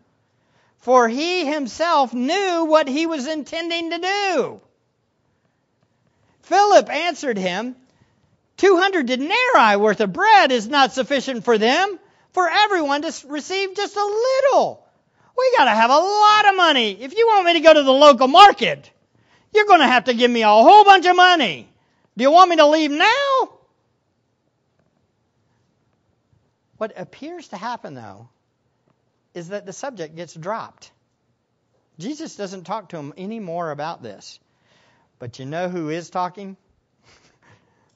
For 0.77 1.07
he 1.07 1.45
himself 1.45 2.13
knew 2.13 2.65
what 2.65 2.87
he 2.87 3.05
was 3.05 3.27
intending 3.27 3.91
to 3.91 3.99
do. 3.99 4.61
Philip 6.41 6.89
answered 6.89 7.37
him, 7.37 7.75
200 8.61 9.07
denarii 9.07 9.75
worth 9.75 10.01
of 10.01 10.13
bread 10.13 10.51
is 10.51 10.67
not 10.67 10.93
sufficient 10.93 11.43
for 11.43 11.57
them, 11.57 11.97
for 12.31 12.47
everyone 12.47 13.01
to 13.01 13.11
receive 13.27 13.75
just 13.75 13.95
a 13.95 14.05
little. 14.05 14.85
We 15.35 15.55
got 15.57 15.65
to 15.65 15.71
have 15.71 15.89
a 15.89 15.95
lot 15.95 16.47
of 16.47 16.55
money. 16.55 16.91
If 16.91 17.17
you 17.17 17.25
want 17.25 17.47
me 17.47 17.53
to 17.53 17.59
go 17.61 17.73
to 17.73 17.81
the 17.81 17.91
local 17.91 18.27
market, 18.27 18.91
you're 19.51 19.65
going 19.65 19.79
to 19.79 19.87
have 19.87 20.03
to 20.03 20.13
give 20.13 20.29
me 20.29 20.43
a 20.43 20.47
whole 20.47 20.83
bunch 20.83 21.07
of 21.07 21.15
money. 21.15 21.67
Do 22.15 22.23
you 22.23 22.29
want 22.29 22.51
me 22.51 22.57
to 22.57 22.67
leave 22.67 22.91
now? 22.91 23.49
What 26.77 26.93
appears 26.95 27.47
to 27.47 27.57
happen, 27.57 27.95
though, 27.95 28.29
is 29.33 29.49
that 29.49 29.65
the 29.65 29.73
subject 29.73 30.15
gets 30.15 30.35
dropped. 30.35 30.91
Jesus 31.97 32.35
doesn't 32.35 32.65
talk 32.65 32.89
to 32.89 32.97
him 32.97 33.11
any 33.17 33.39
more 33.39 33.71
about 33.71 34.03
this. 34.03 34.39
But 35.17 35.39
you 35.39 35.45
know 35.45 35.67
who 35.67 35.89
is 35.89 36.11
talking? 36.11 36.57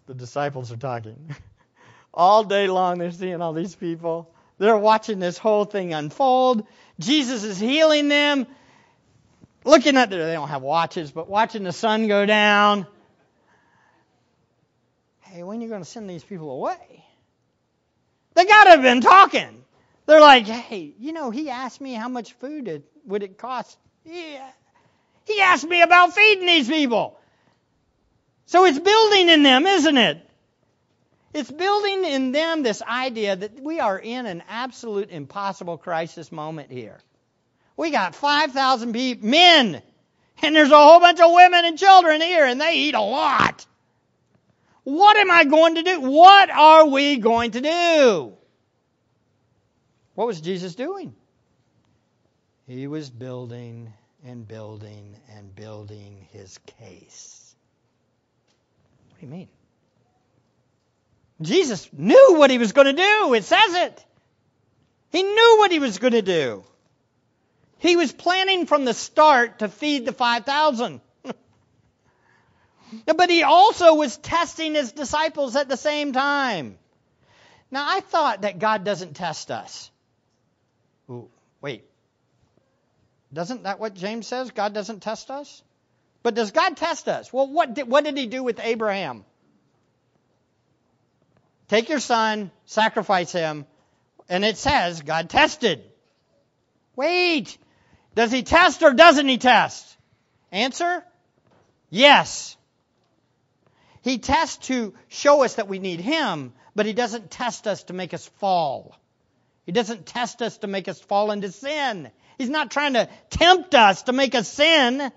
The 0.08 0.13
disciples 0.13 0.72
are 0.72 0.78
talking. 0.78 1.36
all 2.13 2.44
day 2.44 2.68
long, 2.68 2.98
they're 2.98 3.12
seeing 3.12 3.41
all 3.41 3.54
these 3.54 3.76
people. 3.76 4.32
They're 4.58 4.78
watching 4.78 5.20
this 5.20 5.38
whole 5.38 5.65
thing 5.65 5.94
unfold. 5.94 6.65
Jesus 7.00 7.44
is 7.44 7.60
healing 7.60 8.08
them. 8.08 8.48
Looking 9.65 9.98
at 9.98 10.10
their, 10.10 10.26
they 10.26 10.34
don't 10.34 10.48
have 10.48 10.62
watches, 10.62 11.12
but 11.12 11.28
watching 11.28 11.63
the 11.63 11.72
sun 11.72 12.08
go 12.08 12.26
down. 12.26 12.88
Hey, 15.22 15.44
when 15.44 15.60
are 15.60 15.63
you 15.63 15.68
going 15.68 15.82
to 15.82 15.89
send 15.89 16.10
these 16.10 16.24
people 16.24 16.52
away? 16.52 17.04
They 18.36 18.46
got 18.46 18.65
to 18.65 18.70
have 18.72 18.82
been 18.82 19.02
talking. 19.02 19.63
They're 20.06 20.22
like, 20.22 20.46
hey, 20.46 20.94
you 21.00 21.13
know, 21.13 21.32
he 21.32 21.50
asked 21.50 21.82
me 21.82 21.94
how 21.94 22.08
much 22.08 22.34
food 22.34 22.68
it, 22.68 22.84
would 23.06 23.24
it 23.24 23.38
cost. 23.38 23.78
Yeah. 24.04 24.48
He 25.26 25.41
asked 25.41 25.68
me 25.68 25.82
about 25.82 26.13
feeding 26.13 26.46
these 26.46 26.68
people. 26.68 27.20
So 28.45 28.65
it's 28.65 28.79
building 28.79 29.29
in 29.29 29.43
them, 29.43 29.65
isn't 29.65 29.97
it? 29.97 30.21
It's 31.34 31.51
building 31.51 32.05
in 32.05 32.31
them 32.31 32.63
this 32.63 32.81
idea 32.81 33.36
that 33.36 33.60
we 33.60 33.79
are 33.79 33.99
in 33.99 34.25
an 34.25 34.43
absolute 34.47 35.10
impossible 35.10 35.77
crisis 35.77 36.31
moment 36.31 36.71
here. 36.71 36.97
We 37.75 37.91
got 37.91 38.15
5,000 38.15 39.21
men, 39.21 39.81
and 40.41 40.55
there's 40.55 40.71
a 40.71 40.77
whole 40.77 41.01
bunch 41.01 41.19
of 41.19 41.31
women 41.34 41.65
and 41.65 41.77
children 41.77 42.21
here, 42.21 42.45
and 42.45 42.62
they 42.62 42.75
eat 42.75 42.95
a 42.95 43.01
lot. 43.01 43.65
What 44.86 45.17
am 45.17 45.29
I 45.29 45.43
going 45.43 45.75
to 45.75 45.84
do? 45.84 45.99
What 45.99 46.49
are 46.49 46.88
we 46.88 47.17
going 47.17 47.51
to 47.51 47.62
do? 47.62 48.34
What 50.13 50.27
was 50.27 50.39
Jesus 50.39 50.75
doing? 50.75 51.13
He 52.67 52.88
was 52.88 53.10
building 53.10 53.91
and 54.23 54.47
building 54.47 55.17
and 55.36 55.53
building 55.53 56.27
his 56.31 56.58
case. 56.79 57.44
What 59.15 59.21
do 59.21 59.28
you 59.28 59.32
mean? 59.32 59.47
Jesus 61.41 61.89
knew 61.93 62.36
what 62.38 62.49
he 62.49 62.58
was 62.58 62.73
going 62.73 62.88
to 62.88 63.01
do. 63.01 63.34
It 63.34 63.45
says 63.45 63.73
it. 63.75 64.06
He 65.12 65.23
knew 65.23 65.56
what 65.58 65.71
he 65.71 65.80
was 65.80 65.99
going 65.99 66.12
to 66.12 66.21
do. 66.21 66.65
He 67.78 67.95
was 67.95 68.12
planning 68.12 68.65
from 68.65 68.84
the 68.84 68.93
start 68.93 69.60
to 69.60 69.69
feed 69.69 70.06
the 70.06 70.12
5,000. 70.12 70.99
but 73.06 73.30
he 73.30 73.43
also 73.43 73.95
was 73.95 74.17
testing 74.17 74.75
his 74.75 74.91
disciples 74.91 75.56
at 75.56 75.69
the 75.69 75.78
same 75.78 76.12
time. 76.12 76.78
Now, 77.71 77.86
I 77.88 78.01
thought 78.01 78.41
that 78.41 78.60
God 78.60 78.84
doesn't 78.84 79.13
test 79.13 79.49
us. 79.49 79.89
Ooh, 81.10 81.30
wait. 81.62 81.86
Doesn't 83.32 83.63
that 83.63 83.80
what 83.80 83.93
James 83.93 84.28
says? 84.28 84.51
God 84.51 84.73
doesn't 84.73 85.01
test 85.01 85.32
us? 85.32 85.63
But 86.26 86.34
does 86.34 86.50
God 86.50 86.76
test 86.76 87.08
us? 87.08 87.32
Well, 87.32 87.46
what 87.46 87.76
did, 87.76 87.88
what 87.88 88.04
did 88.04 88.18
he 88.18 88.26
do 88.26 88.42
with 88.42 88.60
Abraham? 88.60 89.26
Take 91.68 91.88
your 91.88 92.00
son, 92.00 92.50
sacrifice 92.66 93.32
him, 93.32 93.68
and 94.28 94.44
it 94.44 94.58
says 94.58 95.04
God 95.04 95.30
tested. 95.30 95.84
Wait. 96.96 97.56
Does 98.16 98.32
he 98.32 98.42
test 98.42 98.82
or 98.82 98.92
doesn't 98.94 99.28
he 99.28 99.38
test? 99.38 99.86
Answer? 100.52 101.04
Yes. 101.92 102.58
He 104.02 104.18
tests 104.18 104.66
to 104.70 104.96
show 105.10 105.44
us 105.44 105.54
that 105.58 105.68
we 105.68 105.78
need 105.78 106.00
him, 106.00 106.54
but 106.74 106.88
he 106.88 106.94
doesn't 106.94 107.30
test 107.30 107.68
us 107.68 107.84
to 107.84 107.94
make 107.94 108.16
us 108.16 108.28
fall. 108.40 109.00
He 109.68 109.72
doesn't 109.72 110.08
test 110.08 110.42
us 110.42 110.58
to 110.58 110.66
make 110.66 110.88
us 110.88 111.00
fall 111.00 111.30
into 111.30 111.52
sin. 111.52 112.10
He's 112.40 112.50
not 112.50 112.72
trying 112.72 112.94
to 112.94 113.10
tempt 113.30 113.76
us 113.76 114.02
to 114.04 114.12
make 114.12 114.34
us 114.34 114.48
sin, 114.48 115.12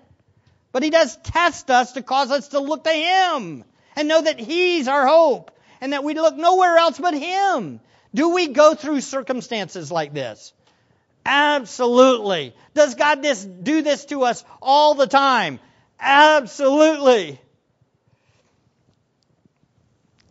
but 0.71 0.83
he 0.83 0.89
does 0.89 1.15
test 1.17 1.69
us 1.71 1.93
to 1.93 2.01
cause 2.01 2.31
us 2.31 2.49
to 2.49 2.59
look 2.59 2.83
to 2.83 2.91
him 2.91 3.63
and 3.95 4.07
know 4.07 4.21
that 4.21 4.39
he's 4.39 4.87
our 4.87 5.07
hope 5.07 5.51
and 5.81 5.93
that 5.93 6.03
we 6.03 6.13
look 6.13 6.35
nowhere 6.35 6.77
else 6.77 6.99
but 6.99 7.13
him. 7.13 7.79
Do 8.13 8.29
we 8.29 8.47
go 8.47 8.75
through 8.75 9.01
circumstances 9.01 9.91
like 9.91 10.13
this? 10.13 10.53
Absolutely. 11.25 12.55
Does 12.73 12.95
God 12.95 13.21
this, 13.21 13.43
do 13.43 13.81
this 13.81 14.05
to 14.05 14.23
us 14.23 14.43
all 14.61 14.95
the 14.95 15.07
time? 15.07 15.59
Absolutely. 15.99 17.39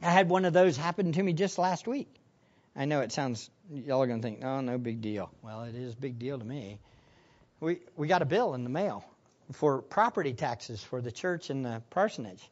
I 0.01 0.11
had 0.11 0.29
one 0.29 0.45
of 0.45 0.53
those 0.53 0.77
happen 0.77 1.13
to 1.13 1.23
me 1.23 1.33
just 1.33 1.59
last 1.59 1.87
week. 1.87 2.09
I 2.77 2.85
know 2.85 3.01
it 3.01 3.11
sounds, 3.11 3.51
y'all 3.71 4.03
are 4.03 4.07
going 4.07 4.21
to 4.21 4.27
think, 4.27 4.45
oh, 4.45 4.61
no 4.61 4.79
big 4.79 5.01
deal. 5.01 5.31
Well, 5.43 5.65
it 5.65 5.75
is 5.75 5.95
a 5.95 5.97
big 5.97 6.19
deal 6.19 6.39
to 6.39 6.45
me. 6.45 6.79
We, 7.61 7.81
we 7.97 8.07
got 8.07 8.23
a 8.23 8.27
bill 8.27 8.55
in 8.55 8.63
the 8.63 8.71
mail 8.71 9.05
for 9.53 9.83
property 9.83 10.33
taxes 10.33 10.83
for 10.83 11.01
the 11.01 11.11
church 11.11 11.51
and 11.51 11.65
the 11.65 11.83
parsonage. 11.91 12.43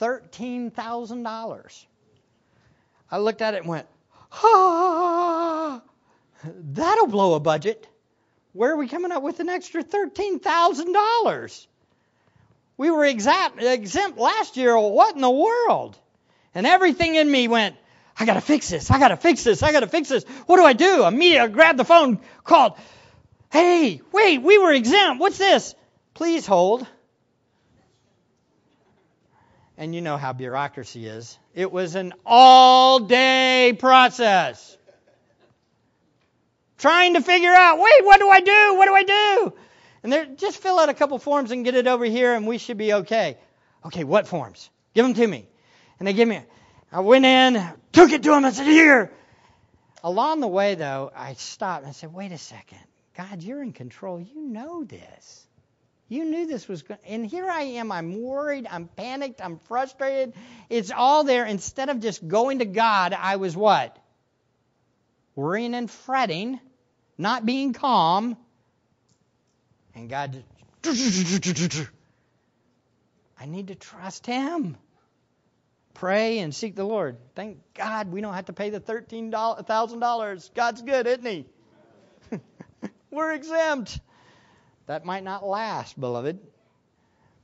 $13,000. 0.00 1.84
I 3.10 3.18
looked 3.18 3.42
at 3.42 3.54
it 3.54 3.58
and 3.58 3.68
went, 3.68 3.86
ah, 4.32 5.82
that'll 6.44 7.06
blow 7.06 7.34
a 7.34 7.40
budget. 7.40 7.86
Where 8.52 8.72
are 8.72 8.76
we 8.76 8.88
coming 8.88 9.12
up 9.12 9.22
with 9.22 9.40
an 9.40 9.48
extra 9.48 9.82
$13,000? 9.82 11.66
We 12.76 12.90
were 12.90 13.04
exempt, 13.04 13.62
exempt 13.62 14.18
last 14.18 14.56
year. 14.56 14.76
What 14.78 15.14
in 15.14 15.20
the 15.20 15.30
world? 15.30 15.98
And 16.54 16.66
everything 16.66 17.14
in 17.14 17.30
me 17.30 17.48
went, 17.48 17.76
I 18.18 18.26
got 18.26 18.34
to 18.34 18.40
fix 18.40 18.68
this. 18.68 18.90
I 18.90 18.98
got 18.98 19.08
to 19.08 19.16
fix 19.16 19.42
this. 19.42 19.62
I 19.62 19.72
got 19.72 19.80
to 19.80 19.88
fix 19.88 20.08
this. 20.08 20.24
What 20.46 20.56
do 20.56 20.64
I 20.64 20.72
do? 20.72 21.04
Immediately 21.04 21.38
I 21.38 21.48
grabbed 21.48 21.78
the 21.78 21.84
phone, 21.84 22.20
called. 22.44 22.74
Hey, 23.54 24.00
wait, 24.10 24.42
we 24.42 24.58
were 24.58 24.72
exempt. 24.72 25.20
What's 25.20 25.38
this? 25.38 25.76
Please 26.12 26.44
hold. 26.44 26.84
And 29.78 29.94
you 29.94 30.00
know 30.00 30.16
how 30.16 30.32
bureaucracy 30.32 31.06
is. 31.06 31.38
It 31.54 31.70
was 31.70 31.94
an 31.94 32.14
all 32.26 32.98
day 32.98 33.72
process. 33.78 34.76
Trying 36.78 37.14
to 37.14 37.20
figure 37.20 37.54
out, 37.54 37.78
wait, 37.78 38.04
what 38.04 38.18
do 38.18 38.28
I 38.28 38.40
do? 38.40 38.74
What 38.74 38.86
do 38.86 38.94
I 38.96 39.02
do? 39.04 39.52
And 40.02 40.12
they're, 40.12 40.26
just 40.26 40.58
fill 40.58 40.80
out 40.80 40.88
a 40.88 40.94
couple 40.94 41.16
forms 41.20 41.52
and 41.52 41.64
get 41.64 41.76
it 41.76 41.86
over 41.86 42.04
here 42.04 42.34
and 42.34 42.48
we 42.48 42.58
should 42.58 42.76
be 42.76 42.92
okay. 42.92 43.38
Okay, 43.86 44.02
what 44.02 44.26
forms? 44.26 44.68
Give 44.94 45.04
them 45.04 45.14
to 45.14 45.24
me. 45.24 45.46
And 46.00 46.08
they 46.08 46.12
give 46.12 46.26
me, 46.26 46.42
I 46.90 46.98
went 47.02 47.24
in, 47.24 47.64
took 47.92 48.10
it 48.10 48.24
to 48.24 48.30
them, 48.30 48.44
and 48.44 48.52
said, 48.52 48.66
here. 48.66 49.12
Along 50.02 50.40
the 50.40 50.48
way, 50.48 50.74
though, 50.74 51.12
I 51.14 51.34
stopped 51.34 51.82
and 51.82 51.90
I 51.90 51.92
said, 51.92 52.12
wait 52.12 52.32
a 52.32 52.38
second. 52.38 52.80
God, 53.16 53.42
you're 53.42 53.62
in 53.62 53.72
control. 53.72 54.20
You 54.20 54.40
know 54.40 54.84
this. 54.84 55.46
You 56.08 56.24
knew 56.24 56.46
this 56.46 56.68
was 56.68 56.82
going 56.82 57.00
and 57.06 57.26
here 57.26 57.48
I 57.48 57.62
am. 57.62 57.90
I'm 57.90 58.22
worried, 58.22 58.66
I'm 58.70 58.88
panicked, 58.88 59.40
I'm 59.40 59.58
frustrated. 59.60 60.34
It's 60.68 60.90
all 60.90 61.24
there. 61.24 61.46
Instead 61.46 61.88
of 61.88 62.00
just 62.00 62.26
going 62.26 62.58
to 62.58 62.66
God, 62.66 63.14
I 63.14 63.36
was 63.36 63.56
what? 63.56 63.98
Worrying 65.34 65.74
and 65.74 65.90
fretting, 65.90 66.60
not 67.16 67.46
being 67.46 67.72
calm. 67.72 68.36
And 69.94 70.10
God, 70.10 70.44
I 73.40 73.46
need 73.46 73.68
to 73.68 73.74
trust 73.74 74.26
Him. 74.26 74.76
Pray 75.94 76.40
and 76.40 76.54
seek 76.54 76.74
the 76.74 76.84
Lord. 76.84 77.16
Thank 77.34 77.58
God 77.72 78.12
we 78.12 78.20
don't 78.20 78.34
have 78.34 78.46
to 78.46 78.52
pay 78.52 78.70
the 78.70 78.80
$13,000. 78.80 80.54
God's 80.54 80.82
good, 80.82 81.06
isn't 81.06 81.26
He? 81.26 81.46
We're 83.14 83.32
exempt. 83.32 84.00
That 84.86 85.04
might 85.04 85.22
not 85.22 85.46
last, 85.46 85.98
beloved. 85.98 86.40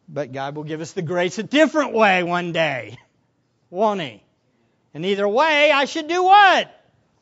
But 0.08 0.32
God 0.32 0.56
will 0.56 0.64
give 0.64 0.80
us 0.80 0.92
the 0.92 1.02
grace 1.02 1.38
a 1.38 1.44
different 1.44 1.92
way 1.92 2.24
one 2.24 2.50
day. 2.50 2.98
Won't 3.70 4.00
He? 4.00 4.24
And 4.94 5.06
either 5.06 5.28
way, 5.28 5.70
I 5.70 5.84
should 5.84 6.08
do 6.08 6.24
what? 6.24 6.74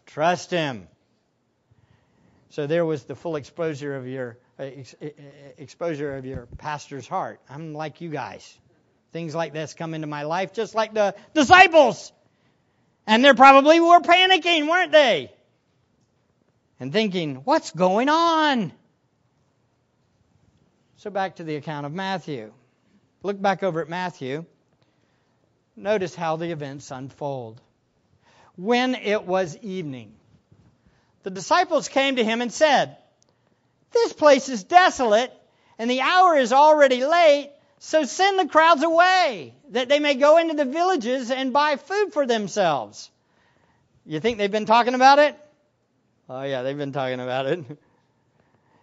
Trust 0.07 0.51
Him. 0.51 0.89
So 2.49 2.67
there 2.67 2.87
was 2.87 3.05
the 3.05 3.15
full 3.15 3.37
exposure 3.37 3.95
of 3.95 4.09
your 4.09 4.39
uh, 4.59 4.63
ex- 4.63 4.95
exposure 5.59 6.17
of 6.17 6.25
your 6.25 6.47
pastor's 6.57 7.07
heart. 7.07 7.41
I'm 7.51 7.75
like 7.75 8.01
you 8.01 8.09
guys. 8.09 8.59
Things 9.13 9.35
like 9.35 9.53
this 9.53 9.75
come 9.75 9.93
into 9.93 10.07
my 10.07 10.23
life 10.23 10.55
just 10.55 10.75
like 10.75 10.95
the 10.95 11.15
disciples. 11.35 12.13
And 13.07 13.23
they're 13.23 13.35
probably 13.35 13.79
were 13.79 14.01
panicking, 14.01 14.69
weren't 14.69 14.93
they? 14.93 15.33
And 16.81 16.93
thinking, 16.93 17.37
what's 17.37 17.71
going 17.73 18.09
on? 18.09 18.73
So 20.99 21.11
back 21.11 21.37
to 21.37 21.45
the 21.45 21.57
account 21.57 21.87
of 21.87 21.93
Matthew. 21.93 22.53
Look 23.23 23.41
back 23.41 23.63
over 23.63 23.81
at 23.81 23.89
Matthew. 23.89 24.45
Notice 25.77 26.15
how 26.15 26.37
the 26.37 26.51
events 26.51 26.91
unfold. 26.91 27.61
When 28.57 28.95
it 28.95 29.25
was 29.25 29.57
evening, 29.59 30.15
the 31.23 31.31
disciples 31.31 31.89
came 31.89 32.17
to 32.17 32.25
him 32.25 32.41
and 32.41 32.53
said, 32.53 32.97
This 33.93 34.13
place 34.13 34.49
is 34.49 34.65
desolate, 34.65 35.33
and 35.79 35.89
the 35.91 36.01
hour 36.01 36.37
is 36.37 36.53
already 36.53 37.05
late, 37.05 37.53
so 37.79 38.05
send 38.05 38.39
the 38.39 38.49
crowds 38.49 38.83
away, 38.83 39.55
that 39.71 39.89
they 39.89 40.01
may 40.01 40.15
go 40.15 40.39
into 40.39 40.55
the 40.55 40.65
villages 40.65 41.31
and 41.31 41.53
buy 41.53 41.77
food 41.77 42.13
for 42.13 42.27
themselves. 42.27 43.09
You 44.05 44.19
think 44.19 44.39
they've 44.39 44.51
been 44.51 44.67
talking 44.67 44.95
about 44.95 45.21
it? 45.21 45.39
Oh, 46.29 46.43
yeah, 46.43 46.63
they've 46.63 46.77
been 46.77 46.93
talking 46.93 47.21
about 47.21 47.47
it. 47.47 47.65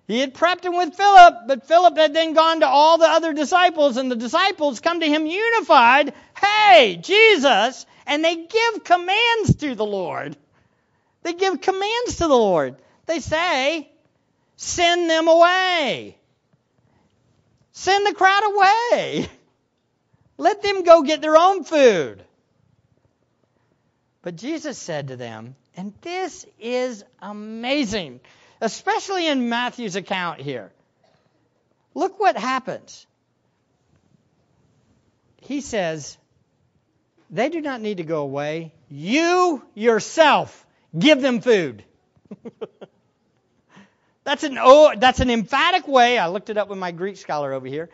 He 0.08 0.19
had 0.19 0.36
prepped 0.36 0.63
him 0.63 0.75
with 0.75 0.93
Philip, 0.93 1.47
but 1.47 1.67
Philip 1.67 1.97
had 1.97 2.13
then 2.13 2.34
gone 2.34 2.60
to 2.60 2.67
all 2.67 2.99
the 2.99 3.08
other 3.08 3.34
disciples, 3.34 3.97
and 3.97 4.12
the 4.12 4.15
disciples 4.15 4.79
come 4.79 4.99
to 4.99 5.08
him 5.08 5.25
unified. 5.25 6.13
Hey, 6.39 6.99
Jesus! 7.01 7.88
And 8.05 8.23
they 8.23 8.36
give 8.36 8.84
commands 8.84 9.55
to 9.55 9.73
the 9.73 9.86
Lord. 9.86 10.38
They 11.23 11.34
give 11.34 11.60
commands 11.60 12.17
to 12.17 12.27
the 12.27 12.38
Lord. 12.38 12.75
They 13.08 13.19
say, 13.19 13.89
send 14.58 15.10
them 15.10 15.27
away. 15.27 16.17
Send 17.71 18.05
the 18.05 18.13
crowd 18.13 18.43
away. 18.45 19.27
Let 20.38 20.62
them 20.62 20.84
go 20.84 21.01
get 21.01 21.21
their 21.21 21.36
own 21.36 21.63
food. 21.63 22.23
But 24.21 24.36
Jesus 24.36 24.77
said 24.77 25.08
to 25.08 25.15
them, 25.15 25.55
and 25.77 25.93
this 26.01 26.45
is 26.59 27.03
amazing 27.21 28.19
especially 28.61 29.27
in 29.27 29.49
Matthew's 29.49 29.95
account 29.95 30.41
here. 30.41 30.71
Look 31.93 32.19
what 32.19 32.38
happens. 32.38 33.05
He 35.41 35.61
says, 35.61 36.17
they 37.29 37.49
do 37.49 37.61
not 37.61 37.81
need 37.81 37.97
to 37.97 38.03
go 38.03 38.21
away. 38.21 38.73
You 38.89 39.63
yourself 39.73 40.65
give 40.97 41.21
them 41.21 41.41
food. 41.41 41.83
that's 44.23 44.43
an 44.43 44.57
oh, 44.59 44.93
that's 44.97 45.19
an 45.19 45.29
emphatic 45.29 45.88
way. 45.88 46.17
I 46.17 46.27
looked 46.27 46.49
it 46.49 46.57
up 46.57 46.67
with 46.67 46.79
my 46.79 46.91
Greek 46.91 47.17
scholar 47.17 47.53
over 47.53 47.67
here. 47.67 47.89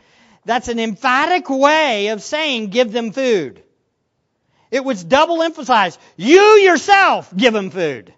That's 0.45 0.69
an 0.69 0.79
emphatic 0.79 1.49
way 1.49 2.07
of 2.07 2.23
saying 2.23 2.67
give 2.69 2.91
them 2.91 3.11
food. 3.11 3.61
It 4.71 4.86
was 4.86 5.03
double 5.03 5.43
emphasized. 5.43 5.99
You 6.15 6.41
yourself 6.41 7.31
give 7.36 7.53
him 7.53 7.69
food. 7.69 8.13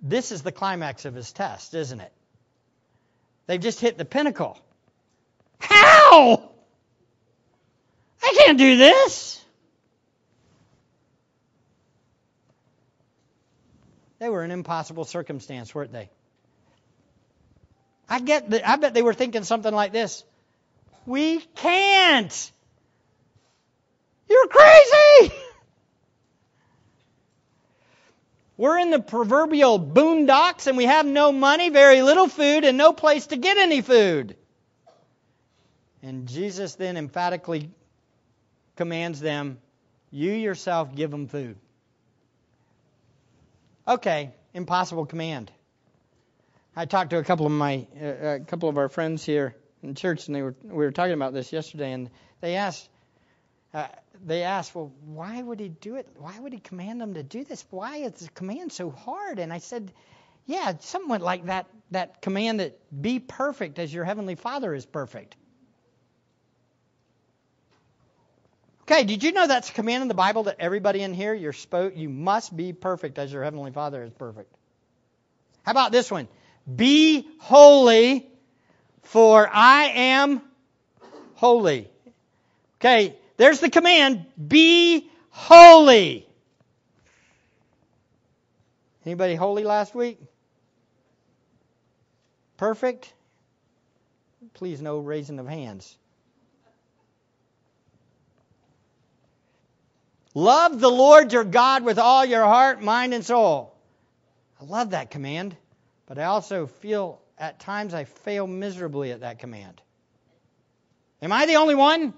This 0.00 0.32
is 0.32 0.42
the 0.42 0.52
climax 0.52 1.04
of 1.04 1.14
his 1.14 1.32
test, 1.32 1.74
isn't 1.74 2.00
it? 2.00 2.12
They've 3.46 3.60
just 3.60 3.80
hit 3.80 3.98
the 3.98 4.04
pinnacle. 4.06 4.58
How? 5.58 6.50
I 8.22 8.34
can't 8.38 8.58
do 8.58 8.76
this. 8.76 9.44
They 14.18 14.30
were 14.30 14.42
an 14.42 14.50
impossible 14.50 15.04
circumstance, 15.04 15.74
weren't 15.74 15.92
they? 15.92 16.08
I 18.08 18.20
get 18.20 18.52
I 18.66 18.76
bet 18.76 18.94
they 18.94 19.02
were 19.02 19.12
thinking 19.12 19.44
something 19.44 19.74
like 19.74 19.92
this. 19.92 20.24
We 21.04 21.40
can't. 21.56 22.52
You're 24.28 24.48
crazy. 24.48 25.34
We're 28.56 28.78
in 28.78 28.90
the 28.90 29.00
proverbial 29.00 29.80
boondocks 29.80 30.66
and 30.66 30.76
we 30.76 30.84
have 30.84 31.06
no 31.06 31.32
money, 31.32 31.70
very 31.70 32.02
little 32.02 32.28
food, 32.28 32.64
and 32.64 32.78
no 32.78 32.92
place 32.92 33.26
to 33.28 33.36
get 33.36 33.56
any 33.58 33.80
food. 33.80 34.36
And 36.02 36.28
Jesus 36.28 36.76
then 36.76 36.96
emphatically 36.96 37.70
commands 38.76 39.20
them, 39.20 39.58
You 40.10 40.30
yourself 40.32 40.94
give 40.94 41.10
them 41.10 41.26
food. 41.26 41.56
Okay, 43.88 44.32
impossible 44.52 45.06
command. 45.06 45.50
I 46.76 46.86
talked 46.86 47.10
to 47.10 47.18
a 47.18 47.24
couple 47.24 47.46
of 47.46 47.52
my, 47.52 47.86
uh, 48.00 48.06
a 48.06 48.40
couple 48.40 48.68
of 48.68 48.78
our 48.78 48.88
friends 48.88 49.24
here 49.24 49.54
in 49.82 49.94
church, 49.94 50.26
and 50.26 50.34
they 50.34 50.42
were 50.42 50.54
we 50.62 50.72
were 50.72 50.90
talking 50.90 51.12
about 51.12 51.32
this 51.32 51.52
yesterday, 51.52 51.92
and 51.92 52.10
they 52.40 52.56
asked, 52.56 52.88
uh, 53.74 53.88
they 54.24 54.44
asked, 54.44 54.74
well, 54.74 54.92
why 55.04 55.42
would 55.42 55.58
he 55.60 55.68
do 55.68 55.96
it? 55.96 56.08
Why 56.16 56.38
would 56.38 56.52
he 56.52 56.60
command 56.60 57.00
them 57.00 57.14
to 57.14 57.22
do 57.22 57.44
this? 57.44 57.64
Why 57.70 57.96
is 57.98 58.12
the 58.12 58.28
command 58.28 58.72
so 58.72 58.90
hard? 58.90 59.40
And 59.40 59.52
I 59.52 59.58
said, 59.58 59.92
yeah, 60.46 60.74
somewhat 60.80 61.20
like 61.20 61.46
that, 61.46 61.66
that 61.90 62.22
command 62.22 62.60
that 62.60 62.78
be 63.02 63.18
perfect 63.18 63.78
as 63.78 63.92
your 63.92 64.04
heavenly 64.04 64.36
Father 64.36 64.72
is 64.72 64.86
perfect. 64.86 65.36
Okay, 68.82 69.04
did 69.04 69.24
you 69.24 69.32
know 69.32 69.46
that's 69.46 69.70
a 69.70 69.72
command 69.72 70.02
in 70.02 70.08
the 70.08 70.14
Bible 70.14 70.44
that 70.44 70.56
everybody 70.58 71.00
in 71.00 71.14
here, 71.14 71.34
you're 71.34 71.52
spo- 71.54 71.96
you 71.96 72.08
must 72.10 72.54
be 72.54 72.72
perfect 72.72 73.18
as 73.18 73.32
your 73.32 73.42
heavenly 73.42 73.72
Father 73.72 74.02
is 74.02 74.12
perfect? 74.12 74.54
How 75.64 75.72
about 75.72 75.90
this 75.90 76.10
one? 76.10 76.28
Be 76.72 77.26
holy, 77.40 78.26
for 79.02 79.48
I 79.50 79.84
am 79.94 80.42
holy. 81.34 81.88
Okay, 82.78 83.16
there's 83.36 83.60
the 83.60 83.70
command 83.70 84.26
be 84.48 85.10
holy. 85.30 86.26
Anybody 89.04 89.34
holy 89.34 89.64
last 89.64 89.94
week? 89.94 90.18
Perfect? 92.56 93.12
Please, 94.54 94.80
no 94.80 94.98
raising 94.98 95.38
of 95.38 95.48
hands. 95.48 95.98
Love 100.34 100.80
the 100.80 100.90
Lord 100.90 101.32
your 101.32 101.44
God 101.44 101.84
with 101.84 101.98
all 101.98 102.24
your 102.24 102.44
heart, 102.44 102.82
mind, 102.82 103.14
and 103.14 103.24
soul. 103.24 103.74
I 104.60 104.64
love 104.64 104.90
that 104.90 105.10
command, 105.10 105.56
but 106.06 106.18
I 106.18 106.24
also 106.24 106.66
feel 106.66 107.20
at 107.38 107.60
times 107.60 107.94
I 107.94 108.04
fail 108.04 108.46
miserably 108.46 109.12
at 109.12 109.20
that 109.20 109.38
command. 109.38 109.80
Am 111.22 111.32
I 111.32 111.46
the 111.46 111.56
only 111.56 111.74
one? 111.74 112.14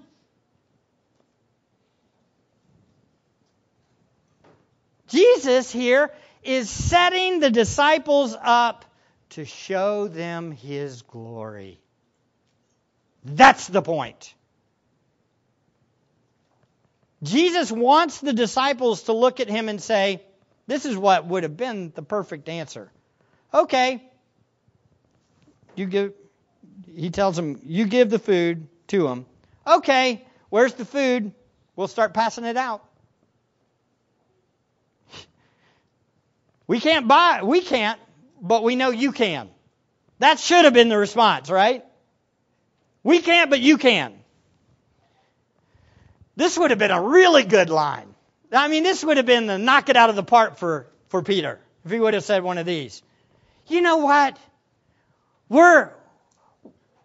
Jesus 5.37 5.71
here 5.71 6.11
is 6.41 6.67
setting 6.67 7.39
the 7.39 7.51
disciples 7.51 8.35
up 8.41 8.85
to 9.29 9.45
show 9.45 10.07
them 10.07 10.51
his 10.51 11.03
glory. 11.03 11.79
That's 13.23 13.67
the 13.67 13.83
point. 13.83 14.33
Jesus 17.21 17.71
wants 17.71 18.19
the 18.19 18.33
disciples 18.33 19.03
to 19.03 19.13
look 19.13 19.39
at 19.39 19.47
him 19.47 19.69
and 19.69 19.79
say, 19.79 20.23
This 20.65 20.85
is 20.85 20.97
what 20.97 21.27
would 21.27 21.43
have 21.43 21.55
been 21.55 21.91
the 21.93 22.01
perfect 22.01 22.49
answer. 22.49 22.91
Okay. 23.53 24.03
You 25.75 25.85
give, 25.85 26.13
he 26.95 27.11
tells 27.11 27.35
them, 27.35 27.59
You 27.63 27.85
give 27.85 28.09
the 28.09 28.19
food 28.19 28.67
to 28.87 29.03
them. 29.03 29.27
Okay, 29.67 30.25
where's 30.49 30.73
the 30.73 30.85
food? 30.85 31.31
We'll 31.75 31.87
start 31.87 32.15
passing 32.15 32.45
it 32.45 32.57
out. 32.57 32.86
We 36.67 36.79
can't 36.79 37.07
buy, 37.07 37.39
it. 37.39 37.47
we 37.47 37.61
can't, 37.61 37.99
but 38.41 38.63
we 38.63 38.75
know 38.75 38.89
you 38.89 39.11
can. 39.11 39.49
That 40.19 40.39
should 40.39 40.65
have 40.65 40.73
been 40.73 40.89
the 40.89 40.97
response, 40.97 41.49
right? 41.49 41.85
We 43.03 43.19
can't, 43.19 43.49
but 43.49 43.59
you 43.59 43.77
can. 43.77 44.13
This 46.35 46.57
would 46.57 46.71
have 46.71 46.79
been 46.79 46.91
a 46.91 47.01
really 47.01 47.43
good 47.43 47.69
line. 47.69 48.13
I 48.51 48.67
mean, 48.67 48.83
this 48.83 49.03
would 49.03 49.17
have 49.17 49.25
been 49.25 49.47
the 49.47 49.57
knock 49.57 49.89
it 49.89 49.95
out 49.95 50.09
of 50.09 50.15
the 50.15 50.23
park 50.23 50.57
for, 50.57 50.87
for 51.09 51.21
Peter 51.21 51.59
if 51.85 51.91
he 51.91 51.99
would 51.99 52.13
have 52.13 52.23
said 52.23 52.43
one 52.43 52.57
of 52.57 52.65
these. 52.65 53.01
You 53.67 53.81
know 53.81 53.97
what? 53.97 54.37
We're 55.49 55.91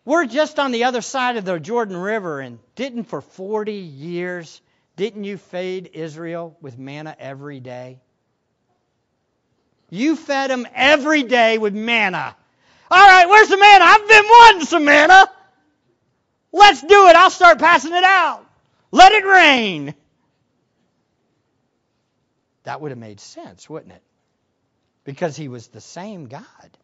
we're 0.04 0.26
just 0.26 0.58
on 0.58 0.72
the 0.72 0.84
other 0.84 1.00
side 1.00 1.36
of 1.36 1.44
the 1.44 1.60
Jordan 1.60 1.96
River, 1.96 2.40
and 2.40 2.58
didn't 2.74 3.04
for 3.04 3.20
40 3.20 3.72
years, 3.72 4.60
didn't 4.96 5.22
you 5.22 5.36
feed 5.38 5.90
Israel 5.92 6.56
with 6.60 6.76
manna 6.76 7.14
every 7.18 7.60
day? 7.60 8.00
You 9.94 10.16
fed 10.16 10.48
them 10.48 10.66
every 10.74 11.22
day 11.22 11.58
with 11.58 11.74
manna. 11.74 12.34
All 12.90 13.06
right, 13.06 13.28
where's 13.28 13.48
the 13.48 13.58
manna? 13.58 13.84
I've 13.84 14.08
been 14.08 14.24
wanting 14.24 14.64
some 14.64 14.86
manna. 14.86 15.30
Let's 16.50 16.80
do 16.80 17.08
it. 17.08 17.14
I'll 17.14 17.28
start 17.28 17.58
passing 17.58 17.92
it 17.92 18.02
out. 18.02 18.42
Let 18.90 19.12
it 19.12 19.26
rain. 19.26 19.94
That 22.62 22.80
would 22.80 22.90
have 22.90 22.98
made 22.98 23.20
sense, 23.20 23.68
wouldn't 23.68 23.92
it? 23.92 24.02
Because 25.04 25.36
he 25.36 25.48
was 25.48 25.68
the 25.68 25.82
same 25.82 26.24
God. 26.24 26.78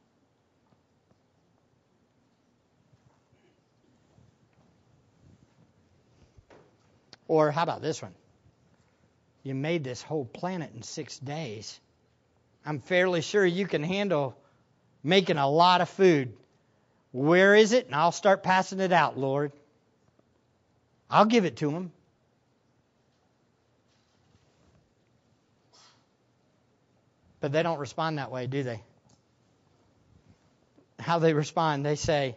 Or 7.27 7.51
how 7.51 7.63
about 7.63 7.81
this 7.81 8.03
one? 8.03 8.13
You 9.45 9.55
made 9.55 9.83
this 9.83 10.03
whole 10.03 10.27
planet 10.27 10.73
in 10.75 10.83
six 10.83 11.19
days. 11.19 11.81
I'm 12.69 12.81
fairly 12.81 13.23
sure 13.23 13.47
you 13.47 13.67
can 13.67 13.83
handle 13.83 14.37
making 15.03 15.39
a 15.39 15.49
lot 15.49 15.81
of 15.81 15.89
food. 15.89 16.35
Where 17.13 17.55
is 17.55 17.73
it? 17.73 17.87
And 17.87 17.95
I'll 17.95 18.13
start 18.13 18.43
passing 18.43 18.81
it 18.81 18.93
out, 18.93 19.17
Lord. 19.17 19.53
I'll 21.09 21.25
give 21.25 21.47
it 21.47 21.57
to 21.57 21.71
him. 21.71 21.93
But 27.41 27.53
they 27.53 27.63
don't 27.63 27.79
respond 27.79 28.19
that 28.19 28.31
way, 28.31 28.47
do 28.47 28.63
they? 28.63 28.83
How 30.99 31.21
they 31.21 31.33
respond, 31.33 31.87
they 31.87 31.97
say, 31.97 32.37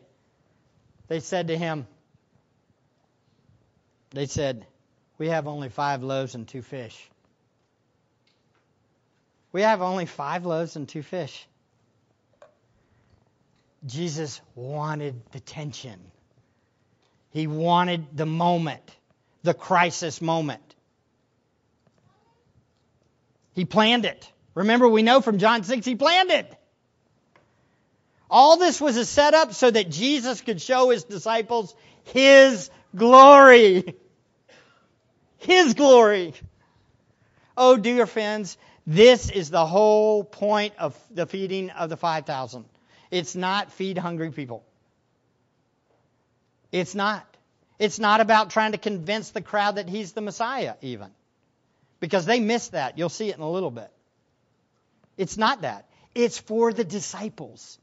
they 1.09 1.19
said 1.19 1.49
to 1.49 1.57
him, 1.57 1.87
they 4.11 4.27
said, 4.27 4.65
We 5.17 5.27
have 5.27 5.45
only 5.45 5.67
five 5.67 6.03
loaves 6.03 6.35
and 6.35 6.47
two 6.47 6.61
fish. 6.61 7.10
We 9.51 9.61
have 9.61 9.81
only 9.81 10.05
five 10.05 10.45
loaves 10.45 10.75
and 10.75 10.87
two 10.87 11.03
fish. 11.03 11.47
Jesus 13.85 14.39
wanted 14.55 15.21
the 15.31 15.39
tension. 15.39 15.99
He 17.31 17.47
wanted 17.47 18.05
the 18.15 18.25
moment, 18.25 18.83
the 19.43 19.53
crisis 19.53 20.21
moment. 20.21 20.75
He 23.53 23.65
planned 23.65 24.05
it. 24.05 24.31
Remember, 24.53 24.87
we 24.87 25.01
know 25.01 25.21
from 25.21 25.37
John 25.37 25.63
6 25.63 25.85
he 25.85 25.95
planned 25.95 26.31
it. 26.31 26.55
All 28.29 28.57
this 28.57 28.79
was 28.79 28.95
a 28.95 29.05
setup 29.05 29.53
so 29.53 29.69
that 29.69 29.89
Jesus 29.89 30.39
could 30.41 30.61
show 30.61 30.89
his 30.89 31.03
disciples 31.03 31.75
his 32.03 32.69
glory. 32.95 33.95
His 35.37 35.73
glory. 35.73 36.35
Oh, 37.57 37.75
dear 37.75 38.05
friends, 38.05 38.59
this 38.85 39.29
is 39.29 39.49
the 39.49 39.65
whole 39.65 40.23
point 40.23 40.73
of 40.79 40.97
the 41.11 41.25
feeding 41.25 41.69
of 41.69 41.89
the 41.89 41.97
5,000. 41.97 42.65
It's 43.11 43.35
not 43.35 43.71
feed 43.71 43.97
hungry 43.97 44.31
people. 44.31 44.63
It's 46.71 46.95
not. 46.95 47.25
It's 47.77 47.99
not 47.99 48.21
about 48.21 48.51
trying 48.51 48.71
to 48.71 48.77
convince 48.77 49.31
the 49.31 49.41
crowd 49.41 49.75
that 49.75 49.89
he's 49.89 50.13
the 50.13 50.21
Messiah, 50.21 50.75
even. 50.81 51.09
Because 51.99 52.25
they 52.25 52.39
miss 52.39 52.69
that. 52.69 52.97
You'll 52.97 53.09
see 53.09 53.29
it 53.29 53.35
in 53.35 53.41
a 53.41 53.49
little 53.49 53.71
bit. 53.71 53.91
It's 55.17 55.37
not 55.37 55.61
that. 55.61 55.85
It's 56.15 56.37
for 56.37 56.73
the 56.73 56.83
disciples, 56.83 57.77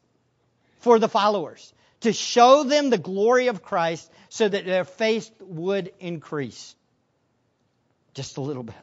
for 0.81 0.99
the 0.99 1.09
followers, 1.09 1.73
to 2.01 2.13
show 2.13 2.65
them 2.65 2.91
the 2.91 2.99
glory 2.99 3.49
of 3.49 3.63
Christ 3.63 4.11
so 4.29 4.49
that 4.49 4.65
their 4.65 4.85
faith 4.85 5.31
would 5.41 5.93
increase. 6.01 6.75
Just 8.15 8.37
a 8.37 8.41
little 8.41 8.63
bit. 8.63 8.77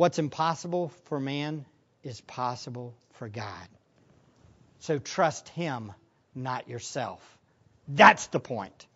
What's 0.00 0.18
impossible 0.18 0.92
for 1.04 1.20
man 1.20 1.66
is 2.02 2.22
possible 2.22 2.94
for 3.16 3.28
God. 3.28 3.68
So 4.78 4.98
trust 4.98 5.50
Him, 5.50 5.92
not 6.34 6.70
yourself. 6.70 7.20
That's 7.86 8.28
the 8.28 8.40
point. 8.40 8.86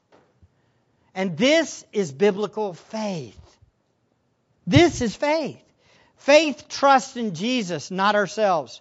And 1.14 1.37
this 1.37 1.85
is 1.93 2.11
biblical 2.11 2.73
faith. 2.73 3.38
This 4.67 5.03
is 5.03 5.14
faith. 5.14 5.61
Faith 6.17 6.69
trusts 6.71 7.19
in 7.19 7.35
Jesus, 7.35 7.90
not 7.90 8.14
ourselves. 8.14 8.81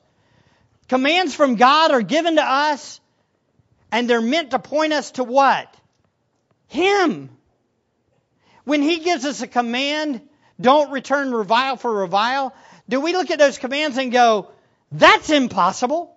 Commands 0.88 1.36
from 1.36 1.56
God 1.56 1.92
are 1.92 2.02
given 2.02 2.38
to 2.38 2.42
us, 2.42 3.02
and 3.92 4.10
they're 4.10 4.22
meant 4.22 4.52
to 4.52 4.60
point 4.60 4.94
us 4.94 5.12
to 5.12 5.26
what? 5.26 5.76
Him. 6.70 7.32
When 8.64 8.82
He 8.82 9.00
gives 9.00 9.26
us 9.26 9.42
a 9.42 9.48
command, 9.48 10.22
don't 10.60 10.92
return 10.92 11.32
revile 11.32 11.78
for 11.78 11.94
revile, 11.94 12.54
do 12.88 13.00
we 13.02 13.14
look 13.14 13.32
at 13.32 13.40
those 13.40 13.58
commands 13.58 13.98
and 13.98 14.12
go, 14.12 14.50
that's 14.92 15.30
impossible? 15.30 16.16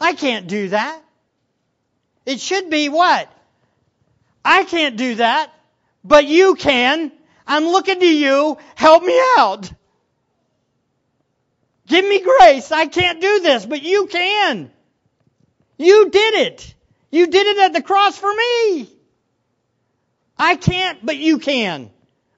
I 0.00 0.14
can't 0.14 0.46
do 0.46 0.68
that. 0.70 1.00
It 2.24 2.40
should 2.40 2.70
be 2.70 2.88
what? 2.88 3.28
I 4.44 4.64
can't 4.64 4.96
do 4.96 5.16
that, 5.16 5.52
but 6.04 6.26
you 6.26 6.54
can. 6.54 7.12
I'm 7.46 7.64
looking 7.64 8.00
to 8.00 8.06
you. 8.06 8.56
Help 8.74 9.02
me 9.02 9.20
out. 9.38 9.70
Give 11.86 12.04
me 12.04 12.22
grace. 12.22 12.70
I 12.70 12.86
can't 12.86 13.20
do 13.20 13.40
this, 13.40 13.66
but 13.66 13.82
you 13.82 14.06
can. 14.06 14.70
You 15.76 16.08
did 16.10 16.34
it. 16.34 16.74
You 17.10 17.26
did 17.26 17.46
it 17.46 17.58
at 17.58 17.72
the 17.72 17.82
cross 17.82 18.16
for 18.16 18.32
me. 18.32 18.88
I 20.38 20.54
can't, 20.54 21.04
but 21.04 21.16
you 21.16 21.38
can. 21.38 21.90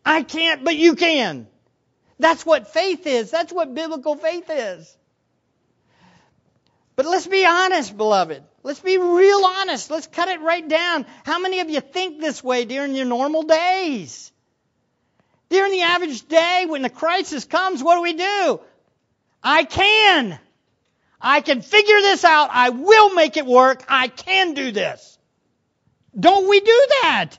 I 0.05 0.23
can't, 0.23 0.65
but 0.65 0.77
you 0.77 0.95
can. 0.95 1.47
That's 2.19 2.45
what 2.45 2.73
faith 2.73 3.07
is. 3.07 3.31
That's 3.31 3.53
what 3.53 3.75
biblical 3.75 4.17
faith 4.17 4.49
is. 4.49 4.97
But 6.95 7.07
let's 7.07 7.27
be 7.27 7.47
honest, 7.47 7.97
beloved. 7.97 8.43
Let's 8.63 8.81
be 8.81 8.99
real 8.99 9.45
honest. 9.45 9.91
Let's 9.91 10.07
cut 10.07 10.29
it 10.29 10.41
right 10.41 10.67
down. 10.67 11.07
How 11.25 11.41
many 11.41 11.61
of 11.61 11.71
you 11.71 11.81
think 11.81 12.21
this 12.21 12.45
way 12.45 12.65
during 12.65 12.95
your 12.95 13.07
normal 13.07 13.43
days? 13.43 14.31
During 15.49 15.73
the 15.73 15.83
average 15.83 16.27
day, 16.29 16.67
when 16.69 16.83
the 16.83 16.91
crisis 16.91 17.45
comes, 17.45 17.83
what 17.83 17.97
do 17.97 18.03
we 18.03 18.15
do? 18.15 18.61
I 19.43 19.65
can. 19.65 20.39
I 21.21 21.41
can 21.41 21.63
figure 21.63 22.01
this 22.01 22.25
out. 22.25 22.51
I 22.53 22.71
will 22.71 23.15
make 23.15 23.37
it 23.37 23.47
work. 23.47 23.85
I 23.89 24.09
can 24.09 24.55
do 24.55 24.73
this. 24.73 25.19
Don't 26.19 26.49
we 26.49 26.61
do 26.61 26.87
that? 27.03 27.31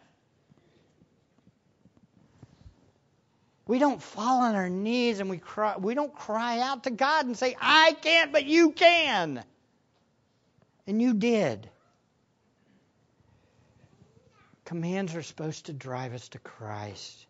We 3.66 3.80
don't 3.80 4.02
fall 4.02 4.42
on 4.42 4.56
our 4.56 4.70
knees 4.70 5.20
and 5.20 5.30
we 5.30 5.38
cry. 5.38 5.78
We 5.78 5.94
don't 5.94 6.14
cry 6.14 6.60
out 6.60 6.84
to 6.84 6.92
God 6.92 7.26
and 7.26 7.38
say, 7.38 7.56
I 7.62 7.96
can't, 8.02 8.32
but 8.32 8.46
you 8.46 8.72
can. 8.72 9.44
And 10.86 11.02
you 11.02 11.14
did. 11.14 11.70
Commands 14.66 15.16
are 15.16 15.24
supposed 15.24 15.68
to 15.68 15.74
drive 15.74 16.14
us 16.14 16.30
to 16.30 16.40
Christ. 16.40 17.26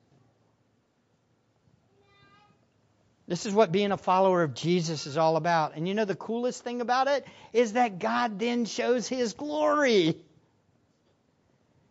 This 3.27 3.45
is 3.45 3.53
what 3.53 3.71
being 3.71 3.91
a 3.91 3.97
follower 3.97 4.43
of 4.43 4.53
Jesus 4.53 5.07
is 5.07 5.17
all 5.17 5.37
about. 5.37 5.75
And 5.75 5.87
you 5.87 5.93
know 5.93 6.05
the 6.05 6.15
coolest 6.15 6.63
thing 6.63 6.81
about 6.81 7.07
it 7.07 7.25
is 7.53 7.73
that 7.73 7.99
God 7.99 8.39
then 8.39 8.65
shows 8.65 9.07
his 9.07 9.33
glory. 9.33 10.17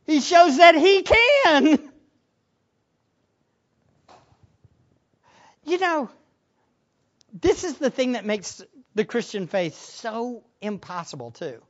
He 0.05 0.21
shows 0.21 0.59
that 0.59 0.75
he 0.75 1.03
can. 1.03 1.89
You 5.65 5.79
know, 5.79 6.11
this 7.33 7.65
is 7.65 7.79
the 7.79 7.91
thing 7.91 8.13
that 8.13 8.25
makes 8.25 8.63
the 8.95 9.05
Christian 9.05 9.47
faith 9.47 9.77
so 9.77 10.43
impossible, 10.61 11.31
too. 11.31 11.63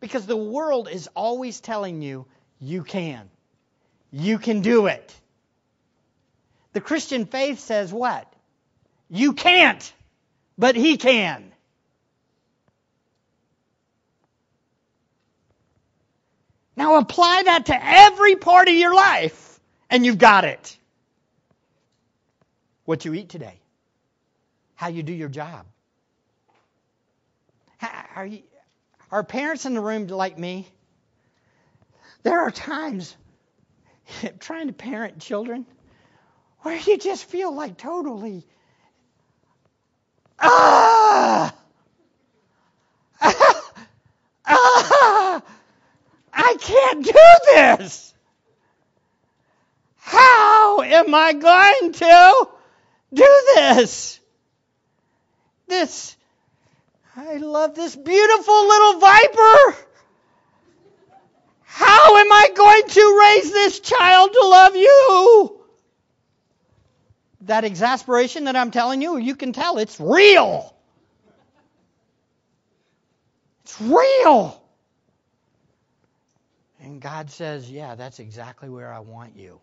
Because 0.00 0.26
the 0.26 0.36
world 0.36 0.88
is 0.90 1.08
always 1.14 1.60
telling 1.60 2.02
you, 2.02 2.26
you 2.58 2.82
can. 2.82 3.30
You 4.10 4.38
can 4.38 4.60
do 4.60 4.86
it. 4.86 5.14
The 6.72 6.80
Christian 6.80 7.26
faith 7.26 7.60
says 7.60 7.92
what? 7.92 8.32
You 9.08 9.32
can't, 9.32 9.92
but 10.58 10.76
He 10.76 10.96
can. 10.96 11.52
Now 16.76 16.96
apply 16.96 17.42
that 17.44 17.66
to 17.66 17.78
every 17.78 18.36
part 18.36 18.68
of 18.68 18.74
your 18.74 18.94
life, 18.94 19.60
and 19.90 20.04
you've 20.04 20.18
got 20.18 20.44
it 20.44 20.78
what 22.90 23.04
you 23.04 23.14
eat 23.14 23.28
today, 23.28 23.54
how 24.74 24.88
you 24.88 25.04
do 25.04 25.12
your 25.12 25.28
job. 25.28 25.64
Are, 28.16 28.26
you, 28.26 28.42
are 29.12 29.22
parents 29.22 29.64
in 29.64 29.74
the 29.74 29.80
room 29.80 30.08
like 30.08 30.36
me? 30.36 30.66
There 32.24 32.40
are 32.40 32.50
times 32.50 33.16
trying 34.40 34.66
to 34.66 34.72
parent 34.72 35.20
children 35.20 35.66
where 36.62 36.76
you 36.78 36.98
just 36.98 37.26
feel 37.26 37.54
like 37.54 37.78
totally, 37.78 38.44
ah! 40.40 41.54
ah, 43.20 43.72
ah, 44.46 45.42
I 46.32 46.56
can't 46.58 47.04
do 47.04 47.12
this. 47.54 48.12
How 49.98 50.82
am 50.82 51.14
I 51.14 51.32
going 51.34 51.92
to? 51.92 52.59
Do 53.12 53.42
this? 53.54 54.20
This, 55.66 56.16
I 57.16 57.36
love 57.36 57.74
this 57.74 57.94
beautiful 57.94 58.68
little 58.68 59.00
viper. 59.00 59.76
How 61.62 62.16
am 62.16 62.32
I 62.32 62.50
going 62.54 62.88
to 62.88 63.20
raise 63.20 63.52
this 63.52 63.80
child 63.80 64.32
to 64.32 64.46
love 64.46 64.76
you? 64.76 65.60
That 67.42 67.64
exasperation 67.64 68.44
that 68.44 68.56
I'm 68.56 68.70
telling 68.70 69.00
you, 69.00 69.16
you 69.16 69.36
can 69.36 69.52
tell 69.52 69.78
it's 69.78 69.98
real. 70.00 70.74
It's 73.64 73.80
real. 73.80 74.60
And 76.80 77.00
God 77.00 77.30
says, 77.30 77.70
Yeah, 77.70 77.94
that's 77.94 78.18
exactly 78.18 78.68
where 78.68 78.92
I 78.92 79.00
want 79.00 79.36
you. 79.36 79.60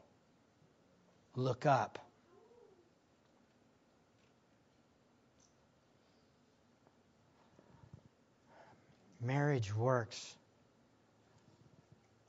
Look 1.36 1.66
up. 1.66 2.00
Marriage 9.22 9.76
works 9.76 10.36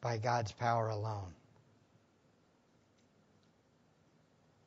by 0.00 0.18
God's 0.18 0.52
power 0.52 0.88
alone. 0.88 1.34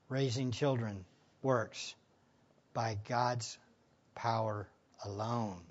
Raising 0.10 0.52
children 0.52 1.06
works 1.42 1.96
by 2.74 2.98
God's 3.08 3.58
power 4.14 4.68
alone. 5.06 5.62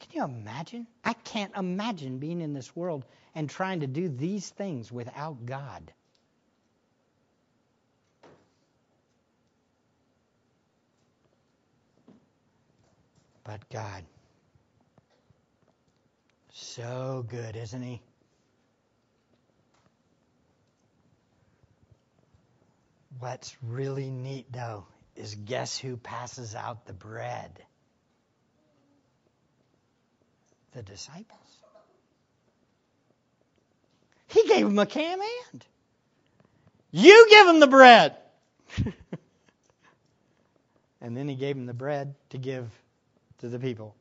Can 0.00 0.08
you 0.12 0.24
imagine? 0.24 0.86
I 1.04 1.14
can't 1.14 1.56
imagine 1.56 2.18
being 2.18 2.40
in 2.40 2.52
this 2.52 2.74
world 2.76 3.04
and 3.34 3.48
trying 3.48 3.80
to 3.80 3.86
do 3.86 4.08
these 4.08 4.48
things 4.50 4.92
without 4.92 5.46
God. 5.46 5.92
But 13.44 13.68
God, 13.70 14.04
so 16.62 17.24
good, 17.28 17.56
isn't 17.56 17.82
He? 17.82 18.00
What's 23.18 23.56
really 23.62 24.10
neat, 24.10 24.52
though, 24.52 24.86
is 25.16 25.34
guess 25.34 25.78
who 25.78 25.96
passes 25.96 26.54
out 26.54 26.86
the 26.86 26.92
bread? 26.92 27.62
the 30.72 30.82
disciples. 30.82 31.38
He 34.28 34.46
gave 34.48 34.64
them 34.64 34.78
a 34.78 34.86
command. 34.86 35.66
You 36.90 37.26
give 37.28 37.46
them 37.46 37.60
the 37.60 37.66
bread. 37.66 38.16
and 41.00 41.16
then 41.16 41.28
he 41.28 41.34
gave 41.34 41.56
them 41.56 41.66
the 41.66 41.74
bread 41.74 42.14
to 42.30 42.38
give 42.38 42.70
to 43.38 43.48
the 43.48 43.58
people. 43.58 43.94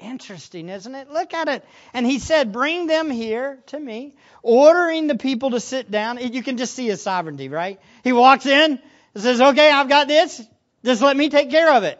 Interesting, 0.00 0.68
isn't 0.68 0.94
it? 0.94 1.10
Look 1.10 1.34
at 1.34 1.48
it. 1.48 1.64
And 1.92 2.06
he 2.06 2.18
said, 2.18 2.52
Bring 2.52 2.86
them 2.86 3.10
here 3.10 3.58
to 3.66 3.78
me, 3.78 4.14
ordering 4.42 5.08
the 5.08 5.16
people 5.16 5.50
to 5.50 5.60
sit 5.60 5.90
down. 5.90 6.18
You 6.18 6.42
can 6.42 6.56
just 6.56 6.74
see 6.74 6.86
his 6.86 7.02
sovereignty, 7.02 7.48
right? 7.48 7.80
He 8.04 8.12
walks 8.12 8.46
in 8.46 8.80
and 9.14 9.22
says, 9.22 9.40
Okay, 9.40 9.70
I've 9.70 9.88
got 9.88 10.06
this. 10.06 10.40
Just 10.84 11.02
let 11.02 11.16
me 11.16 11.28
take 11.28 11.50
care 11.50 11.72
of 11.72 11.82
it. 11.82 11.98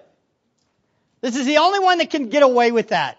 This 1.21 1.37
is 1.37 1.47
the 1.47 1.59
only 1.59 1.81
one 1.81 1.99
that 1.99 2.11
can 2.11 2.29
get 2.29 2.45
away 2.45 2.71
with 2.71 2.89
that. 2.89 3.19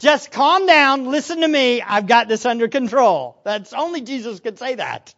Just 0.00 0.32
calm 0.32 0.66
down, 0.66 1.06
listen 1.06 1.42
to 1.42 1.48
me, 1.48 1.80
I've 1.80 2.08
got 2.08 2.26
this 2.26 2.44
under 2.44 2.66
control. 2.66 3.40
That's 3.44 3.72
only 3.72 4.00
Jesus 4.00 4.40
could 4.40 4.58
say 4.58 4.74
that. 4.74 5.14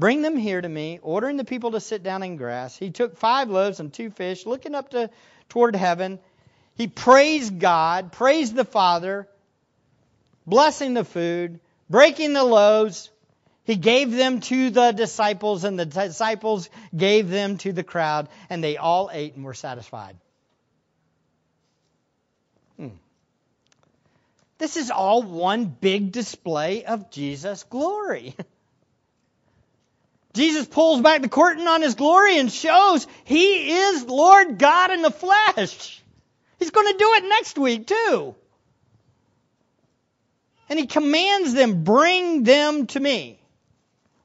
Bring 0.00 0.22
them 0.22 0.38
here 0.38 0.58
to 0.58 0.68
me, 0.68 0.98
ordering 1.02 1.36
the 1.36 1.44
people 1.44 1.72
to 1.72 1.80
sit 1.80 2.02
down 2.02 2.22
in 2.22 2.36
grass. 2.36 2.74
He 2.74 2.90
took 2.90 3.18
five 3.18 3.50
loaves 3.50 3.80
and 3.80 3.92
two 3.92 4.10
fish, 4.10 4.46
looking 4.46 4.74
up 4.74 4.92
to, 4.92 5.10
toward 5.50 5.76
heaven. 5.76 6.18
He 6.74 6.86
praised 6.86 7.58
God, 7.58 8.10
praised 8.10 8.54
the 8.54 8.64
Father, 8.64 9.28
blessing 10.46 10.94
the 10.94 11.04
food, 11.04 11.60
breaking 11.90 12.32
the 12.32 12.42
loaves, 12.42 13.10
he 13.64 13.76
gave 13.76 14.10
them 14.10 14.40
to 14.40 14.70
the 14.70 14.92
disciples, 14.92 15.64
and 15.64 15.78
the 15.78 15.84
disciples 15.84 16.70
gave 16.96 17.28
them 17.28 17.58
to 17.58 17.74
the 17.74 17.84
crowd, 17.84 18.30
and 18.48 18.64
they 18.64 18.78
all 18.78 19.10
ate 19.12 19.34
and 19.34 19.44
were 19.44 19.52
satisfied. 19.52 20.16
Hmm. 22.78 22.88
This 24.56 24.78
is 24.78 24.90
all 24.90 25.22
one 25.22 25.66
big 25.66 26.10
display 26.10 26.86
of 26.86 27.10
Jesus' 27.10 27.64
glory. 27.64 28.34
Jesus 30.32 30.66
pulls 30.66 31.00
back 31.00 31.22
the 31.22 31.28
curtain 31.28 31.66
on 31.66 31.82
his 31.82 31.94
glory 31.94 32.38
and 32.38 32.50
shows 32.52 33.06
he 33.24 33.72
is 33.72 34.04
Lord 34.04 34.58
God 34.58 34.92
in 34.92 35.02
the 35.02 35.10
flesh. 35.10 36.02
He's 36.58 36.70
going 36.70 36.92
to 36.92 36.98
do 36.98 37.12
it 37.14 37.28
next 37.28 37.58
week, 37.58 37.86
too. 37.86 38.34
And 40.68 40.78
he 40.78 40.86
commands 40.86 41.52
them, 41.54 41.82
bring 41.82 42.44
them 42.44 42.86
to 42.88 43.00
me 43.00 43.40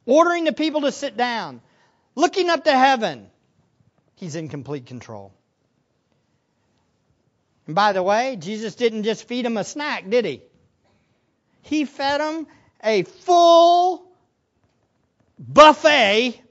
ordering 0.05 0.43
the 0.43 0.53
people 0.53 0.81
to 0.81 0.91
sit 0.91 1.17
down, 1.17 1.61
looking 2.15 2.49
up 2.49 2.63
to 2.65 2.71
heaven. 2.71 3.27
He's 4.15 4.35
in 4.35 4.49
complete 4.49 4.85
control. 4.85 5.33
And 7.65 7.75
by 7.75 7.93
the 7.93 8.03
way, 8.03 8.37
Jesus 8.39 8.75
didn't 8.75 9.03
just 9.03 9.27
feed 9.27 9.45
them 9.45 9.57
a 9.57 9.63
snack, 9.63 10.09
did 10.09 10.25
he? 10.25 10.41
He 11.63 11.85
fed 11.85 12.21
them 12.21 12.47
a 12.83 13.03
full 13.03 14.04
buffet 15.39 16.41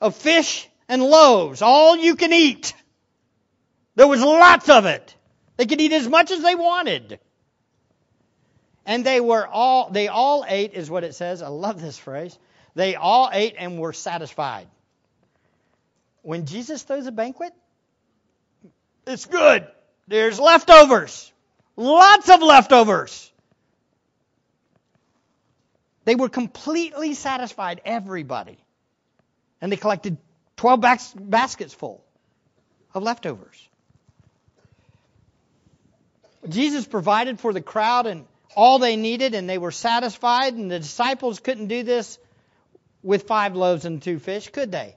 of 0.00 0.16
fish 0.16 0.68
and 0.88 1.02
loaves, 1.02 1.62
all 1.62 1.96
you 1.96 2.16
can 2.16 2.32
eat. 2.32 2.74
There 3.94 4.06
was 4.06 4.22
lots 4.22 4.68
of 4.68 4.86
it. 4.86 5.14
They 5.56 5.66
could 5.66 5.80
eat 5.80 5.92
as 5.92 6.08
much 6.08 6.30
as 6.30 6.42
they 6.42 6.54
wanted. 6.54 7.20
And 8.84 9.04
they 9.04 9.20
were 9.20 9.46
all 9.46 9.90
they 9.90 10.08
all 10.08 10.44
ate 10.46 10.74
is 10.74 10.90
what 10.90 11.04
it 11.04 11.14
says. 11.14 11.42
I 11.42 11.48
love 11.48 11.80
this 11.80 11.98
phrase. 11.98 12.36
They 12.74 12.96
all 12.96 13.30
ate 13.32 13.54
and 13.58 13.78
were 13.78 13.92
satisfied. 13.92 14.66
When 16.22 16.46
Jesus 16.46 16.82
throws 16.82 17.06
a 17.06 17.12
banquet, 17.12 17.52
it's 19.06 19.26
good. 19.26 19.66
There's 20.08 20.40
leftovers. 20.40 21.32
Lots 21.76 22.28
of 22.28 22.42
leftovers. 22.42 23.31
They 26.04 26.14
were 26.14 26.28
completely 26.28 27.14
satisfied, 27.14 27.80
everybody. 27.84 28.58
And 29.60 29.70
they 29.70 29.76
collected 29.76 30.16
12 30.56 30.80
bas- 30.80 31.14
baskets 31.14 31.72
full 31.72 32.04
of 32.94 33.02
leftovers. 33.02 33.68
Jesus 36.48 36.86
provided 36.86 37.38
for 37.38 37.52
the 37.52 37.60
crowd 37.60 38.06
and 38.06 38.26
all 38.54 38.78
they 38.78 38.96
needed, 38.96 39.34
and 39.34 39.48
they 39.48 39.58
were 39.58 39.70
satisfied, 39.70 40.54
and 40.54 40.70
the 40.70 40.78
disciples 40.78 41.40
couldn't 41.40 41.68
do 41.68 41.82
this 41.82 42.18
with 43.02 43.26
five 43.26 43.56
loaves 43.56 43.84
and 43.84 44.02
two 44.02 44.18
fish, 44.18 44.50
could 44.50 44.70
they? 44.70 44.94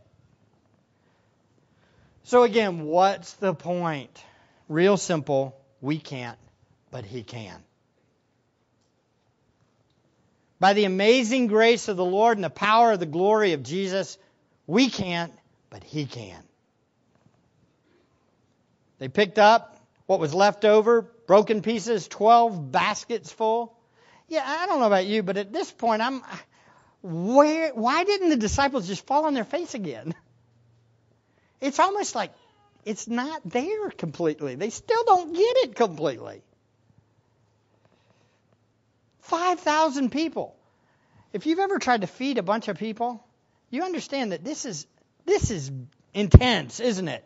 So, 2.23 2.43
again, 2.43 2.85
what's 2.85 3.33
the 3.33 3.53
point? 3.53 4.21
Real 4.67 4.97
simple. 4.97 5.55
We 5.79 5.99
can't, 5.99 6.37
but 6.91 7.05
He 7.05 7.23
can. 7.23 7.63
By 10.65 10.73
the 10.73 10.85
amazing 10.85 11.45
grace 11.45 11.89
of 11.89 11.95
the 11.95 12.03
Lord 12.03 12.39
and 12.39 12.43
the 12.43 12.49
power 12.49 12.93
of 12.93 12.99
the 12.99 13.05
glory 13.05 13.53
of 13.53 13.61
Jesus, 13.61 14.17
we 14.65 14.89
can't, 14.89 15.31
but 15.69 15.83
He 15.83 16.07
can. 16.07 16.41
They 18.97 19.07
picked 19.07 19.37
up 19.37 19.79
what 20.07 20.19
was 20.19 20.33
left 20.33 20.65
over, 20.65 21.03
broken 21.03 21.61
pieces, 21.61 22.07
12 22.07 22.71
baskets 22.71 23.31
full. 23.31 23.77
Yeah, 24.27 24.41
I 24.43 24.65
don't 24.65 24.79
know 24.79 24.87
about 24.87 25.05
you, 25.05 25.21
but 25.21 25.37
at 25.37 25.53
this 25.53 25.71
point, 25.71 26.01
I'm 26.01 26.23
where, 27.03 27.71
why 27.75 28.03
didn't 28.03 28.29
the 28.29 28.35
disciples 28.35 28.87
just 28.87 29.05
fall 29.05 29.25
on 29.25 29.35
their 29.35 29.43
face 29.43 29.75
again? 29.75 30.15
It's 31.61 31.77
almost 31.77 32.15
like 32.15 32.33
it's 32.85 33.07
not 33.07 33.39
there 33.45 33.91
completely. 33.91 34.55
They 34.55 34.71
still 34.71 35.03
don't 35.03 35.31
get 35.31 35.57
it 35.57 35.75
completely. 35.75 36.41
5,000 39.19 40.11
people. 40.11 40.54
If 41.35 41.45
you've 41.45 41.59
ever 41.59 41.79
tried 41.79 41.99
to 41.99 42.07
feed 42.07 42.37
a 42.37 42.43
bunch 42.43 42.69
of 42.69 42.77
people, 42.77 43.21
you 43.69 43.83
understand 43.83 44.31
that 44.31 44.45
this 44.45 44.63
is 44.63 44.87
this 45.25 45.51
is 45.51 45.69
intense, 46.13 46.79
isn't 46.79 47.09
it? 47.09 47.25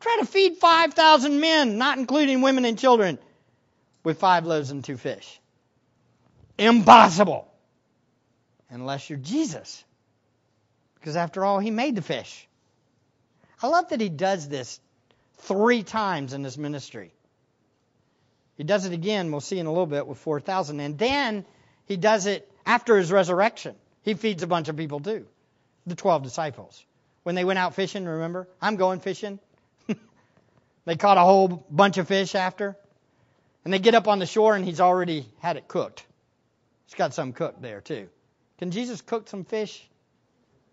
Try 0.00 0.16
to 0.20 0.24
feed 0.24 0.56
5,000 0.56 1.40
men, 1.40 1.76
not 1.76 1.98
including 1.98 2.40
women 2.40 2.64
and 2.64 2.78
children, 2.78 3.18
with 4.02 4.18
five 4.18 4.46
loaves 4.46 4.70
and 4.70 4.82
two 4.82 4.96
fish. 4.96 5.40
Impossible 6.56 7.46
unless 8.70 9.10
you're 9.10 9.18
Jesus. 9.18 9.84
Because 10.94 11.16
after 11.16 11.44
all, 11.44 11.58
he 11.58 11.70
made 11.70 11.96
the 11.96 12.02
fish. 12.02 12.48
I 13.62 13.66
love 13.66 13.90
that 13.90 14.00
he 14.00 14.08
does 14.08 14.48
this 14.48 14.80
three 15.36 15.82
times 15.82 16.32
in 16.32 16.44
his 16.44 16.56
ministry. 16.56 17.12
He 18.56 18.64
does 18.64 18.86
it 18.86 18.94
again, 18.94 19.30
we'll 19.30 19.42
see 19.42 19.58
in 19.58 19.66
a 19.66 19.70
little 19.70 19.84
bit, 19.84 20.06
with 20.06 20.16
4,000. 20.16 20.80
And 20.80 20.98
then 20.98 21.44
he 21.90 21.96
does 21.96 22.26
it 22.26 22.48
after 22.64 22.96
his 22.96 23.10
resurrection. 23.10 23.74
He 24.04 24.14
feeds 24.14 24.44
a 24.44 24.46
bunch 24.46 24.68
of 24.68 24.76
people 24.76 25.00
too, 25.00 25.26
the 25.86 25.96
12 25.96 26.22
disciples. 26.22 26.84
When 27.24 27.34
they 27.34 27.44
went 27.44 27.58
out 27.58 27.74
fishing, 27.74 28.04
remember? 28.04 28.46
I'm 28.62 28.76
going 28.76 29.00
fishing. 29.00 29.40
they 30.84 30.94
caught 30.94 31.18
a 31.18 31.22
whole 31.22 31.48
bunch 31.68 31.98
of 31.98 32.06
fish 32.06 32.36
after. 32.36 32.76
And 33.64 33.74
they 33.74 33.80
get 33.80 33.96
up 33.96 34.06
on 34.06 34.20
the 34.20 34.26
shore 34.26 34.54
and 34.54 34.64
he's 34.64 34.80
already 34.80 35.26
had 35.40 35.56
it 35.56 35.66
cooked. 35.66 36.06
He's 36.86 36.94
got 36.94 37.12
some 37.12 37.32
cooked 37.32 37.60
there 37.60 37.80
too. 37.80 38.08
Can 38.58 38.70
Jesus 38.70 39.00
cook 39.00 39.26
some 39.26 39.44
fish? 39.44 39.84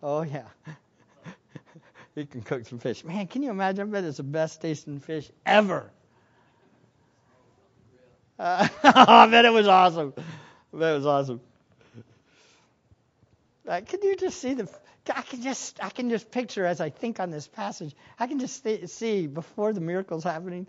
Oh, 0.03 0.21
yeah. 0.21 0.45
he 2.13 2.27
can 2.27 2.43
cook 2.43 2.67
some 2.67 2.77
fish. 2.77 3.03
Man, 3.03 3.25
can 3.25 3.41
you 3.41 3.49
imagine? 3.49 3.87
I 3.87 3.91
bet 3.91 4.03
it's 4.03 4.17
the 4.17 4.23
best 4.23 4.61
tasting 4.61 4.99
fish 4.99 5.31
ever. 5.47 5.89
Uh, 8.37 8.67
I 8.83 9.27
bet 9.31 9.45
it 9.45 9.51
was 9.51 9.67
awesome. 9.67 10.13
It 10.73 10.77
was 10.77 11.05
awesome. 11.05 11.41
Can 13.65 13.99
you 14.01 14.15
just 14.15 14.39
see 14.39 14.53
the? 14.53 14.69
I 15.13 15.21
can 15.21 15.41
just 15.41 15.83
I 15.83 15.89
can 15.89 16.09
just 16.09 16.31
picture 16.31 16.65
as 16.65 16.81
I 16.81 16.89
think 16.89 17.19
on 17.19 17.31
this 17.31 17.47
passage. 17.47 17.95
I 18.19 18.27
can 18.27 18.39
just 18.39 18.65
see 18.89 19.27
before 19.27 19.73
the 19.73 19.81
miracles 19.81 20.23
happening, 20.23 20.67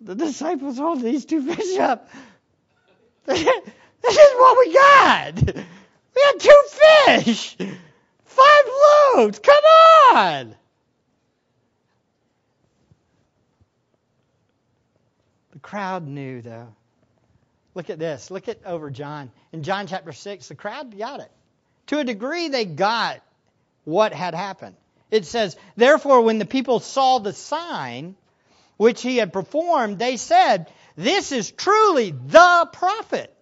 the 0.00 0.14
disciples 0.14 0.78
hold 0.78 1.00
these 1.00 1.24
two 1.24 1.42
fish 1.42 1.78
up. 1.78 2.10
this 3.26 3.38
is 3.40 4.32
what 4.36 4.58
we 4.58 4.72
got. 4.74 5.42
We 6.14 6.22
had 6.22 6.40
two 6.40 6.62
fish, 6.68 7.56
five 8.24 8.64
loaves. 9.16 9.38
Come 9.38 9.64
on. 10.16 10.54
The 15.52 15.58
crowd 15.60 16.06
knew 16.06 16.42
though. 16.42 16.68
Look 17.74 17.90
at 17.90 17.98
this. 17.98 18.30
Look 18.30 18.48
at 18.48 18.64
over 18.66 18.90
John. 18.90 19.30
In 19.52 19.62
John 19.62 19.86
chapter 19.86 20.12
6, 20.12 20.48
the 20.48 20.54
crowd 20.54 20.96
got 20.96 21.20
it. 21.20 21.30
To 21.88 21.98
a 21.98 22.04
degree, 22.04 22.48
they 22.48 22.64
got 22.64 23.22
what 23.84 24.12
had 24.12 24.34
happened. 24.34 24.76
It 25.10 25.26
says, 25.26 25.56
Therefore, 25.76 26.22
when 26.22 26.38
the 26.38 26.46
people 26.46 26.80
saw 26.80 27.18
the 27.18 27.32
sign 27.32 28.16
which 28.76 29.02
he 29.02 29.18
had 29.18 29.32
performed, 29.32 29.98
they 29.98 30.16
said, 30.16 30.70
This 30.96 31.32
is 31.32 31.50
truly 31.50 32.10
the 32.10 32.68
prophet 32.72 33.34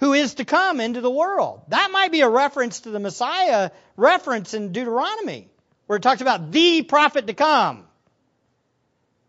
who 0.00 0.12
is 0.12 0.34
to 0.34 0.44
come 0.44 0.80
into 0.80 1.00
the 1.00 1.10
world. 1.10 1.62
That 1.68 1.90
might 1.90 2.12
be 2.12 2.20
a 2.20 2.28
reference 2.28 2.80
to 2.80 2.90
the 2.90 3.00
Messiah 3.00 3.70
reference 3.96 4.52
in 4.54 4.72
Deuteronomy, 4.72 5.48
where 5.86 5.96
it 5.96 6.02
talks 6.02 6.20
about 6.20 6.52
the 6.52 6.82
prophet 6.82 7.26
to 7.26 7.34
come. 7.34 7.84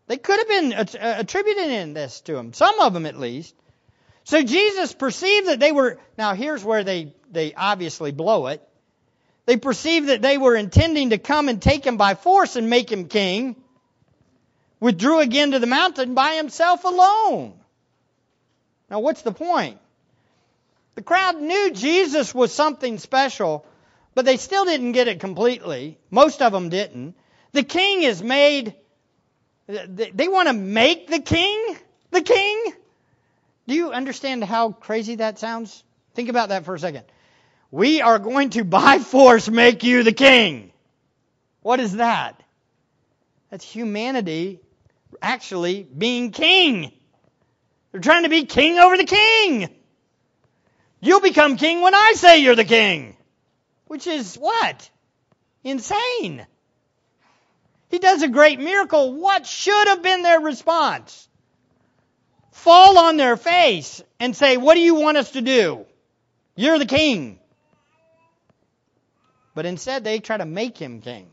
They 0.06 0.18
could 0.18 0.38
have 0.38 0.48
been 0.48 0.72
uh, 0.72 1.14
attributing 1.18 1.94
this 1.94 2.20
to 2.22 2.36
him, 2.36 2.52
some 2.52 2.78
of 2.80 2.92
them 2.92 3.06
at 3.06 3.18
least. 3.18 3.54
So 4.26 4.42
Jesus 4.42 4.92
perceived 4.92 5.46
that 5.46 5.60
they 5.60 5.70
were, 5.70 5.98
now 6.18 6.34
here's 6.34 6.64
where 6.64 6.82
they, 6.82 7.14
they 7.30 7.54
obviously 7.54 8.10
blow 8.10 8.48
it. 8.48 8.60
They 9.46 9.56
perceived 9.56 10.08
that 10.08 10.20
they 10.20 10.36
were 10.36 10.56
intending 10.56 11.10
to 11.10 11.18
come 11.18 11.48
and 11.48 11.62
take 11.62 11.86
him 11.86 11.96
by 11.96 12.14
force 12.14 12.56
and 12.56 12.68
make 12.68 12.90
him 12.90 13.06
king, 13.06 13.54
withdrew 14.80 15.20
again 15.20 15.52
to 15.52 15.60
the 15.60 15.68
mountain 15.68 16.14
by 16.14 16.34
himself 16.34 16.82
alone. 16.82 17.54
Now, 18.90 18.98
what's 18.98 19.22
the 19.22 19.30
point? 19.30 19.78
The 20.96 21.02
crowd 21.02 21.40
knew 21.40 21.70
Jesus 21.70 22.34
was 22.34 22.52
something 22.52 22.98
special, 22.98 23.64
but 24.16 24.24
they 24.24 24.38
still 24.38 24.64
didn't 24.64 24.92
get 24.92 25.06
it 25.06 25.20
completely. 25.20 25.98
Most 26.10 26.42
of 26.42 26.52
them 26.52 26.68
didn't. 26.68 27.14
The 27.52 27.62
king 27.62 28.02
is 28.02 28.20
made, 28.20 28.74
they 29.68 30.26
want 30.26 30.48
to 30.48 30.52
make 30.52 31.06
the 31.06 31.20
king 31.20 31.76
the 32.10 32.22
king. 32.22 32.72
Do 33.66 33.74
you 33.74 33.92
understand 33.92 34.44
how 34.44 34.72
crazy 34.72 35.16
that 35.16 35.38
sounds? 35.38 35.82
Think 36.14 36.28
about 36.28 36.50
that 36.50 36.64
for 36.64 36.74
a 36.74 36.78
second. 36.78 37.04
We 37.70 38.00
are 38.00 38.18
going 38.18 38.50
to 38.50 38.64
by 38.64 38.98
force 38.98 39.48
make 39.48 39.82
you 39.82 40.02
the 40.02 40.12
king. 40.12 40.72
What 41.62 41.80
is 41.80 41.94
that? 41.94 42.42
That's 43.50 43.64
humanity 43.64 44.60
actually 45.20 45.82
being 45.82 46.30
king. 46.30 46.92
They're 47.90 48.00
trying 48.00 48.24
to 48.24 48.28
be 48.28 48.44
king 48.44 48.78
over 48.78 48.96
the 48.96 49.04
king. 49.04 49.68
You'll 51.00 51.20
become 51.20 51.56
king 51.56 51.80
when 51.80 51.94
I 51.94 52.12
say 52.14 52.38
you're 52.38 52.54
the 52.54 52.64
king. 52.64 53.16
Which 53.86 54.06
is 54.06 54.36
what? 54.36 54.90
Insane. 55.64 56.46
He 57.88 57.98
does 57.98 58.22
a 58.22 58.28
great 58.28 58.58
miracle. 58.58 59.14
What 59.14 59.46
should 59.46 59.88
have 59.88 60.02
been 60.02 60.22
their 60.22 60.40
response? 60.40 61.28
Fall 62.56 62.98
on 62.98 63.16
their 63.16 63.36
face 63.36 64.02
and 64.18 64.34
say, 64.34 64.56
What 64.56 64.74
do 64.74 64.80
you 64.80 64.94
want 64.94 65.18
us 65.18 65.32
to 65.32 65.42
do? 65.42 65.84
You're 66.56 66.78
the 66.78 66.86
king. 66.86 67.38
But 69.54 69.66
instead, 69.66 70.04
they 70.04 70.18
try 70.18 70.38
to 70.38 70.46
make 70.46 70.76
him 70.76 71.00
king. 71.00 71.28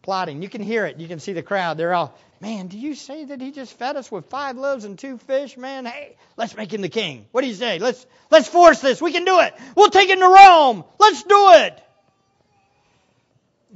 Plotting. 0.00 0.42
You 0.42 0.48
can 0.48 0.62
hear 0.62 0.86
it. 0.86 0.98
You 0.98 1.06
can 1.06 1.20
see 1.20 1.32
the 1.32 1.42
crowd. 1.42 1.76
They're 1.76 1.92
all, 1.92 2.18
man, 2.40 2.66
do 2.66 2.78
you 2.78 2.94
say 2.94 3.26
that 3.26 3.40
he 3.40 3.52
just 3.52 3.78
fed 3.78 3.94
us 3.96 4.10
with 4.10 4.26
five 4.26 4.56
loaves 4.56 4.84
and 4.84 4.98
two 4.98 5.18
fish? 5.18 5.56
Man, 5.56 5.84
hey, 5.84 6.16
let's 6.36 6.56
make 6.56 6.72
him 6.72 6.80
the 6.80 6.88
king. 6.88 7.26
What 7.30 7.42
do 7.42 7.46
you 7.46 7.54
say? 7.54 7.78
Let's, 7.78 8.04
let's 8.30 8.48
force 8.48 8.80
this. 8.80 9.00
We 9.00 9.12
can 9.12 9.24
do 9.24 9.38
it. 9.40 9.54
We'll 9.76 9.90
take 9.90 10.08
him 10.08 10.18
to 10.18 10.28
Rome. 10.28 10.84
Let's 10.98 11.22
do 11.22 11.52
it. 11.52 11.82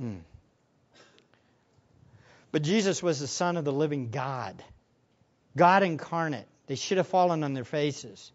Mm. 0.01 0.21
But 2.51 2.63
Jesus 2.63 3.03
was 3.03 3.21
the 3.21 3.27
Son 3.29 3.57
of 3.57 3.65
the 3.65 3.73
living 3.73 4.11
God, 4.11 4.61
God 5.57 5.83
incarnate. 5.83 6.47
They 6.67 6.77
should 6.77 6.99
have 6.99 7.09
fallen 7.09 7.43
on 7.43 7.55
their 7.55 7.65
faces. 7.65 8.33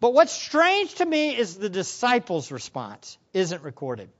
But 0.00 0.14
what's 0.14 0.32
strange 0.32 0.94
to 0.96 1.06
me 1.06 1.36
is 1.36 1.56
the 1.56 1.68
disciples' 1.68 2.50
response 2.50 3.18
isn't 3.32 3.62
recorded. 3.62 4.10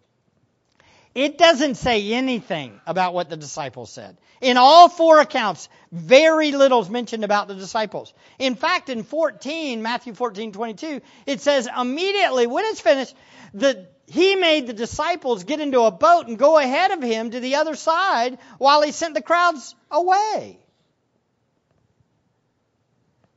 It 1.15 1.39
doesn't 1.39 1.77
say 1.77 2.13
anything 2.13 2.81
about 2.87 3.15
what 3.15 3.31
the 3.31 3.37
disciples 3.37 3.93
said. 3.93 4.17
In 4.41 4.57
all 4.57 4.89
four 4.89 5.21
accounts, 5.21 5.69
very 5.93 6.51
little 6.51 6.81
is 6.81 6.91
mentioned 6.91 7.23
about 7.23 7.47
the 7.47 7.55
disciples. 7.55 8.13
In 8.41 8.57
fact, 8.57 8.89
in 8.89 9.05
14, 9.05 9.81
Matthew 9.81 10.13
14, 10.13 10.53
22, 10.53 11.01
it 11.27 11.41
says 11.41 11.69
immediately 11.79 12.49
when 12.49 12.65
it's 12.65 12.81
finished, 12.81 13.15
that 13.55 13.93
he 14.07 14.35
made 14.35 14.67
the 14.67 14.73
disciples 14.73 15.45
get 15.45 15.61
into 15.61 15.83
a 15.83 15.93
boat 15.93 16.27
and 16.27 16.37
go 16.37 16.59
ahead 16.59 16.91
of 16.91 17.01
him 17.01 17.31
to 17.31 17.39
the 17.39 17.57
other 17.57 17.77
side 17.77 18.39
while 18.59 18.83
he 18.83 18.91
sent 18.91 19.15
the 19.15 19.23
crowds 19.23 19.77
away. 19.93 20.64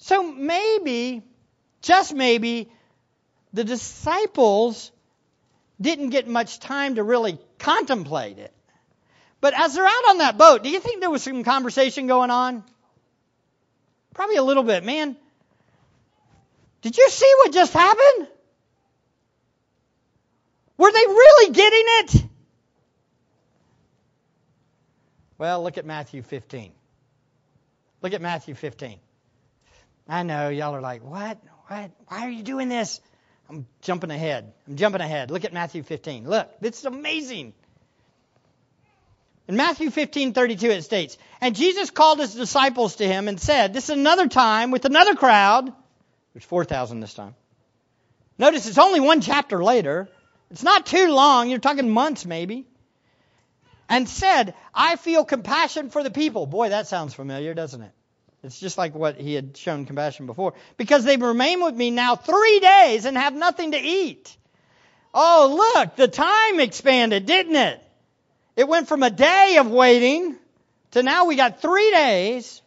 So 0.08 0.24
maybe 0.24 1.22
just 1.82 2.14
maybe 2.14 2.72
the 3.51 3.66
disciples 3.66 4.89
didn't 5.82 6.12
get 6.12 6.30
much 6.30 6.60
time 6.60 6.95
to 6.95 7.03
really 7.03 7.38
contemplate 7.60 8.38
it. 8.38 8.53
But 9.41 9.53
as 9.53 9.76
they're 9.76 9.86
out 9.86 10.08
on 10.08 10.20
that 10.20 10.38
boat, 10.38 10.64
do 10.64 10.70
you 10.70 10.80
think 10.80 11.01
there 11.01 11.10
was 11.10 11.24
some 11.24 11.43
conversation 11.43 12.08
going 12.08 12.30
on? 12.32 12.64
Probably 14.14 14.38
a 14.38 14.43
little 14.43 14.64
bit. 14.64 14.86
Man, 14.86 15.18
did 16.82 16.95
you 16.95 17.10
see 17.10 17.34
what 17.39 17.51
just 17.51 17.74
happened? 17.74 18.30
Were 20.78 20.91
they 20.93 21.05
really 21.05 21.51
getting 21.51 21.84
it? 21.86 22.26
Well, 25.38 25.62
look 25.64 25.78
at 25.78 25.86
Matthew 25.86 26.22
15. 26.22 26.72
Look 28.01 28.14
at 28.14 28.22
Matthew 28.22 28.55
15. 28.55 28.99
I 30.08 30.24
know 30.24 30.49
y'all 30.49 30.76
are 30.76 30.82
like, 30.82 31.03
what? 31.03 31.39
What? 31.68 31.91
Why 32.08 32.26
are 32.26 32.30
you 32.30 32.43
doing 32.43 32.70
this? 32.70 33.01
I'm 33.49 33.66
jumping 33.82 34.12
ahead. 34.12 34.53
I'm 34.68 34.76
jumping 34.76 35.01
ahead. 35.01 35.32
Look 35.32 35.45
at 35.45 35.53
Matthew 35.53 35.84
15. 35.84 36.30
Look, 36.30 36.49
this 36.60 36.80
is 36.80 36.86
amazing. 36.86 37.53
In 39.47 39.55
Matthew 39.55 39.89
15:32 39.89 40.70
it 40.70 40.82
states, 40.84 41.18
"And 41.39 41.55
Jesus 41.55 41.89
called 41.89 42.20
his 42.20 42.36
disciples 42.36 42.97
to 42.97 43.08
him 43.08 43.30
and 43.30 43.39
said, 43.39 43.74
this 43.74 43.86
is 43.86 43.91
another 43.91 44.28
time 44.28 44.72
with 44.72 44.84
another 44.84 45.16
crowd, 45.16 45.72
there's 46.34 46.43
4,000 46.43 46.99
this 46.99 47.14
time. 47.14 47.36
Notice 48.38 48.68
it's 48.68 48.78
only 48.78 48.99
one 48.99 49.22
chapter 49.22 49.64
later. 49.64 50.10
It's 50.51 50.64
not 50.64 50.86
too 50.86 51.10
long. 51.10 51.49
You're 51.49 51.60
talking 51.60 51.89
months 51.89 52.26
maybe. 52.26 52.68
And 53.89 54.08
said, 54.08 54.53
I 54.74 54.97
feel 54.97 55.24
compassion 55.24 55.89
for 55.89 56.03
the 56.03 56.12
people. 56.12 56.45
Boy, 56.45 56.70
that 56.70 56.88
sounds 56.88 57.14
familiar, 57.14 57.53
doesn't 57.53 57.82
it? 57.82 57.91
It's 58.43 58.59
just 58.59 58.77
like 58.77 58.93
what 58.93 59.19
he 59.19 59.33
had 59.33 59.57
shown 59.57 59.85
compassion 59.85 60.25
before. 60.25 60.53
Because 60.77 61.03
they've 61.03 61.21
remained 61.21 61.61
with 61.61 61.75
me 61.75 61.91
now 61.91 62.15
three 62.15 62.59
days 62.59 63.05
and 63.05 63.17
have 63.17 63.33
nothing 63.33 63.71
to 63.71 63.79
eat. 63.79 64.35
Oh, 65.13 65.73
look, 65.75 65.95
the 65.95 66.07
time 66.07 66.59
expanded, 66.59 67.25
didn't 67.25 67.55
it? 67.55 67.81
It 68.55 68.67
went 68.67 68.88
from 68.88 69.03
a 69.03 69.09
day 69.09 69.57
of 69.59 69.69
waiting 69.69 70.35
to 70.91 71.03
now 71.03 71.25
we 71.25 71.35
got 71.35 71.61
three 71.61 71.91
days. 71.91 72.61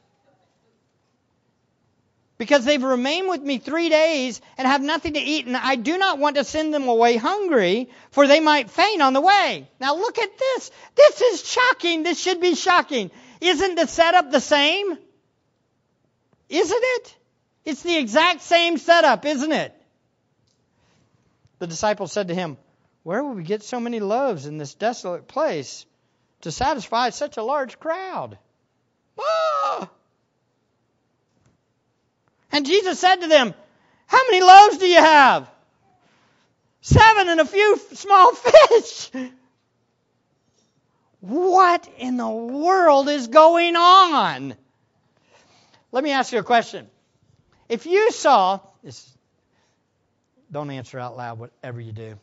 Because 2.38 2.64
they've 2.64 2.82
remained 2.82 3.28
with 3.28 3.42
me 3.42 3.58
three 3.58 3.90
days 3.90 4.40
and 4.56 4.66
have 4.66 4.80
nothing 4.80 5.12
to 5.12 5.20
eat, 5.20 5.46
and 5.46 5.56
I 5.56 5.76
do 5.76 5.98
not 5.98 6.18
want 6.18 6.36
to 6.36 6.44
send 6.44 6.72
them 6.72 6.88
away 6.88 7.16
hungry, 7.16 7.90
for 8.12 8.26
they 8.26 8.40
might 8.40 8.70
faint 8.70 9.02
on 9.02 9.12
the 9.12 9.20
way. 9.20 9.68
Now 9.78 9.94
look 9.94 10.18
at 10.18 10.38
this. 10.38 10.70
This 10.96 11.20
is 11.20 11.48
shocking. 11.48 12.02
This 12.02 12.18
should 12.18 12.40
be 12.40 12.54
shocking. 12.54 13.10
Isn't 13.42 13.74
the 13.74 13.86
setup 13.86 14.30
the 14.30 14.40
same? 14.40 14.96
Isn't 16.50 16.82
it? 16.82 17.16
It's 17.64 17.82
the 17.82 17.96
exact 17.96 18.42
same 18.42 18.76
setup, 18.76 19.24
isn't 19.24 19.52
it? 19.52 19.72
The 21.60 21.68
disciples 21.68 22.10
said 22.10 22.28
to 22.28 22.34
him, 22.34 22.58
Where 23.04 23.22
will 23.22 23.34
we 23.34 23.44
get 23.44 23.62
so 23.62 23.78
many 23.78 24.00
loaves 24.00 24.46
in 24.46 24.58
this 24.58 24.74
desolate 24.74 25.28
place 25.28 25.86
to 26.40 26.50
satisfy 26.50 27.10
such 27.10 27.36
a 27.36 27.42
large 27.42 27.78
crowd? 27.78 28.36
Ah! 29.18 29.88
And 32.50 32.66
Jesus 32.66 32.98
said 32.98 33.16
to 33.16 33.28
them, 33.28 33.54
How 34.06 34.26
many 34.26 34.42
loaves 34.42 34.78
do 34.78 34.86
you 34.86 34.98
have? 34.98 35.48
Seven 36.80 37.28
and 37.28 37.40
a 37.40 37.44
few 37.44 37.78
small 37.92 38.32
fish. 38.34 39.10
What 41.20 41.88
in 41.98 42.16
the 42.16 42.28
world 42.28 43.08
is 43.08 43.28
going 43.28 43.76
on? 43.76 44.56
Let 45.92 46.04
me 46.04 46.10
ask 46.12 46.32
you 46.32 46.38
a 46.38 46.44
question. 46.44 46.86
If 47.68 47.86
you 47.86 48.10
saw, 48.12 48.60
this, 48.82 49.08
don't 50.50 50.70
answer 50.70 50.98
out 50.98 51.16
loud, 51.16 51.38
whatever 51.38 51.80
you 51.80 51.92
do. 51.92 52.18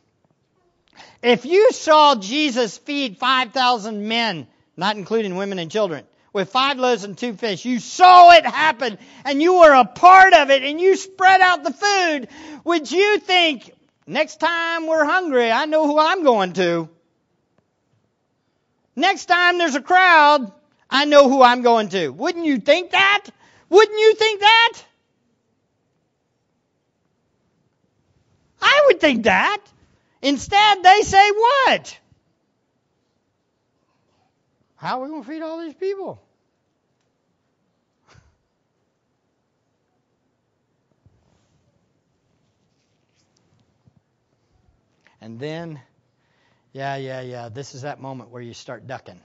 If 1.22 1.45
you 1.45 1.72
saw 1.72 2.15
Jesus 2.15 2.78
feed 2.78 3.18
5,000 3.18 4.07
men, 4.07 4.47
not 4.76 4.95
including 4.95 5.36
women 5.36 5.59
and 5.59 5.70
children, 5.70 6.05
with 6.34 6.49
five 6.49 6.78
loaves 6.78 7.03
and 7.03 7.18
two 7.18 7.34
fish, 7.34 7.65
you 7.65 7.80
saw 7.80 8.32
it 8.32 8.45
happen 8.45 8.97
and 9.26 9.41
you 9.41 9.59
were 9.59 9.74
a 9.74 9.86
part 9.86 10.34
of 10.34 10.49
it 10.49 10.63
and 10.63 10.80
you 10.80 10.95
spread 10.95 11.41
out 11.41 11.63
the 11.63 11.74
food, 11.74 12.28
would 12.63 12.91
you 12.91 13.20
think, 13.20 13.72
next 14.05 14.39
time 14.39 14.88
we're 14.88 15.05
hungry, 15.05 15.51
I 15.51 15.65
know 15.65 15.88
who 15.88 15.99
I'm 15.99 16.24
going 16.24 16.53
to? 16.53 16.89
Next 18.95 19.26
time 19.26 19.57
there's 19.57 19.76
a 19.76 19.82
crowd, 19.82 20.51
I 20.89 21.05
know 21.05 21.30
who 21.30 21.41
I'm 21.41 21.61
going 21.61 21.89
to. 21.89 22.09
Wouldn't 22.09 22.45
you 22.45 22.59
think 22.59 22.91
that? 22.91 23.26
Wouldn't 23.70 23.99
you 23.99 24.15
think 24.15 24.39
that? 24.41 24.74
I 28.61 28.84
would 28.88 28.99
think 28.99 29.24
that. 29.24 29.61
Instead, 30.22 30.84
they 30.84 31.01
say 31.01 31.32
what? 31.32 31.99
How 34.76 34.99
are 34.99 35.03
we 35.03 35.09
going 35.09 35.24
to 35.24 35.30
feed 35.30 35.41
all 35.41 35.59
these 35.61 35.74
people? 35.74 36.22
And 45.20 45.39
then, 45.39 45.82
yeah, 46.74 46.95
yeah, 46.97 47.22
yeah, 47.22 47.49
this 47.49 47.74
is 47.76 47.82
that 47.82 47.99
moment 47.99 48.30
where 48.30 48.41
you 48.41 48.53
start 48.53 48.86
ducking. 48.88 49.20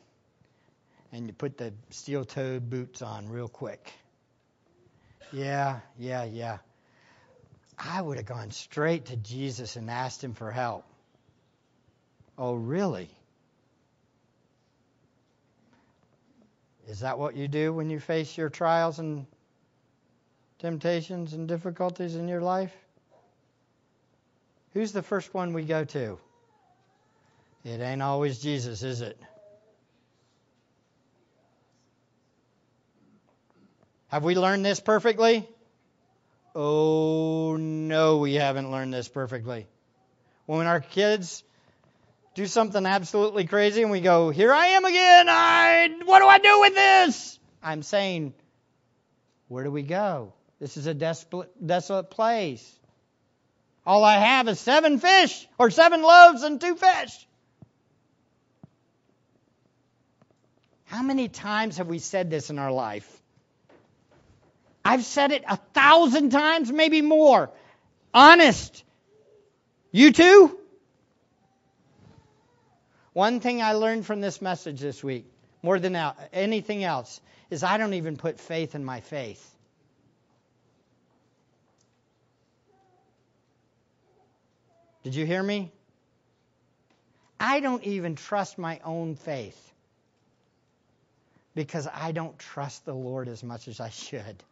And 1.12 1.26
you 1.26 1.34
put 1.34 1.58
the 1.58 1.74
steel 1.90 2.24
toed 2.24 2.70
boots 2.70 3.02
on 3.02 3.28
real 3.28 3.48
quick. 3.48 3.92
Yeah, 5.32 5.80
yeah, 5.98 6.24
yeah. 6.24 6.58
I 7.78 8.00
would 8.00 8.18
have 8.18 8.26
gone 8.26 8.50
straight 8.50 9.06
to 9.06 9.16
Jesus 9.16 9.76
and 9.76 9.90
asked 9.90 10.22
him 10.22 10.34
for 10.34 10.50
help. 10.50 10.84
Oh, 12.36 12.54
really? 12.54 13.08
Is 16.88 17.00
that 17.00 17.18
what 17.18 17.36
you 17.36 17.48
do 17.48 17.72
when 17.72 17.88
you 17.88 17.98
face 17.98 18.36
your 18.36 18.50
trials 18.50 18.98
and 18.98 19.26
temptations 20.58 21.32
and 21.32 21.48
difficulties 21.48 22.14
in 22.14 22.28
your 22.28 22.42
life? 22.42 22.72
Who's 24.74 24.92
the 24.92 25.02
first 25.02 25.32
one 25.32 25.52
we 25.52 25.64
go 25.64 25.84
to? 25.84 26.18
It 27.64 27.80
ain't 27.80 28.02
always 28.02 28.38
Jesus, 28.38 28.82
is 28.82 29.00
it? 29.00 29.18
Have 34.12 34.24
we 34.24 34.34
learned 34.34 34.62
this 34.62 34.78
perfectly? 34.78 35.48
Oh, 36.54 37.56
no, 37.56 38.18
we 38.18 38.34
haven't 38.34 38.70
learned 38.70 38.92
this 38.92 39.08
perfectly. 39.08 39.66
When 40.44 40.66
our 40.66 40.80
kids 40.80 41.42
do 42.34 42.46
something 42.46 42.84
absolutely 42.84 43.46
crazy 43.46 43.80
and 43.80 43.90
we 43.90 44.02
go, 44.02 44.28
Here 44.28 44.52
I 44.52 44.66
am 44.66 44.84
again, 44.84 45.26
I 45.30 45.88
what 46.04 46.18
do 46.18 46.26
I 46.26 46.38
do 46.40 46.60
with 46.60 46.74
this? 46.74 47.38
I'm 47.62 47.82
saying, 47.82 48.34
Where 49.48 49.64
do 49.64 49.70
we 49.70 49.82
go? 49.82 50.34
This 50.60 50.76
is 50.76 50.86
a 50.86 50.92
desolate, 50.92 51.66
desolate 51.66 52.10
place. 52.10 52.70
All 53.86 54.04
I 54.04 54.18
have 54.18 54.46
is 54.46 54.60
seven 54.60 54.98
fish, 54.98 55.48
or 55.56 55.70
seven 55.70 56.02
loaves 56.02 56.42
and 56.42 56.60
two 56.60 56.76
fish. 56.76 57.26
How 60.84 61.02
many 61.02 61.28
times 61.28 61.78
have 61.78 61.86
we 61.86 61.98
said 61.98 62.28
this 62.28 62.50
in 62.50 62.58
our 62.58 62.70
life? 62.70 63.21
I've 64.84 65.04
said 65.04 65.32
it 65.32 65.44
a 65.48 65.56
thousand 65.56 66.30
times, 66.30 66.70
maybe 66.72 67.02
more. 67.02 67.50
Honest. 68.12 68.84
You 69.90 70.12
too? 70.12 70.58
One 73.12 73.40
thing 73.40 73.62
I 73.62 73.72
learned 73.72 74.06
from 74.06 74.20
this 74.20 74.40
message 74.40 74.80
this 74.80 75.04
week, 75.04 75.26
more 75.62 75.78
than 75.78 75.96
anything 76.32 76.82
else, 76.82 77.20
is 77.50 77.62
I 77.62 77.76
don't 77.76 77.94
even 77.94 78.16
put 78.16 78.40
faith 78.40 78.74
in 78.74 78.84
my 78.84 79.00
faith. 79.00 79.48
Did 85.02 85.14
you 85.14 85.26
hear 85.26 85.42
me? 85.42 85.72
I 87.38 87.60
don't 87.60 87.82
even 87.82 88.14
trust 88.14 88.56
my 88.56 88.80
own 88.84 89.16
faith 89.16 89.72
because 91.54 91.88
I 91.92 92.12
don't 92.12 92.38
trust 92.38 92.84
the 92.84 92.94
Lord 92.94 93.28
as 93.28 93.42
much 93.42 93.68
as 93.68 93.80
I 93.80 93.90
should. 93.90 94.42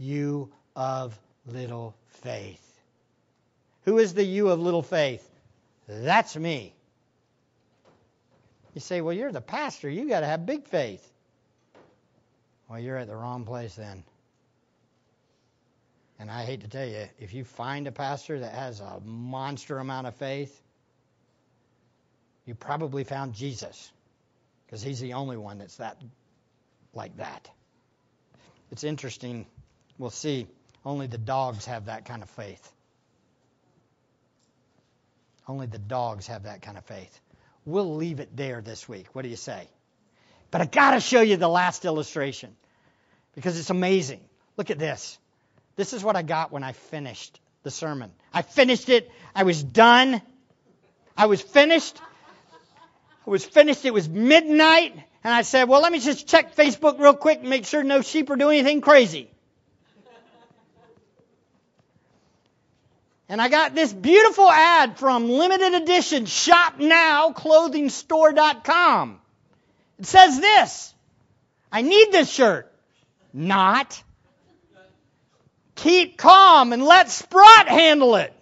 You 0.00 0.50
of 0.74 1.16
little 1.46 1.94
faith. 2.22 2.66
Who 3.84 3.98
is 3.98 4.14
the 4.14 4.24
you 4.24 4.48
of 4.48 4.58
little 4.58 4.82
faith? 4.82 5.28
That's 5.86 6.34
me. 6.36 6.74
You 8.74 8.80
say, 8.80 9.02
well, 9.02 9.12
you're 9.12 9.30
the 9.30 9.40
pastor. 9.40 9.90
You 9.90 10.08
got 10.08 10.20
to 10.20 10.26
have 10.26 10.46
big 10.46 10.66
faith. 10.66 11.06
Well, 12.68 12.80
you're 12.80 12.96
at 12.96 13.08
the 13.08 13.16
wrong 13.16 13.44
place 13.44 13.74
then. 13.74 14.02
And 16.18 16.30
I 16.30 16.44
hate 16.44 16.62
to 16.62 16.68
tell 16.68 16.86
you, 16.86 17.08
if 17.18 17.34
you 17.34 17.44
find 17.44 17.86
a 17.86 17.92
pastor 17.92 18.40
that 18.40 18.54
has 18.54 18.80
a 18.80 19.00
monster 19.04 19.78
amount 19.78 20.06
of 20.06 20.14
faith, 20.14 20.62
you 22.46 22.54
probably 22.54 23.04
found 23.04 23.34
Jesus 23.34 23.90
because 24.64 24.82
he's 24.82 25.00
the 25.00 25.14
only 25.14 25.36
one 25.36 25.58
that's 25.58 25.76
that 25.76 26.00
like 26.94 27.16
that. 27.18 27.50
It's 28.70 28.84
interesting. 28.84 29.46
We'll 30.00 30.08
see. 30.08 30.46
Only 30.82 31.08
the 31.08 31.18
dogs 31.18 31.66
have 31.66 31.84
that 31.84 32.06
kind 32.06 32.22
of 32.22 32.30
faith. 32.30 32.72
Only 35.46 35.66
the 35.66 35.78
dogs 35.78 36.26
have 36.28 36.44
that 36.44 36.62
kind 36.62 36.78
of 36.78 36.86
faith. 36.86 37.20
We'll 37.66 37.96
leave 37.96 38.18
it 38.18 38.34
there 38.34 38.62
this 38.62 38.88
week. 38.88 39.08
What 39.12 39.22
do 39.22 39.28
you 39.28 39.36
say? 39.36 39.68
But 40.50 40.62
I 40.62 40.64
got 40.64 40.92
to 40.92 41.00
show 41.00 41.20
you 41.20 41.36
the 41.36 41.48
last 41.48 41.84
illustration 41.84 42.56
because 43.34 43.58
it's 43.58 43.68
amazing. 43.68 44.20
Look 44.56 44.70
at 44.70 44.78
this. 44.78 45.18
This 45.76 45.92
is 45.92 46.02
what 46.02 46.16
I 46.16 46.22
got 46.22 46.50
when 46.50 46.64
I 46.64 46.72
finished 46.72 47.38
the 47.62 47.70
sermon. 47.70 48.10
I 48.32 48.40
finished 48.40 48.88
it. 48.88 49.10
I 49.34 49.42
was 49.42 49.62
done. 49.62 50.22
I 51.14 51.26
was 51.26 51.42
finished. 51.42 52.00
I 53.26 53.30
was 53.30 53.44
finished. 53.44 53.84
It 53.84 53.92
was 53.92 54.08
midnight. 54.08 54.94
And 55.22 55.34
I 55.34 55.42
said, 55.42 55.68
well, 55.68 55.82
let 55.82 55.92
me 55.92 56.00
just 56.00 56.26
check 56.26 56.56
Facebook 56.56 56.98
real 56.98 57.12
quick 57.12 57.40
and 57.40 57.50
make 57.50 57.66
sure 57.66 57.82
no 57.82 58.00
sheep 58.00 58.30
are 58.30 58.36
doing 58.36 58.60
anything 58.60 58.80
crazy. 58.80 59.30
And 63.30 63.40
I 63.40 63.48
got 63.48 63.76
this 63.76 63.92
beautiful 63.92 64.50
ad 64.50 64.98
from 64.98 65.30
limited 65.30 65.72
edition 65.74 66.26
shop 66.26 66.80
now 66.80 67.30
clothingstore.com. 67.30 69.20
It 70.00 70.06
says 70.06 70.40
this. 70.40 70.92
I 71.70 71.82
need 71.82 72.10
this 72.10 72.28
shirt. 72.28 72.72
Not. 73.32 74.02
Keep 75.76 76.18
calm 76.18 76.72
and 76.72 76.84
let 76.84 77.08
Sprott 77.08 77.68
handle 77.68 78.16
it. 78.16 78.34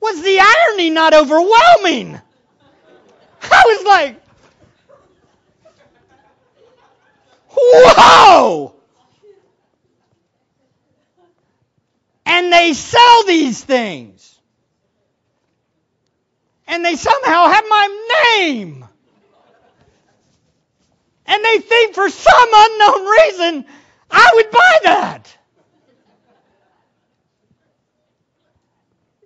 Was 0.00 0.22
the 0.22 0.38
irony 0.38 0.90
not 0.90 1.12
overwhelming? 1.12 2.20
I 3.42 3.62
was 3.66 3.84
like, 3.84 4.22
whoa! 7.48 8.79
And 12.26 12.52
they 12.52 12.72
sell 12.72 13.24
these 13.26 13.62
things. 13.62 14.38
And 16.66 16.84
they 16.84 16.94
somehow 16.94 17.46
have 17.48 17.64
my 17.68 18.06
name. 18.36 18.84
And 21.26 21.44
they 21.44 21.58
think 21.58 21.94
for 21.94 22.08
some 22.08 22.48
unknown 22.52 23.06
reason 23.06 23.66
I 24.10 24.30
would 24.34 24.50
buy 24.50 24.78
that. 24.84 25.36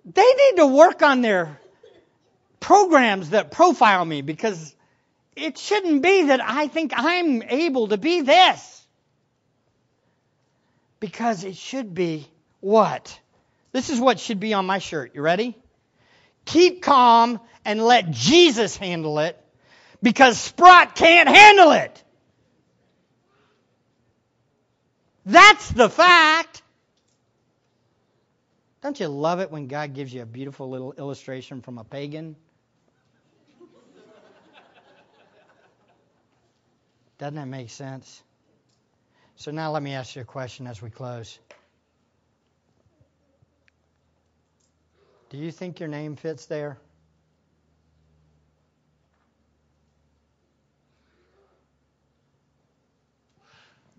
They 0.05 0.21
need 0.21 0.57
to 0.57 0.67
work 0.67 1.01
on 1.01 1.21
their 1.21 1.59
programs 2.59 3.31
that 3.31 3.51
profile 3.51 4.05
me 4.05 4.21
because 4.21 4.75
it 5.35 5.57
shouldn't 5.57 6.01
be 6.01 6.23
that 6.27 6.41
I 6.41 6.67
think 6.67 6.93
I'm 6.95 7.43
able 7.43 7.89
to 7.89 7.97
be 7.97 8.21
this. 8.21 8.87
Because 10.99 11.43
it 11.43 11.55
should 11.55 11.93
be 11.93 12.27
what? 12.59 13.19
This 13.71 13.89
is 13.89 13.99
what 13.99 14.19
should 14.19 14.39
be 14.39 14.53
on 14.53 14.65
my 14.65 14.79
shirt. 14.79 15.15
You 15.15 15.21
ready? 15.21 15.57
Keep 16.45 16.81
calm 16.81 17.39
and 17.65 17.81
let 17.81 18.11
Jesus 18.11 18.77
handle 18.77 19.19
it 19.19 19.41
because 20.01 20.37
Sprott 20.37 20.95
can't 20.95 21.27
handle 21.27 21.71
it. 21.71 22.03
That's 25.25 25.69
the 25.71 25.89
fact. 25.89 26.61
Don't 28.83 28.99
you 28.99 29.07
love 29.07 29.39
it 29.39 29.49
when 29.49 29.67
God 29.67 29.95
gives 29.95 30.13
you 30.13 30.21
a 30.21 30.27
beautiful 30.27 30.69
little 30.69 30.93
illustration 30.93 31.61
from 31.61 31.79
a 31.79 31.83
pagan? 31.83 32.35
Doesn't 37.17 37.35
that 37.35 37.47
make 37.47 37.69
sense? 37.71 38.21
So 39.37 39.51
now 39.51 39.71
let 39.71 39.81
me 39.81 39.93
ask 39.93 40.15
you 40.15 40.21
a 40.21 40.25
question 40.25 40.67
as 40.67 40.81
we 40.81 40.89
close. 40.89 41.39
Do 45.35 45.41
you 45.41 45.51
think 45.51 45.81
your 45.81 45.89
name 45.89 46.15
fits 46.15 46.45
there? 46.45 46.77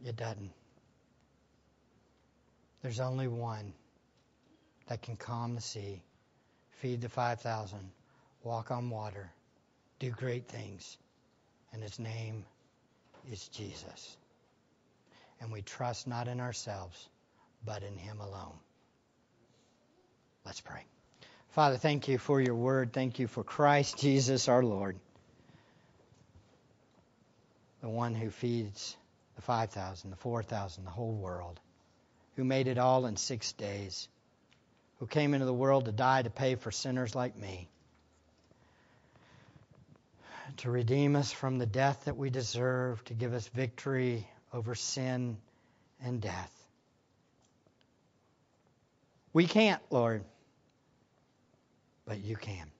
It 0.03 0.16
doesn't. 0.16 0.51
There's 2.80 3.01
only 3.01 3.28
one 3.28 3.74
that 4.89 5.03
can 5.03 5.16
calm 5.16 5.55
the 5.55 5.61
sea, 5.61 6.01
feed 6.80 7.03
the 7.03 7.11
5,000, 7.11 7.80
walk 8.43 8.70
on 8.70 8.89
water, 8.89 9.30
do 9.99 10.09
great 10.09 10.49
things, 10.49 10.97
and 11.74 11.82
his 11.82 11.99
name 11.99 12.47
is 13.30 13.47
Jesus. 13.49 14.16
And 15.43 15.53
we 15.53 15.61
trust 15.61 16.07
not 16.07 16.28
in 16.28 16.41
ourselves, 16.41 17.11
but 17.62 17.82
in 17.82 17.99
him 17.99 18.20
alone. 18.20 18.57
Let's 20.47 20.62
pray. 20.62 20.87
Father, 21.57 21.79
thank 21.79 22.07
you 22.07 22.19
for 22.19 22.39
your 22.39 22.55
word. 22.55 22.93
Thank 22.93 23.19
you 23.19 23.27
for 23.27 23.43
Christ 23.43 23.97
Jesus 23.97 24.47
our 24.47 24.63
Lord, 24.63 24.99
the 27.81 27.89
one 27.89 28.15
who 28.15 28.29
feeds 28.29 28.95
the 29.37 29.41
5,000, 29.41 30.11
the 30.11 30.17
4,000, 30.17 30.85
the 30.85 30.91
whole 30.91 31.15
world, 31.15 31.59
who 32.37 32.45
made 32.45 32.69
it 32.69 32.77
all 32.77 33.07
in 33.07 33.17
six 33.17 33.53
days, 33.53 34.07
who 34.99 35.07
came 35.07 35.33
into 35.33 35.47
the 35.47 35.55
world 35.55 35.87
to 35.87 35.93
die 35.93 36.21
to 36.21 36.29
pay 36.29 36.57
for 36.57 36.71
sinners 36.71 37.15
like 37.15 37.35
me, 37.39 37.71
to 40.59 40.71
redeem 40.71 41.17
us 41.17 41.33
from 41.33 41.57
the 41.57 41.65
death 41.65 42.05
that 42.05 42.19
we 42.19 42.29
deserve, 42.29 43.03
to 43.07 43.15
give 43.15 43.33
us 43.33 43.49
victory 43.49 44.29
over 44.53 44.75
sin 44.75 45.39
and 46.05 46.21
death. 46.21 46.53
We 49.33 49.47
can't, 49.47 49.81
Lord, 49.89 50.23
but 52.07 52.23
you 52.23 52.37
can. 52.37 52.71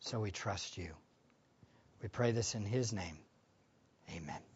So 0.00 0.20
we 0.20 0.30
trust 0.30 0.78
you. 0.78 0.90
We 2.02 2.08
pray 2.08 2.32
this 2.32 2.54
in 2.54 2.64
His 2.64 2.92
name. 2.92 3.18
Amen. 4.10 4.53